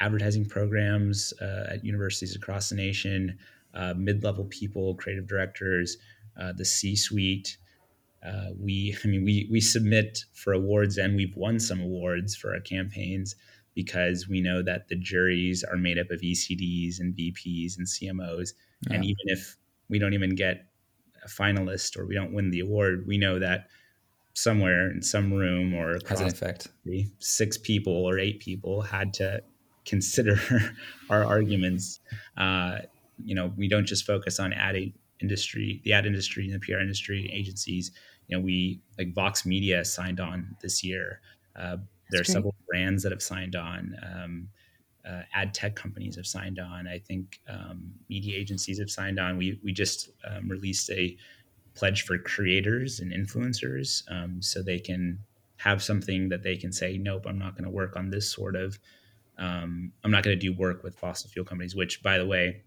advertising 0.00 0.46
programs 0.46 1.32
uh, 1.40 1.66
at 1.70 1.84
universities 1.84 2.34
across 2.34 2.70
the 2.70 2.74
nation, 2.74 3.38
uh, 3.74 3.94
mid-level 3.96 4.44
people, 4.44 4.94
creative 4.94 5.26
directors, 5.26 5.98
uh, 6.40 6.52
the 6.52 6.64
C-suite. 6.64 7.58
Uh, 8.24 8.48
we, 8.58 8.96
I 9.04 9.08
mean, 9.08 9.24
we 9.24 9.46
we 9.50 9.60
submit 9.60 10.24
for 10.32 10.52
awards, 10.52 10.96
and 10.96 11.16
we've 11.16 11.36
won 11.36 11.60
some 11.60 11.80
awards 11.80 12.34
for 12.34 12.54
our 12.54 12.60
campaigns 12.60 13.36
because 13.74 14.26
we 14.26 14.40
know 14.40 14.62
that 14.62 14.88
the 14.88 14.96
juries 14.96 15.62
are 15.62 15.76
made 15.76 15.98
up 15.98 16.10
of 16.10 16.22
ECDs 16.22 16.98
and 16.98 17.14
VPs 17.14 17.76
and 17.76 17.86
CMOs, 17.86 18.54
yeah. 18.88 18.94
and 18.94 19.04
even 19.04 19.26
if 19.26 19.56
we 19.88 19.98
don't 19.98 20.14
even 20.14 20.34
get 20.34 20.66
a 21.26 21.28
finalist 21.28 21.98
or 21.98 22.06
we 22.06 22.14
don't 22.14 22.32
win 22.32 22.50
the 22.50 22.60
award, 22.60 23.04
we 23.06 23.18
know 23.18 23.38
that 23.38 23.68
somewhere 24.32 24.90
in 24.90 25.02
some 25.02 25.32
room 25.32 25.74
or 25.74 25.98
has 26.08 26.20
an 26.20 26.28
effect. 26.28 26.68
Six 27.18 27.58
people 27.58 27.92
or 27.92 28.18
eight 28.18 28.40
people 28.40 28.82
had 28.82 29.12
to 29.14 29.42
consider 29.84 30.38
our 31.10 31.24
arguments. 31.24 32.00
Uh, 32.36 32.78
you 33.24 33.34
know, 33.34 33.52
we 33.56 33.68
don't 33.68 33.86
just 33.86 34.06
focus 34.06 34.38
on 34.38 34.52
ad 34.52 34.92
industry, 35.20 35.80
the 35.84 35.92
ad 35.92 36.06
industry 36.06 36.44
and 36.44 36.54
the 36.54 36.58
PR 36.58 36.78
industry 36.78 37.30
agencies. 37.32 37.92
You 38.28 38.36
know, 38.36 38.42
we 38.42 38.80
like 38.98 39.14
Vox 39.14 39.46
Media 39.46 39.84
signed 39.84 40.20
on 40.20 40.56
this 40.60 40.84
year. 40.84 41.20
Uh, 41.58 41.78
there 42.10 42.20
are 42.20 42.24
several 42.24 42.54
brands 42.68 43.02
that 43.02 43.12
have 43.12 43.22
signed 43.22 43.56
on. 43.56 43.96
Um, 44.02 44.48
uh, 45.08 45.22
ad 45.34 45.54
tech 45.54 45.76
companies 45.76 46.16
have 46.16 46.26
signed 46.26 46.58
on. 46.58 46.88
I 46.88 46.98
think 46.98 47.40
um, 47.48 47.92
media 48.08 48.36
agencies 48.36 48.78
have 48.78 48.90
signed 48.90 49.18
on. 49.18 49.36
We 49.36 49.60
we 49.62 49.72
just 49.72 50.10
um, 50.28 50.48
released 50.48 50.90
a 50.90 51.16
pledge 51.76 52.02
for 52.02 52.18
creators 52.18 53.00
and 53.00 53.12
influencers 53.12 54.02
um, 54.10 54.42
so 54.42 54.62
they 54.62 54.78
can 54.78 55.18
have 55.58 55.82
something 55.82 56.28
that 56.28 56.42
they 56.42 56.56
can 56.56 56.72
say 56.72 56.98
nope 56.98 57.24
i'm 57.26 57.38
not 57.38 57.52
going 57.52 57.64
to 57.64 57.70
work 57.70 57.96
on 57.96 58.10
this 58.10 58.30
sort 58.30 58.56
of 58.56 58.78
um, 59.38 59.92
i'm 60.02 60.10
not 60.10 60.22
going 60.22 60.38
to 60.38 60.40
do 60.40 60.52
work 60.56 60.82
with 60.82 60.98
fossil 60.98 61.30
fuel 61.30 61.44
companies 61.44 61.76
which 61.76 62.02
by 62.02 62.18
the 62.18 62.26
way 62.26 62.62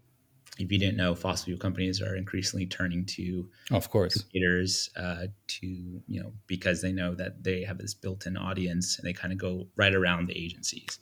if 0.58 0.70
you 0.70 0.78
didn't 0.78 0.96
know 0.96 1.14
fossil 1.14 1.46
fuel 1.46 1.58
companies 1.58 2.00
are 2.00 2.16
increasingly 2.16 2.66
turning 2.66 3.04
to 3.04 3.48
of 3.70 3.90
course 3.90 4.24
creators 4.30 4.90
uh, 4.96 5.26
to 5.46 5.66
you 5.66 6.20
know 6.22 6.32
because 6.46 6.80
they 6.80 6.92
know 6.92 7.14
that 7.14 7.42
they 7.42 7.62
have 7.62 7.78
this 7.78 7.94
built-in 7.94 8.36
audience 8.36 8.98
and 8.98 9.06
they 9.06 9.12
kind 9.12 9.32
of 9.32 9.38
go 9.38 9.66
right 9.76 9.94
around 9.94 10.26
the 10.26 10.36
agencies 10.36 10.98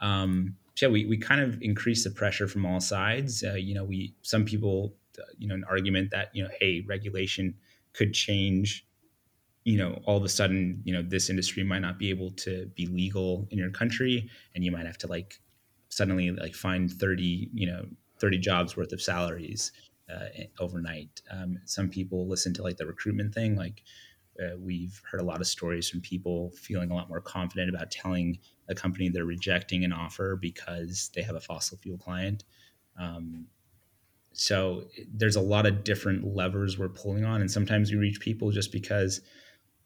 um, 0.00 0.56
yeah 0.80 0.88
we, 0.88 1.06
we 1.06 1.16
kind 1.16 1.40
of 1.40 1.60
increase 1.62 2.04
the 2.04 2.10
pressure 2.10 2.48
from 2.48 2.64
all 2.66 2.80
sides. 2.80 3.44
Uh, 3.44 3.54
you 3.54 3.74
know 3.74 3.84
we 3.84 4.14
some 4.22 4.44
people 4.44 4.94
you 5.38 5.48
know 5.48 5.54
an 5.54 5.64
argument 5.68 6.10
that 6.10 6.30
you 6.32 6.42
know 6.42 6.50
hey 6.60 6.84
regulation 6.86 7.54
could 7.92 8.14
change 8.14 8.86
you 9.64 9.76
know 9.76 10.00
all 10.06 10.16
of 10.16 10.24
a 10.24 10.28
sudden 10.28 10.80
you 10.84 10.92
know 10.92 11.02
this 11.02 11.28
industry 11.28 11.62
might 11.62 11.80
not 11.80 11.98
be 11.98 12.10
able 12.10 12.30
to 12.32 12.66
be 12.74 12.86
legal 12.86 13.46
in 13.50 13.58
your 13.58 13.70
country 13.70 14.28
and 14.54 14.64
you 14.64 14.70
might 14.70 14.86
have 14.86 14.98
to 14.98 15.06
like 15.06 15.40
suddenly 15.88 16.30
like 16.30 16.54
find 16.54 16.90
30 16.90 17.50
you 17.52 17.66
know 17.66 17.84
30 18.20 18.38
jobs 18.38 18.76
worth 18.76 18.92
of 18.92 19.00
salaries 19.00 19.72
uh, 20.12 20.26
overnight. 20.58 21.22
Um, 21.30 21.58
some 21.64 21.88
people 21.88 22.28
listen 22.28 22.52
to 22.54 22.62
like 22.62 22.76
the 22.76 22.86
recruitment 22.86 23.34
thing 23.34 23.56
like 23.56 23.82
uh, 24.40 24.56
we've 24.58 25.00
heard 25.10 25.20
a 25.20 25.24
lot 25.24 25.40
of 25.40 25.46
stories 25.46 25.88
from 25.88 26.00
people 26.00 26.50
feeling 26.56 26.90
a 26.90 26.94
lot 26.94 27.08
more 27.08 27.20
confident 27.20 27.68
about 27.68 27.90
telling 27.90 28.38
a 28.68 28.74
company 28.74 29.08
they're 29.08 29.24
rejecting 29.24 29.84
an 29.84 29.92
offer 29.92 30.36
because 30.36 31.10
they 31.14 31.22
have 31.22 31.34
a 31.34 31.40
fossil 31.40 31.76
fuel 31.78 31.98
client. 31.98 32.44
Um, 32.98 33.46
so 34.32 34.84
there's 35.12 35.36
a 35.36 35.40
lot 35.40 35.66
of 35.66 35.84
different 35.84 36.24
levers 36.24 36.78
we're 36.78 36.88
pulling 36.88 37.24
on 37.24 37.40
and 37.40 37.50
sometimes 37.50 37.90
we 37.90 37.98
reach 37.98 38.20
people 38.20 38.50
just 38.50 38.72
because 38.72 39.20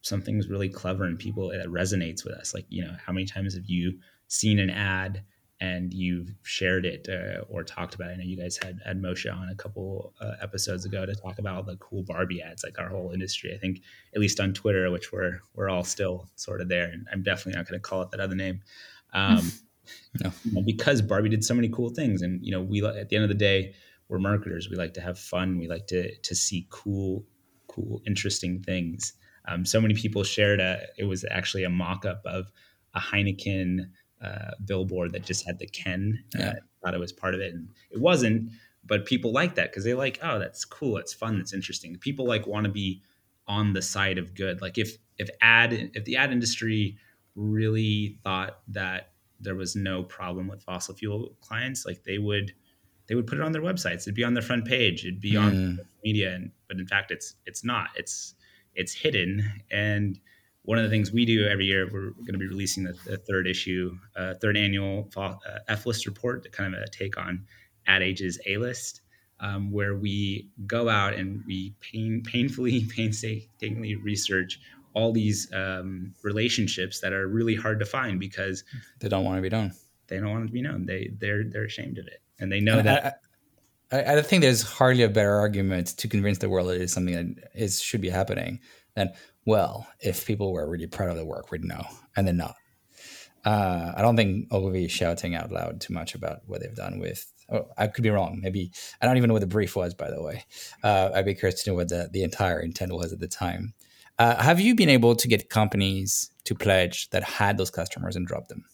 something's 0.03 0.49
really 0.49 0.69
clever 0.69 1.05
and 1.05 1.19
people 1.19 1.51
it 1.51 1.67
resonates 1.67 2.25
with 2.25 2.35
us. 2.35 2.55
Like 2.55 2.67
you 2.69 2.85
know 2.85 2.95
how 3.05 3.13
many 3.13 3.27
times 3.27 3.55
have 3.55 3.67
you 3.67 3.99
seen 4.29 4.59
an 4.59 4.71
ad 4.71 5.25
and 5.65 5.95
you've 5.95 6.31
shared 6.43 6.85
it 6.85 7.09
uh, 7.09 7.43
or 7.49 7.65
talked 7.65 7.95
about 7.95 8.11
it. 8.11 8.13
I 8.13 8.17
know 8.17 8.25
you 8.25 8.37
guys 8.37 8.59
had, 8.63 8.81
had 8.85 9.01
Moshe 9.01 9.33
on 9.35 9.49
a 9.49 9.55
couple 9.55 10.13
uh, 10.21 10.33
episodes 10.43 10.85
ago 10.85 11.07
to 11.07 11.15
talk 11.15 11.39
about 11.39 11.65
the 11.65 11.77
cool 11.77 12.03
Barbie 12.03 12.43
ads, 12.43 12.63
like 12.63 12.79
our 12.79 12.91
whole 12.91 13.13
industry. 13.13 13.55
I 13.55 13.59
think 13.59 13.81
at 14.15 14.21
least 14.21 14.41
on 14.41 14.53
Twitter, 14.53 14.91
which 14.91 15.11
we're 15.11 15.41
we're 15.55 15.71
all 15.71 15.83
still 15.83 16.29
sort 16.37 16.61
of 16.61 16.69
there, 16.69 16.89
and 16.91 17.07
I'm 17.11 17.23
definitely 17.23 17.57
not 17.57 17.67
going 17.67 17.81
to 17.81 17.89
call 17.89 18.03
it 18.03 18.11
that 18.11 18.21
other 18.21 18.35
name, 18.35 18.61
um, 19.15 19.51
no. 20.23 20.33
you 20.45 20.53
know, 20.53 20.63
because 20.63 21.01
Barbie 21.01 21.31
did 21.31 21.43
so 21.43 21.55
many 21.55 21.71
cool 21.71 21.89
things. 21.89 22.21
And 22.21 22.45
you 22.45 22.53
know, 22.53 22.61
we 22.61 22.85
at 22.85 23.09
the 23.09 23.17
end 23.17 23.25
of 23.25 23.31
the 23.31 23.35
day, 23.35 23.75
we're 24.09 24.19
marketers. 24.19 24.69
We 24.69 24.77
like 24.77 24.93
to 24.95 25.01
have 25.01 25.19
fun. 25.19 25.59
We 25.59 25.67
like 25.67 25.87
to 25.87 26.15
to 26.15 26.35
see 26.35 26.67
cool, 26.69 27.25
cool, 27.69 28.03
interesting 28.07 28.63
things. 28.63 29.15
Um, 29.49 29.65
so 29.65 29.81
many 29.81 29.95
people 29.95 30.25
shared 30.25 30.61
a. 30.61 30.83
It 30.99 31.05
was 31.05 31.25
actually 31.31 31.65
a 31.65 31.71
mock 31.71 32.05
up 32.05 32.21
of 32.27 32.53
a 32.95 33.01
Heineken 33.01 33.89
uh, 34.25 34.51
billboard 34.65 35.13
that 35.13 35.25
just 35.25 35.47
had 35.47 35.59
the 35.59 35.67
Ken. 35.67 36.23
Uh, 36.37 36.39
yeah. 36.41 36.53
thought 36.83 36.95
it 36.95 37.01
was 37.01 37.13
part 37.13 37.35
of 37.35 37.41
it, 37.41 37.55
and 37.55 37.69
it 37.91 38.01
wasn't. 38.01 38.51
But 38.87 39.07
people 39.07 39.33
like 39.33 39.55
that 39.55 39.71
because 39.71 39.85
they 39.85 39.95
like, 39.95 40.19
oh, 40.23 40.39
that's 40.39 40.65
cool, 40.65 40.99
it's 40.99 41.15
fun, 41.15 41.41
it's 41.41 41.55
interesting. 41.55 41.97
People 41.97 42.27
like 42.27 42.47
want 42.47 42.65
to 42.65 42.71
be 42.71 43.03
on 43.47 43.73
the 43.73 43.83
side 43.83 44.19
of 44.19 44.35
good. 44.35 44.61
Like 44.61 44.79
if 44.79 44.97
if 45.19 45.29
ad 45.41 45.91
if 45.95 46.05
the 46.05 46.17
ad 46.17 46.33
industry 46.33 46.97
really 47.35 48.19
thought 48.23 48.61
that 48.69 49.13
there 49.41 49.55
was 49.55 49.75
no 49.75 50.03
problem 50.03 50.49
with 50.49 50.63
fossil 50.63 50.95
fuel 50.95 51.35
clients, 51.41 51.87
like 51.87 52.05
they 52.05 52.19
would 52.19 52.53
they 53.07 53.15
would 53.15 53.27
put 53.27 53.39
it 53.39 53.45
on 53.45 53.53
their 53.53 53.63
websites. 53.63 54.03
It'd 54.03 54.15
be 54.15 54.25
on 54.25 54.35
their 54.35 54.43
front 54.43 54.67
page. 54.67 55.05
It'd 55.05 55.21
be 55.21 55.33
mm. 55.33 55.45
on 55.45 55.81
media, 56.05 56.35
and 56.35 56.51
but 56.69 56.79
in 56.79 56.87
fact, 56.87 57.11
it's 57.11 57.35
it's 57.47 57.65
not. 57.65 57.89
It's 57.97 58.35
it's 58.75 58.93
hidden 58.93 59.63
and 59.71 60.19
one 60.65 60.79
of 60.79 60.85
the 60.85 60.91
things 60.91 61.13
we 61.13 61.27
do 61.27 61.47
every 61.47 61.67
year, 61.67 61.89
we're 61.93 62.11
going 62.11 62.33
to 62.33 62.39
be 62.39 62.49
releasing 62.49 62.85
the, 62.85 62.95
the 63.05 63.19
third 63.19 63.47
issue, 63.47 63.97
uh, 64.17 64.35
third 64.41 64.57
annual 64.57 65.09
uh, 65.17 65.35
F 65.69 65.85
list 65.85 66.07
report, 66.07 66.51
kind 66.53 66.75
of 66.75 66.81
a 66.81 66.89
take 66.89 67.19
on 67.19 67.45
Ad 67.87 68.03
Age's 68.03 68.39
A 68.47 68.57
list, 68.57 69.03
um, 69.41 69.71
where 69.71 69.95
we 69.95 70.49
go 70.67 70.89
out 70.89 71.13
and 71.15 71.43
we 71.47 71.75
pain, 71.81 72.23
painfully, 72.25 72.85
painstakingly 72.97 73.97
research 73.97 74.59
all 74.95 75.13
these 75.13 75.53
um, 75.53 76.15
relationships 76.23 77.01
that 77.01 77.13
are 77.13 77.29
really 77.29 77.55
hard 77.55 77.79
to 77.81 77.85
find 77.85 78.19
because 78.19 78.65
they 79.01 79.09
don't 79.09 79.25
want 79.25 79.37
to 79.37 79.43
be 79.43 79.51
known. 79.51 79.73
They 80.07 80.19
don't 80.19 80.31
want 80.31 80.47
to 80.47 80.53
be 80.53 80.63
known. 80.63 80.87
They 80.87 81.11
they're 81.19 81.45
they're 81.45 81.65
ashamed 81.65 81.99
of 81.99 82.07
it, 82.07 82.23
and 82.39 82.51
they 82.51 82.61
know 82.61 82.79
and 82.79 82.89
that. 82.89 83.21
I, 83.91 83.99
I, 83.99 84.17
I 84.17 84.23
think 84.23 84.43
there's 84.43 84.63
hardly 84.63 85.03
a 85.03 85.09
better 85.09 85.35
argument 85.35 85.89
to 85.99 86.09
convince 86.09 86.39
the 86.39 86.49
world 86.49 86.69
that 86.69 86.77
it 86.77 86.83
is 86.83 86.93
something 86.93 87.15
that 87.15 87.51
is 87.55 87.83
should 87.83 88.01
be 88.01 88.09
happening 88.09 88.61
than 88.95 89.13
well, 89.47 89.87
if 90.01 90.27
people 90.27 90.53
were 90.53 90.69
really 90.69 90.87
proud 90.87 91.11
of 91.11 91.17
the 91.17 91.25
work, 91.25 91.51
we'd 91.51 91.65
know, 91.65 91.85
and 92.17 92.27
they're 92.27 92.35
not. 92.35 92.57
Uh, 93.45 93.93
I 93.95 94.01
don't 94.01 94.17
think 94.17 94.49
Ogilvy 94.51 94.87
is 94.87 94.93
shouting 94.93 95.35
out 95.35 95.53
loud 95.53 95.81
too 95.81 95.93
much 95.93 96.15
about 96.15 96.41
what 96.47 96.63
they've 96.63 96.75
done 96.75 96.99
with. 96.99 97.31
Oh, 97.53 97.67
I 97.77 97.89
could 97.89 98.03
be 98.03 98.11
wrong. 98.11 98.41
Maybe 98.43 98.73
I 99.03 99.07
don't 99.07 99.19
even 99.19 99.29
know 99.29 99.35
what 99.35 99.41
the 99.41 99.47
brief 99.47 99.77
was, 99.77 99.93
by 99.93 100.11
the 100.11 100.23
way. 100.23 100.45
Uh, 100.83 101.11
I'd 101.15 101.27
be 101.27 101.35
curious 101.35 101.63
to 101.63 101.71
know 101.71 101.75
what 101.75 101.91
the, 101.91 102.09
the 102.11 102.23
entire 102.23 102.59
intent 102.61 102.95
was 102.95 103.13
at 103.13 103.21
the 103.21 103.29
time. 103.29 103.75
Uh, 104.19 104.43
have 104.43 104.61
you 104.61 104.75
been 104.75 104.89
able 104.89 105.15
to 105.17 105.29
get 105.29 105.51
companies 105.51 106.31
to 106.45 106.55
pledge 106.55 107.11
that 107.11 107.23
had 107.23 107.59
those 107.59 107.71
customers 107.71 108.17
and 108.17 108.27
drop 108.27 108.49
them? 108.49 108.65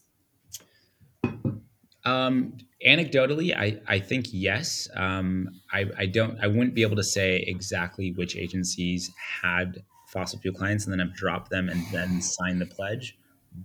Um, 2.04 2.58
anecdotally, 2.86 3.56
I, 3.56 3.80
I 3.88 3.98
think 3.98 4.26
yes. 4.30 4.88
Um, 4.94 5.48
I, 5.72 5.86
I 5.98 6.06
don't. 6.06 6.38
I 6.40 6.46
wouldn't 6.46 6.74
be 6.74 6.82
able 6.82 6.96
to 6.96 7.04
say 7.04 7.44
exactly 7.46 8.12
which 8.12 8.36
agencies 8.36 9.10
had 9.42 9.82
fossil 10.12 10.38
fuel 10.40 10.54
clients 10.54 10.84
and 10.84 10.92
then 10.92 10.98
have 11.06 11.14
dropped 11.14 11.50
them 11.50 11.68
and 11.68 11.84
then 11.92 12.20
signed 12.20 12.60
the 12.60 12.66
pledge. 12.66 13.16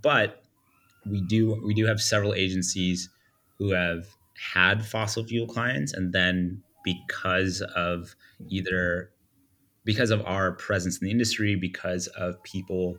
But 0.01 0.43
we 1.05 1.21
do 1.21 1.61
we 1.65 1.73
do 1.73 1.85
have 1.85 2.01
several 2.01 2.33
agencies 2.33 3.09
who 3.57 3.71
have 3.71 4.05
had 4.53 4.85
fossil 4.85 5.23
fuel 5.23 5.47
clients 5.47 5.93
and 5.93 6.13
then 6.13 6.61
because 6.83 7.61
of 7.75 8.15
either 8.49 9.11
because 9.83 10.09
of 10.09 10.21
our 10.25 10.51
presence 10.53 10.99
in 10.99 11.05
the 11.05 11.11
industry, 11.11 11.55
because 11.55 12.07
of 12.07 12.41
people 12.43 12.97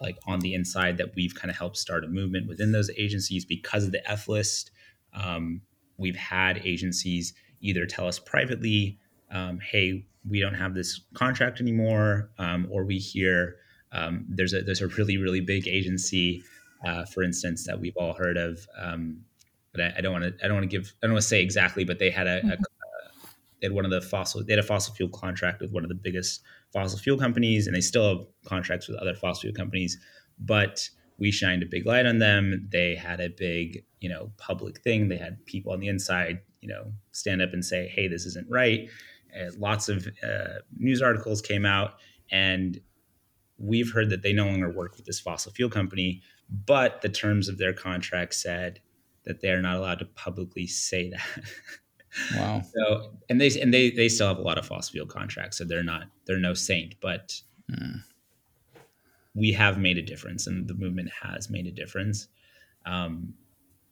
like 0.00 0.16
on 0.26 0.40
the 0.40 0.54
inside 0.54 0.98
that 0.98 1.14
we've 1.14 1.34
kind 1.34 1.50
of 1.50 1.56
helped 1.56 1.76
start 1.76 2.04
a 2.04 2.08
movement 2.08 2.48
within 2.48 2.72
those 2.72 2.90
agencies, 2.98 3.44
because 3.44 3.84
of 3.84 3.92
the 3.92 4.10
F 4.10 4.28
list, 4.28 4.70
um, 5.14 5.62
we've 5.96 6.16
had 6.16 6.58
agencies 6.64 7.32
either 7.60 7.86
tell 7.86 8.06
us 8.06 8.18
privately, 8.18 8.98
um, 9.30 9.58
"Hey, 9.60 10.06
we 10.28 10.40
don't 10.40 10.54
have 10.54 10.74
this 10.74 11.00
contract 11.14 11.60
anymore, 11.60 12.30
um, 12.38 12.66
or 12.70 12.84
we 12.84 12.98
hear 12.98 13.56
um, 13.92 14.24
there's 14.28 14.52
a 14.52 14.62
there's 14.62 14.82
a 14.82 14.88
really 14.88 15.16
really 15.16 15.40
big 15.40 15.68
agency, 15.68 16.42
uh, 16.84 17.04
for 17.04 17.22
instance, 17.22 17.66
that 17.66 17.80
we've 17.80 17.96
all 17.96 18.14
heard 18.14 18.36
of. 18.36 18.66
Um, 18.78 19.24
but 19.72 19.92
I, 19.96 20.00
don't 20.00 20.12
want 20.12 20.24
to 20.24 20.44
I 20.44 20.48
don't 20.48 20.56
want 20.56 20.70
to 20.70 20.76
give 20.76 20.92
I 21.02 21.06
don't 21.06 21.14
want 21.14 21.22
to 21.22 21.28
say 21.28 21.42
exactly, 21.42 21.84
but 21.84 21.98
they 21.98 22.10
had 22.10 22.26
a, 22.26 22.40
mm-hmm. 22.40 22.50
a 22.50 22.54
uh, 22.54 23.28
they 23.60 23.66
had 23.66 23.72
one 23.72 23.84
of 23.84 23.90
the 23.90 24.00
fossil 24.00 24.42
they 24.44 24.52
had 24.52 24.58
a 24.58 24.66
fossil 24.66 24.94
fuel 24.94 25.10
contract 25.10 25.60
with 25.60 25.70
one 25.70 25.82
of 25.82 25.88
the 25.88 25.94
biggest 25.94 26.42
fossil 26.72 26.98
fuel 26.98 27.18
companies, 27.18 27.66
and 27.66 27.76
they 27.76 27.80
still 27.80 28.08
have 28.08 28.26
contracts 28.44 28.88
with 28.88 28.96
other 28.98 29.14
fossil 29.14 29.42
fuel 29.42 29.54
companies, 29.54 29.98
but 30.38 30.88
we 31.18 31.30
shined 31.30 31.62
a 31.62 31.66
big 31.66 31.86
light 31.86 32.06
on 32.06 32.18
them. 32.18 32.68
They 32.70 32.94
had 32.94 33.20
a 33.20 33.28
big, 33.28 33.84
you 34.00 34.08
know, 34.08 34.30
public 34.36 34.82
thing. 34.82 35.08
They 35.08 35.16
had 35.16 35.44
people 35.46 35.72
on 35.72 35.80
the 35.80 35.88
inside, 35.88 36.40
you 36.60 36.68
know, 36.68 36.92
stand 37.12 37.40
up 37.40 37.52
and 37.52 37.64
say, 37.64 37.88
"Hey, 37.88 38.08
this 38.08 38.26
isn't 38.26 38.48
right." 38.50 38.88
Uh, 39.38 39.50
lots 39.58 39.88
of 39.88 40.08
uh, 40.22 40.60
news 40.76 41.02
articles 41.02 41.40
came 41.42 41.66
out, 41.66 41.94
and 42.30 42.80
we've 43.58 43.92
heard 43.92 44.10
that 44.10 44.22
they 44.22 44.32
no 44.32 44.46
longer 44.46 44.70
work 44.70 44.96
with 44.96 45.06
this 45.06 45.20
fossil 45.20 45.52
fuel 45.52 45.70
company, 45.70 46.22
but 46.66 47.02
the 47.02 47.08
terms 47.08 47.48
of 47.48 47.58
their 47.58 47.72
contract 47.72 48.34
said 48.34 48.80
that 49.24 49.40
they're 49.40 49.62
not 49.62 49.76
allowed 49.76 49.98
to 49.98 50.04
publicly 50.06 50.66
say 50.66 51.10
that. 51.10 51.44
Wow. 52.34 52.62
so 52.74 53.12
and 53.28 53.38
they 53.38 53.50
and 53.60 53.74
they 53.74 53.90
they 53.90 54.08
still 54.08 54.28
have 54.28 54.38
a 54.38 54.42
lot 54.42 54.56
of 54.56 54.64
fossil 54.64 54.92
fuel 54.92 55.06
contracts, 55.06 55.58
so 55.58 55.64
they're 55.64 55.82
not 55.82 56.04
they're 56.24 56.38
no 56.38 56.54
saint, 56.54 56.94
but 57.02 57.38
mm. 57.70 58.00
we 59.34 59.52
have 59.52 59.78
made 59.78 59.98
a 59.98 60.02
difference, 60.02 60.46
and 60.46 60.66
the 60.66 60.72
movement 60.72 61.10
has 61.22 61.50
made 61.50 61.66
a 61.66 61.70
difference. 61.70 62.28
Um, 62.86 63.34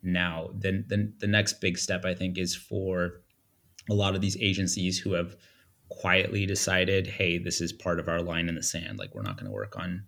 now, 0.02 0.50
then 0.54 0.84
the, 0.88 1.12
the 1.18 1.26
next 1.26 1.60
big 1.60 1.76
step 1.76 2.06
I 2.06 2.14
think 2.14 2.38
is 2.38 2.54
for 2.54 3.20
a 3.90 3.94
lot 3.94 4.14
of 4.14 4.20
these 4.20 4.36
agencies 4.40 4.98
who 4.98 5.12
have 5.12 5.36
quietly 5.90 6.46
decided, 6.46 7.06
hey, 7.06 7.38
this 7.38 7.60
is 7.60 7.72
part 7.72 8.00
of 8.00 8.08
our 8.08 8.22
line 8.22 8.48
in 8.48 8.54
the 8.54 8.62
sand. 8.62 8.98
Like 8.98 9.14
we're 9.14 9.22
not 9.22 9.36
going 9.36 9.46
to 9.46 9.52
work 9.52 9.78
on, 9.78 10.04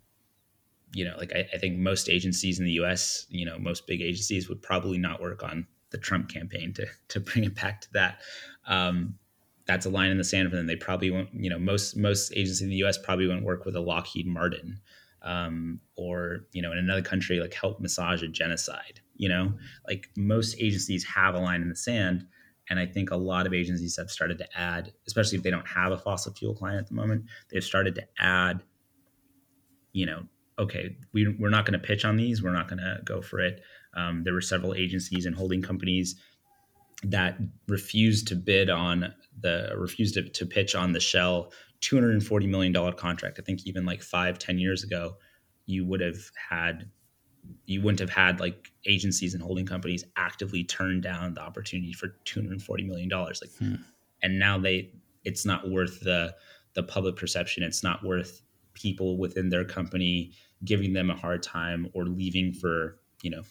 you 0.92 1.04
know, 1.04 1.16
like 1.18 1.32
I, 1.34 1.46
I, 1.52 1.58
think 1.58 1.76
most 1.76 2.08
agencies 2.08 2.58
in 2.58 2.64
the 2.64 2.72
U.S., 2.72 3.26
you 3.28 3.44
know, 3.44 3.58
most 3.58 3.86
big 3.86 4.00
agencies 4.00 4.48
would 4.48 4.62
probably 4.62 4.98
not 4.98 5.20
work 5.20 5.42
on 5.42 5.66
the 5.90 5.98
Trump 5.98 6.28
campaign 6.28 6.72
to 6.74 6.86
to 7.08 7.20
bring 7.20 7.44
it 7.44 7.54
back 7.54 7.80
to 7.82 7.92
that. 7.92 8.20
Um, 8.66 9.18
that's 9.66 9.84
a 9.84 9.90
line 9.90 10.10
in 10.10 10.18
the 10.18 10.24
sand 10.24 10.48
for 10.48 10.56
them. 10.56 10.66
They 10.66 10.76
probably 10.76 11.10
won't, 11.10 11.28
you 11.34 11.50
know, 11.50 11.58
most 11.58 11.96
most 11.96 12.32
agencies 12.32 12.62
in 12.62 12.70
the 12.70 12.76
U.S. 12.76 12.98
probably 12.98 13.28
won't 13.28 13.44
work 13.44 13.64
with 13.64 13.76
a 13.76 13.80
Lockheed 13.80 14.26
Martin 14.26 14.80
um, 15.22 15.80
or 15.96 16.46
you 16.52 16.62
know, 16.62 16.72
in 16.72 16.78
another 16.78 17.02
country 17.02 17.40
like 17.40 17.52
help 17.52 17.80
massage 17.80 18.22
a 18.22 18.28
genocide. 18.28 19.00
You 19.16 19.28
know, 19.28 19.52
like 19.86 20.08
most 20.16 20.56
agencies 20.60 21.04
have 21.04 21.34
a 21.34 21.38
line 21.38 21.62
in 21.62 21.68
the 21.68 21.76
sand 21.76 22.26
and 22.68 22.78
I 22.78 22.86
think 22.86 23.10
a 23.10 23.16
lot 23.16 23.46
of 23.46 23.54
agencies 23.54 23.96
have 23.96 24.10
started 24.10 24.38
to 24.38 24.58
add, 24.58 24.92
especially 25.06 25.38
if 25.38 25.44
they 25.44 25.50
don't 25.50 25.66
have 25.66 25.92
a 25.92 25.98
fossil 25.98 26.32
fuel 26.32 26.54
client 26.54 26.78
at 26.78 26.88
the 26.88 26.94
moment, 26.94 27.24
they've 27.50 27.62
started 27.62 27.94
to 27.96 28.02
add, 28.18 28.62
you 29.92 30.06
know, 30.06 30.22
okay, 30.58 30.96
we, 31.12 31.28
we're 31.38 31.50
not 31.50 31.66
going 31.66 31.78
to 31.78 31.86
pitch 31.86 32.04
on 32.04 32.16
these. 32.16 32.42
We're 32.42 32.52
not 32.52 32.68
going 32.68 32.78
to 32.78 33.00
go 33.04 33.20
for 33.20 33.40
it. 33.40 33.62
Um, 33.94 34.24
there 34.24 34.32
were 34.32 34.40
several 34.40 34.74
agencies 34.74 35.26
and 35.26 35.34
holding 35.34 35.62
companies 35.62 36.16
that 37.02 37.38
refused 37.68 38.28
to 38.28 38.36
bid 38.36 38.70
on 38.70 39.14
the, 39.40 39.72
refused 39.76 40.14
to, 40.14 40.28
to 40.28 40.46
pitch 40.46 40.74
on 40.74 40.92
the 40.92 41.00
Shell 41.00 41.52
$240 41.82 42.48
million 42.48 42.92
contract. 42.94 43.38
I 43.38 43.42
think 43.42 43.66
even 43.66 43.84
like 43.84 44.02
five, 44.02 44.38
ten 44.38 44.58
years 44.58 44.82
ago, 44.82 45.16
you 45.66 45.84
would 45.84 46.00
have 46.00 46.18
had 46.50 46.90
you 47.66 47.82
wouldn't 47.82 48.00
have 48.00 48.10
had 48.10 48.40
like 48.40 48.72
agencies 48.86 49.34
and 49.34 49.42
holding 49.42 49.66
companies 49.66 50.04
actively 50.16 50.64
turn 50.64 51.00
down 51.00 51.34
the 51.34 51.40
opportunity 51.40 51.92
for 51.92 52.08
240 52.24 52.84
million 52.84 53.08
dollars 53.08 53.40
like 53.42 53.50
hmm. 53.58 53.80
and 54.22 54.38
now 54.38 54.58
they 54.58 54.90
it's 55.24 55.44
not 55.44 55.68
worth 55.68 56.00
the 56.00 56.34
the 56.74 56.82
public 56.82 57.16
perception 57.16 57.62
it's 57.62 57.82
not 57.82 58.04
worth 58.04 58.42
people 58.74 59.18
within 59.18 59.48
their 59.48 59.64
company 59.64 60.32
giving 60.64 60.92
them 60.92 61.10
a 61.10 61.16
hard 61.16 61.42
time 61.42 61.88
or 61.94 62.04
leaving 62.04 62.52
for 62.52 62.98
you 63.22 63.30
know 63.30 63.42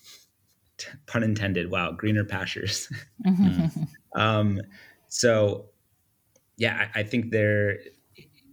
t- 0.78 0.88
pun 1.08 1.24
intended 1.24 1.70
wow 1.72 1.92
greener 1.92 2.24
pastures 2.24 2.90
mm-hmm. 3.26 3.84
um 4.20 4.62
so 5.08 5.66
yeah 6.58 6.88
I, 6.96 7.00
I 7.00 7.04
think 7.04 7.32
there 7.32 7.80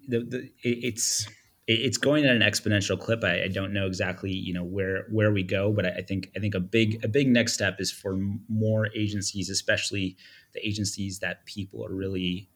the, 0.08 0.20
the 0.20 0.50
it's 0.62 1.28
it's 1.68 1.96
going 1.96 2.24
at 2.24 2.34
an 2.34 2.42
exponential 2.42 2.98
clip. 2.98 3.22
I, 3.22 3.44
I, 3.44 3.48
don't 3.48 3.72
know 3.72 3.86
exactly, 3.86 4.32
you 4.32 4.52
know, 4.52 4.64
where 4.64 5.06
where 5.10 5.30
we 5.30 5.44
go, 5.44 5.72
but 5.72 5.86
I, 5.86 5.90
I, 5.90 6.02
think 6.02 6.30
I 6.36 6.40
think 6.40 6.54
a 6.54 6.60
big 6.60 7.04
a 7.04 7.08
big 7.08 7.28
next 7.28 7.54
step 7.54 7.80
is 7.80 7.92
for 7.92 8.18
more 8.48 8.88
agencies, 8.96 9.48
especially 9.48 10.16
the 10.54 10.66
agencies 10.66 11.20
that 11.20 11.46
people 11.46 11.84
are 11.84 11.94
really 11.94 12.48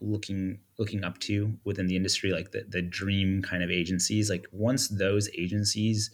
looking 0.00 0.58
looking 0.78 1.02
up 1.04 1.18
to 1.20 1.54
within 1.64 1.86
the 1.86 1.96
industry, 1.96 2.32
like 2.32 2.52
the 2.52 2.64
the 2.68 2.82
dream 2.82 3.40
kind 3.40 3.62
of 3.62 3.70
agencies. 3.70 4.28
Like 4.28 4.46
once 4.52 4.88
those 4.88 5.30
agencies, 5.36 6.10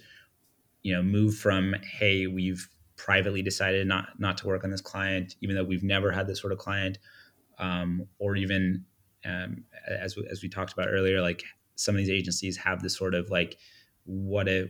you 0.83 0.93
know, 0.95 1.03
move 1.03 1.35
from 1.37 1.75
hey, 1.83 2.29
we've 2.29 2.69
privately 2.97 3.43
decided 3.43 3.87
not 3.89 4.11
not 4.19 4.39
to 4.39 4.47
work 4.47 4.63
on 4.63 4.71
this 4.71 4.81
client, 4.81 5.35
even 5.41 5.57
though 5.57 5.65
we've 5.65 5.83
never 5.83 6.13
had 6.13 6.29
this 6.29 6.41
sort 6.41 6.53
of 6.53 6.59
client, 6.59 6.99
um, 7.59 8.07
or 8.21 8.37
even 8.37 8.85
um, 9.25 9.65
as 9.89 10.17
as 10.31 10.41
we 10.41 10.49
talked 10.49 10.73
about 10.73 10.87
earlier, 10.89 11.21
like 11.21 11.43
some 11.79 11.95
of 11.95 11.99
these 11.99 12.11
agencies 12.11 12.57
have 12.57 12.83
this 12.83 12.97
sort 12.97 13.15
of 13.15 13.31
like 13.31 13.57
what 14.05 14.49
if 14.49 14.69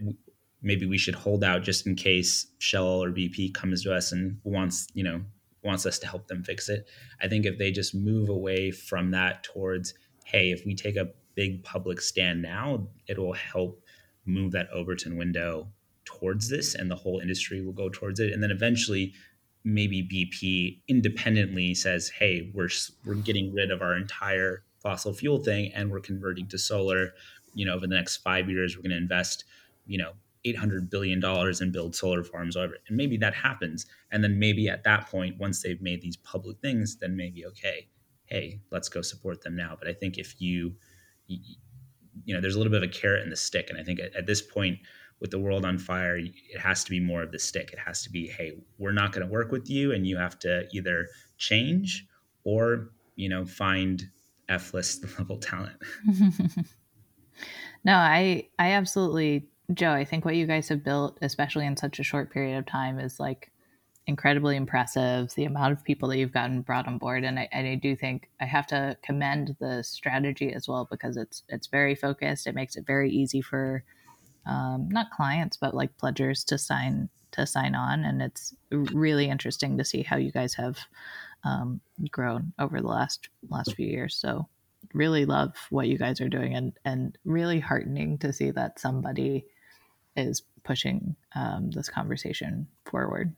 maybe 0.61 0.85
we 0.87 0.99
should 0.99 1.15
hold 1.15 1.43
out 1.43 1.63
just 1.63 1.87
in 1.87 1.95
case 1.95 2.47
Shell 2.59 3.03
or 3.03 3.11
BP 3.11 3.55
comes 3.55 3.83
to 3.85 3.95
us 3.95 4.13
and 4.13 4.39
wants 4.45 4.89
you 4.95 5.03
know 5.03 5.23
wants 5.65 5.87
us 5.87 5.99
to 5.99 6.07
help 6.07 6.29
them 6.29 6.45
fix 6.45 6.69
it. 6.69 6.87
I 7.21 7.29
think 7.29 7.45
if 7.47 7.59
they 7.59 7.73
just 7.73 7.95
move 7.95 8.29
away 8.29 8.71
from 8.71 9.11
that 9.13 9.43
towards 9.43 9.95
hey, 10.25 10.51
if 10.51 10.65
we 10.67 10.75
take 10.75 10.97
a 10.97 11.09
big 11.35 11.65
public 11.65 12.01
stand 12.03 12.43
now, 12.43 12.87
it 13.07 13.19
will 13.19 13.33
help 13.33 13.81
move 14.27 14.53
that 14.53 14.69
Overton 14.71 15.17
window 15.17 15.69
towards 16.05 16.51
this 16.51 16.75
and 16.75 16.91
the 16.91 16.97
whole 16.97 17.21
industry 17.21 17.63
will 17.63 17.73
go 17.73 17.89
towards 17.89 18.21
it 18.21 18.33
and 18.33 18.43
then 18.43 18.51
eventually 18.51 19.15
maybe 19.65 20.03
BP 20.03 20.81
independently 20.89 21.75
says 21.75 22.09
hey 22.09 22.51
we're 22.55 22.69
we're 23.05 23.15
getting 23.15 23.53
rid 23.53 23.71
of 23.71 23.83
our 23.83 23.95
entire 23.95 24.63
fossil 24.89 25.13
fuel 25.13 25.39
thing 25.39 25.71
and 25.75 25.91
we're 25.91 26.01
converting 26.01 26.47
to 26.49 26.57
solar 26.57 27.13
you 27.53 27.67
know 27.67 27.75
over 27.75 27.87
the 27.87 27.95
next 27.95 28.17
5 28.19 28.49
years 28.49 28.75
we're 28.75 28.83
going 28.83 28.91
to 28.91 28.97
invest 28.97 29.45
you 29.87 29.99
know 29.99 30.13
800 30.45 30.89
billion 30.89 31.21
dollars 31.21 31.61
and 31.61 31.73
build 31.73 31.95
solar 31.95 32.25
farms 32.25 32.57
over 32.57 32.75
and 32.87 32.97
maybe 32.97 33.19
that 33.19 33.35
happens. 33.35 33.85
And 34.11 34.25
then 34.25 34.39
maybe 34.39 34.69
at 34.69 34.85
that 34.85 35.09
point 35.09 35.37
once 35.39 35.63
they've 35.63 35.83
made 35.83 36.01
these 36.01 36.17
public 36.17 36.57
things 36.61 36.97
then 36.97 37.17
maybe 37.17 37.45
okay 37.47 37.89
hey 38.27 38.61
let's 38.71 38.89
go 38.89 39.03
support 39.03 39.43
them 39.43 39.55
now. 39.57 39.77
But 39.79 39.89
i 39.89 39.93
think 39.93 40.17
if 40.17 40.41
you 40.41 40.75
you 41.29 42.35
know 42.35 42.41
there's 42.41 42.55
a 42.55 42.59
little 42.59 42.71
bit 42.71 42.83
of 42.83 42.89
a 42.89 42.93
carrot 42.93 43.23
and 43.23 43.33
the 43.33 43.37
stick. 43.37 43.69
And 43.69 43.79
i 43.79 43.83
think 43.83 44.01
at, 44.01 44.17
at 44.17 44.27
this 44.27 44.41
point 44.41 44.79
with 45.21 45.31
the 45.31 45.39
world 45.39 45.65
on 45.65 45.79
fire, 45.79 46.17
it 46.17 46.61
has 46.61 46.85
to 46.85 46.91
be 46.91 47.01
more 47.01 47.23
of 47.23 47.33
the 47.33 47.41
stick. 47.41 47.73
It 47.73 47.79
has 47.81 48.03
to 48.05 48.11
be, 48.11 48.29
hey, 48.29 48.53
we're 48.79 48.93
not 48.93 49.11
going 49.11 49.27
to 49.27 49.33
work 49.33 49.51
with 49.51 49.69
you, 49.69 49.91
and 49.91 50.07
you 50.07 50.17
have 50.17 50.39
to 50.47 50.69
either 50.73 51.09
change 51.39 52.07
or 52.45 52.91
you 53.17 53.29
know 53.29 53.45
find 53.45 54.09
F 54.49 54.75
list 54.75 55.05
level 55.19 55.39
talent. 55.39 55.77
no, 57.85 57.95
I 57.95 58.49
I 58.59 58.73
absolutely, 58.73 59.49
Joe. 59.75 59.93
I 59.93 60.05
think 60.05 60.25
what 60.25 60.37
you 60.37 60.47
guys 60.47 60.69
have 60.69 60.85
built, 60.85 61.19
especially 61.23 61.67
in 61.67 61.77
such 61.77 61.99
a 61.99 62.05
short 62.05 62.33
period 62.33 62.59
of 62.59 62.67
time, 62.67 62.99
is 62.99 63.21
like 63.21 63.51
incredibly 64.07 64.57
impressive. 64.57 65.33
The 65.35 65.45
amount 65.45 65.73
of 65.73 65.85
people 65.85 66.09
that 66.09 66.19
you've 66.19 66.33
gotten 66.33 66.63
brought 66.63 66.89
on 66.89 66.99
board, 66.99 67.25
and 67.25 67.39
I, 67.39 67.49
and 67.53 67.67
I 67.67 67.75
do 67.77 67.95
think 67.95 68.31
I 68.41 68.47
have 68.47 68.67
to 68.69 68.97
commend 69.03 69.55
the 69.61 69.83
strategy 69.85 70.53
as 70.53 70.67
well 70.67 70.89
because 70.91 71.17
it's 71.17 71.43
it's 71.49 71.67
very 71.67 71.95
focused. 71.95 72.47
It 72.47 72.55
makes 72.55 72.77
it 72.77 72.87
very 72.87 73.11
easy 73.11 73.43
for 73.43 73.85
um, 74.47 74.89
not 74.91 75.11
clients, 75.11 75.57
but 75.57 75.75
like 75.75 75.97
pledgers 75.99 76.43
to 76.45 76.59
sign 76.59 77.11
to 77.33 77.47
sign 77.47 77.75
on, 77.75 78.05
and 78.05 78.23
it's 78.23 78.55
really 78.71 79.29
interesting 79.29 79.77
to 79.77 79.85
see 79.85 80.03
how 80.03 80.17
you 80.17 80.33
guys 80.33 80.55
have 80.55 80.79
um, 81.45 81.81
grown 82.11 82.53
over 82.59 82.81
the 82.81 82.87
last 82.87 83.29
last 83.49 83.75
few 83.75 83.87
years. 83.87 84.15
So 84.15 84.49
really 84.95 85.25
love 85.25 85.55
what 85.71 85.89
you 85.89 85.99
guys 85.99 86.21
are 86.21 86.29
doing, 86.29 86.55
and 86.55 86.73
and 86.85 87.17
really 87.25 87.61
heartening 87.61 88.19
to 88.19 88.33
see 88.33 88.51
that 88.53 88.79
somebody 88.79 89.45
is 90.17 90.43
pushing 90.65 91.17
um, 91.35 91.71
this 91.71 91.89
conversation 91.89 92.67
forward. 92.85 93.35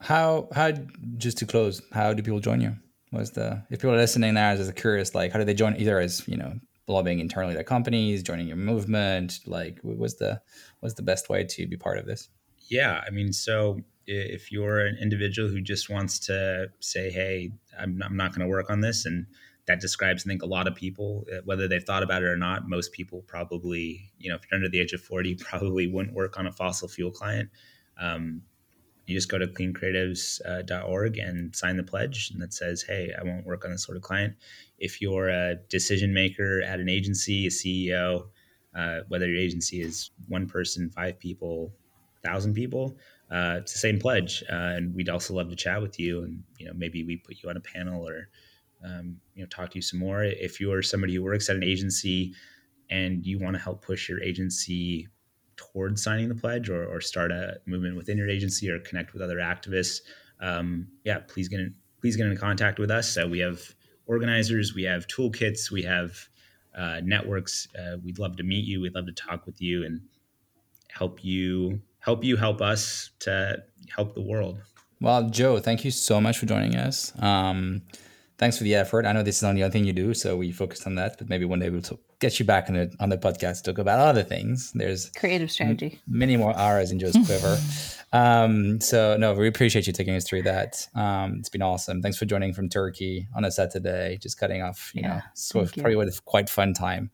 How 0.00 0.48
how 0.54 0.72
just 1.16 1.38
to 1.38 1.46
close? 1.46 1.82
How 1.92 2.12
do 2.12 2.22
people 2.22 2.40
join 2.40 2.60
you? 2.60 2.76
Was 3.12 3.32
the 3.32 3.62
if 3.70 3.80
people 3.80 3.94
are 3.94 3.98
listening 3.98 4.34
now 4.34 4.50
as 4.50 4.70
curious, 4.72 5.14
like 5.14 5.32
how 5.32 5.38
do 5.38 5.44
they 5.44 5.54
join? 5.54 5.76
Either 5.76 5.98
as 5.98 6.26
you 6.26 6.36
know 6.36 6.54
lobbying 6.88 7.20
internally 7.20 7.54
their 7.54 7.64
companies, 7.64 8.22
joining 8.22 8.48
your 8.48 8.56
movement? 8.56 9.40
Like, 9.46 9.78
what's 9.82 10.14
the 10.14 10.40
what's 10.80 10.94
the 10.94 11.02
best 11.02 11.28
way 11.28 11.44
to 11.44 11.66
be 11.66 11.76
part 11.76 11.98
of 11.98 12.06
this? 12.06 12.28
Yeah, 12.68 13.02
I 13.06 13.10
mean, 13.10 13.32
so 13.32 13.80
if 14.12 14.52
you're 14.52 14.80
an 14.86 14.96
individual 15.00 15.48
who 15.48 15.60
just 15.60 15.90
wants 15.90 16.18
to 16.20 16.68
say, 16.80 17.10
"Hey, 17.10 17.52
I'm, 17.78 18.02
I'm 18.04 18.16
not 18.16 18.30
going 18.30 18.46
to 18.46 18.50
work 18.50 18.70
on 18.70 18.80
this," 18.80 19.06
and 19.06 19.26
that 19.66 19.80
describes, 19.80 20.26
I 20.26 20.28
think, 20.28 20.42
a 20.42 20.46
lot 20.46 20.66
of 20.66 20.74
people, 20.74 21.24
uh, 21.32 21.40
whether 21.44 21.68
they've 21.68 21.84
thought 21.84 22.02
about 22.02 22.22
it 22.22 22.26
or 22.26 22.36
not. 22.36 22.68
Most 22.68 22.92
people 22.92 23.22
probably, 23.26 24.10
you 24.18 24.28
know, 24.30 24.36
if 24.36 24.42
you're 24.50 24.56
under 24.56 24.68
the 24.68 24.80
age 24.80 24.92
of 24.92 25.00
40, 25.00 25.34
probably 25.40 25.86
wouldn't 25.86 26.14
work 26.14 26.38
on 26.38 26.46
a 26.46 26.52
fossil 26.52 26.88
fuel 26.88 27.10
client. 27.10 27.50
Um, 27.98 28.42
you 29.06 29.16
just 29.16 29.28
go 29.28 29.38
to 29.38 29.46
cleancreatives.org 29.46 31.18
uh, 31.18 31.22
and 31.22 31.54
sign 31.54 31.76
the 31.76 31.82
pledge 31.82 32.30
and 32.32 32.40
that 32.40 32.54
says 32.54 32.82
hey 32.82 33.12
i 33.18 33.24
won't 33.24 33.44
work 33.44 33.64
on 33.64 33.70
this 33.70 33.84
sort 33.84 33.96
of 33.96 34.02
client 34.02 34.34
if 34.78 35.00
you're 35.00 35.28
a 35.28 35.56
decision 35.68 36.14
maker 36.14 36.62
at 36.62 36.80
an 36.80 36.88
agency 36.88 37.46
a 37.46 37.50
ceo 37.50 38.26
uh, 38.74 39.00
whether 39.08 39.28
your 39.28 39.38
agency 39.38 39.82
is 39.82 40.10
one 40.28 40.46
person 40.46 40.90
five 40.90 41.18
people 41.18 41.72
thousand 42.24 42.54
people 42.54 42.96
uh, 43.32 43.56
it's 43.58 43.72
the 43.72 43.78
same 43.78 43.98
pledge 43.98 44.42
uh, 44.50 44.76
and 44.76 44.94
we'd 44.94 45.08
also 45.08 45.34
love 45.34 45.48
to 45.48 45.56
chat 45.56 45.80
with 45.80 45.98
you 45.98 46.22
and 46.22 46.42
you 46.58 46.66
know 46.66 46.72
maybe 46.74 47.02
we 47.04 47.16
put 47.16 47.42
you 47.42 47.48
on 47.48 47.56
a 47.56 47.60
panel 47.60 48.06
or 48.06 48.28
um, 48.84 49.16
you 49.34 49.42
know 49.42 49.48
talk 49.48 49.70
to 49.70 49.76
you 49.76 49.82
some 49.82 49.98
more 49.98 50.22
if 50.22 50.60
you're 50.60 50.82
somebody 50.82 51.14
who 51.14 51.22
works 51.22 51.48
at 51.48 51.56
an 51.56 51.64
agency 51.64 52.34
and 52.90 53.24
you 53.24 53.38
want 53.38 53.54
to 53.54 53.62
help 53.62 53.82
push 53.82 54.08
your 54.08 54.22
agency 54.22 55.08
towards 55.56 56.02
signing 56.02 56.28
the 56.28 56.34
pledge 56.34 56.68
or, 56.68 56.84
or 56.86 57.00
start 57.00 57.30
a 57.30 57.58
movement 57.66 57.96
within 57.96 58.18
your 58.18 58.28
agency 58.28 58.70
or 58.70 58.78
connect 58.80 59.12
with 59.12 59.22
other 59.22 59.36
activists, 59.36 60.00
um, 60.40 60.88
yeah, 61.04 61.18
please 61.20 61.48
get 61.48 61.60
in, 61.60 61.74
please 62.00 62.16
get 62.16 62.26
in 62.26 62.36
contact 62.36 62.78
with 62.78 62.90
us. 62.90 63.16
Uh, 63.16 63.26
we 63.26 63.38
have 63.38 63.60
organizers, 64.06 64.74
we 64.74 64.82
have 64.82 65.06
toolkits, 65.06 65.70
we 65.70 65.82
have 65.82 66.28
uh, 66.76 67.00
networks. 67.02 67.68
Uh, 67.78 67.96
we'd 68.04 68.18
love 68.18 68.36
to 68.36 68.42
meet 68.42 68.64
you. 68.64 68.80
We'd 68.80 68.94
love 68.94 69.06
to 69.06 69.12
talk 69.12 69.46
with 69.46 69.60
you 69.60 69.84
and 69.84 70.00
help 70.90 71.24
you 71.24 71.80
help 72.02 72.22
you 72.24 72.36
help 72.36 72.60
us 72.60 73.10
to 73.20 73.62
help 73.94 74.14
the 74.14 74.20
world. 74.20 74.58
Well, 75.00 75.30
Joe, 75.30 75.58
thank 75.58 75.84
you 75.84 75.90
so 75.90 76.20
much 76.20 76.38
for 76.38 76.46
joining 76.46 76.76
us. 76.76 77.12
Um, 77.18 77.82
thanks 78.38 78.58
for 78.58 78.64
the 78.64 78.74
effort. 78.74 79.06
I 79.06 79.12
know 79.12 79.22
this 79.22 79.36
is 79.36 79.42
not 79.42 79.54
the 79.54 79.62
only 79.64 79.72
thing 79.72 79.84
you 79.84 79.92
do, 79.92 80.14
so 80.14 80.36
we 80.36 80.52
focused 80.52 80.86
on 80.86 80.96
that, 80.96 81.18
but 81.18 81.28
maybe 81.28 81.44
one 81.44 81.58
day 81.58 81.70
we'll 81.70 81.82
get 82.20 82.38
you 82.38 82.44
back 82.44 82.68
on 82.68 82.74
the 82.74 82.94
on 83.00 83.08
the 83.08 83.18
podcast 83.18 83.62
to 83.62 83.72
talk 83.72 83.78
about 83.78 83.98
other 83.98 84.22
things. 84.22 84.72
There's 84.74 85.10
creative 85.10 85.50
strategy, 85.50 86.00
m- 86.08 86.18
many 86.18 86.36
more 86.36 86.56
hours 86.56 86.92
in 86.92 86.98
Joe's 87.00 87.16
quiver. 87.26 87.58
um, 88.12 88.80
so 88.80 89.16
no, 89.16 89.34
we 89.34 89.48
appreciate 89.48 89.86
you 89.86 89.92
taking 89.92 90.14
us 90.14 90.24
through 90.24 90.42
that. 90.42 90.86
Um, 90.94 91.36
it's 91.38 91.48
been 91.48 91.62
awesome. 91.62 92.00
Thanks 92.00 92.18
for 92.18 92.24
joining 92.24 92.52
from 92.52 92.68
Turkey 92.68 93.28
on 93.34 93.44
a 93.44 93.50
Saturday, 93.50 94.18
just 94.18 94.38
cutting 94.38 94.62
off. 94.62 94.92
You 94.94 95.02
yeah, 95.02 95.08
know, 95.08 95.20
so 95.34 95.66
probably 95.66 95.96
with 95.96 96.24
quite 96.24 96.48
fun 96.48 96.74
time, 96.74 97.10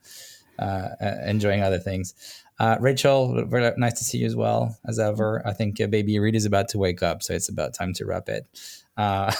uh, 0.59 0.89
enjoying 1.27 1.63
other 1.63 1.79
things. 1.79 2.15
Uh, 2.59 2.77
Rachel, 2.81 3.45
very 3.47 3.73
nice 3.77 3.99
to 3.99 4.05
see 4.05 4.19
you 4.19 4.27
as 4.27 4.35
well 4.35 4.77
as 4.87 4.99
ever. 4.99 5.47
I 5.47 5.53
think 5.53 5.81
uh, 5.81 5.87
baby 5.87 6.19
Reed 6.19 6.35
is 6.35 6.45
about 6.45 6.69
to 6.71 6.79
wake 6.79 7.03
up, 7.03 7.23
so 7.23 7.33
it's 7.35 7.49
about 7.49 7.75
time 7.75 7.93
to 7.95 8.05
wrap 8.05 8.29
it. 8.29 8.47
Uh, 8.97 9.33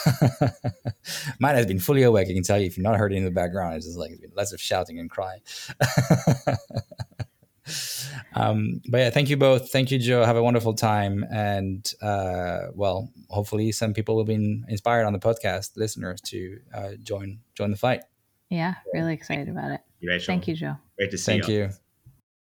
mine 1.39 1.55
has 1.55 1.65
been 1.65 1.79
fully 1.79 2.03
awake. 2.03 2.29
I 2.29 2.33
can 2.33 2.43
tell 2.43 2.57
you 2.57 2.65
if 2.65 2.77
you've 2.77 2.83
not 2.85 2.95
heard 2.95 3.11
it 3.11 3.17
in 3.17 3.25
the 3.25 3.31
background, 3.31 3.75
it's 3.75 3.85
just 3.85 3.97
like 3.97 4.11
lots 4.35 4.53
of 4.53 4.61
shouting 4.61 4.99
and 4.99 5.09
crying. 5.09 5.41
um, 8.35 8.81
but 8.89 8.97
yeah, 8.99 9.09
thank 9.09 9.29
you 9.29 9.35
both. 9.35 9.69
Thank 9.69 9.91
you, 9.91 9.99
Joe. 9.99 10.23
Have 10.23 10.37
a 10.37 10.43
wonderful 10.43 10.73
time. 10.73 11.25
And 11.29 11.91
uh, 12.01 12.67
well, 12.73 13.11
hopefully 13.27 13.73
some 13.73 13.93
people 13.93 14.15
will 14.15 14.23
be 14.23 14.63
inspired 14.69 15.05
on 15.05 15.11
the 15.11 15.19
podcast, 15.19 15.71
listeners, 15.75 16.21
to 16.21 16.59
uh, 16.73 16.91
join 17.03 17.39
join 17.53 17.71
the 17.71 17.77
fight. 17.77 18.03
Yeah, 18.49 18.75
really 18.93 19.13
excited 19.13 19.49
about 19.49 19.71
it. 19.71 19.81
Thank 20.25 20.47
you, 20.47 20.55
Joe. 20.55 20.77
Great 20.97 21.11
to 21.11 21.17
see 21.17 21.35
you. 21.35 21.41
Thank 21.43 21.53
you. 21.53 21.69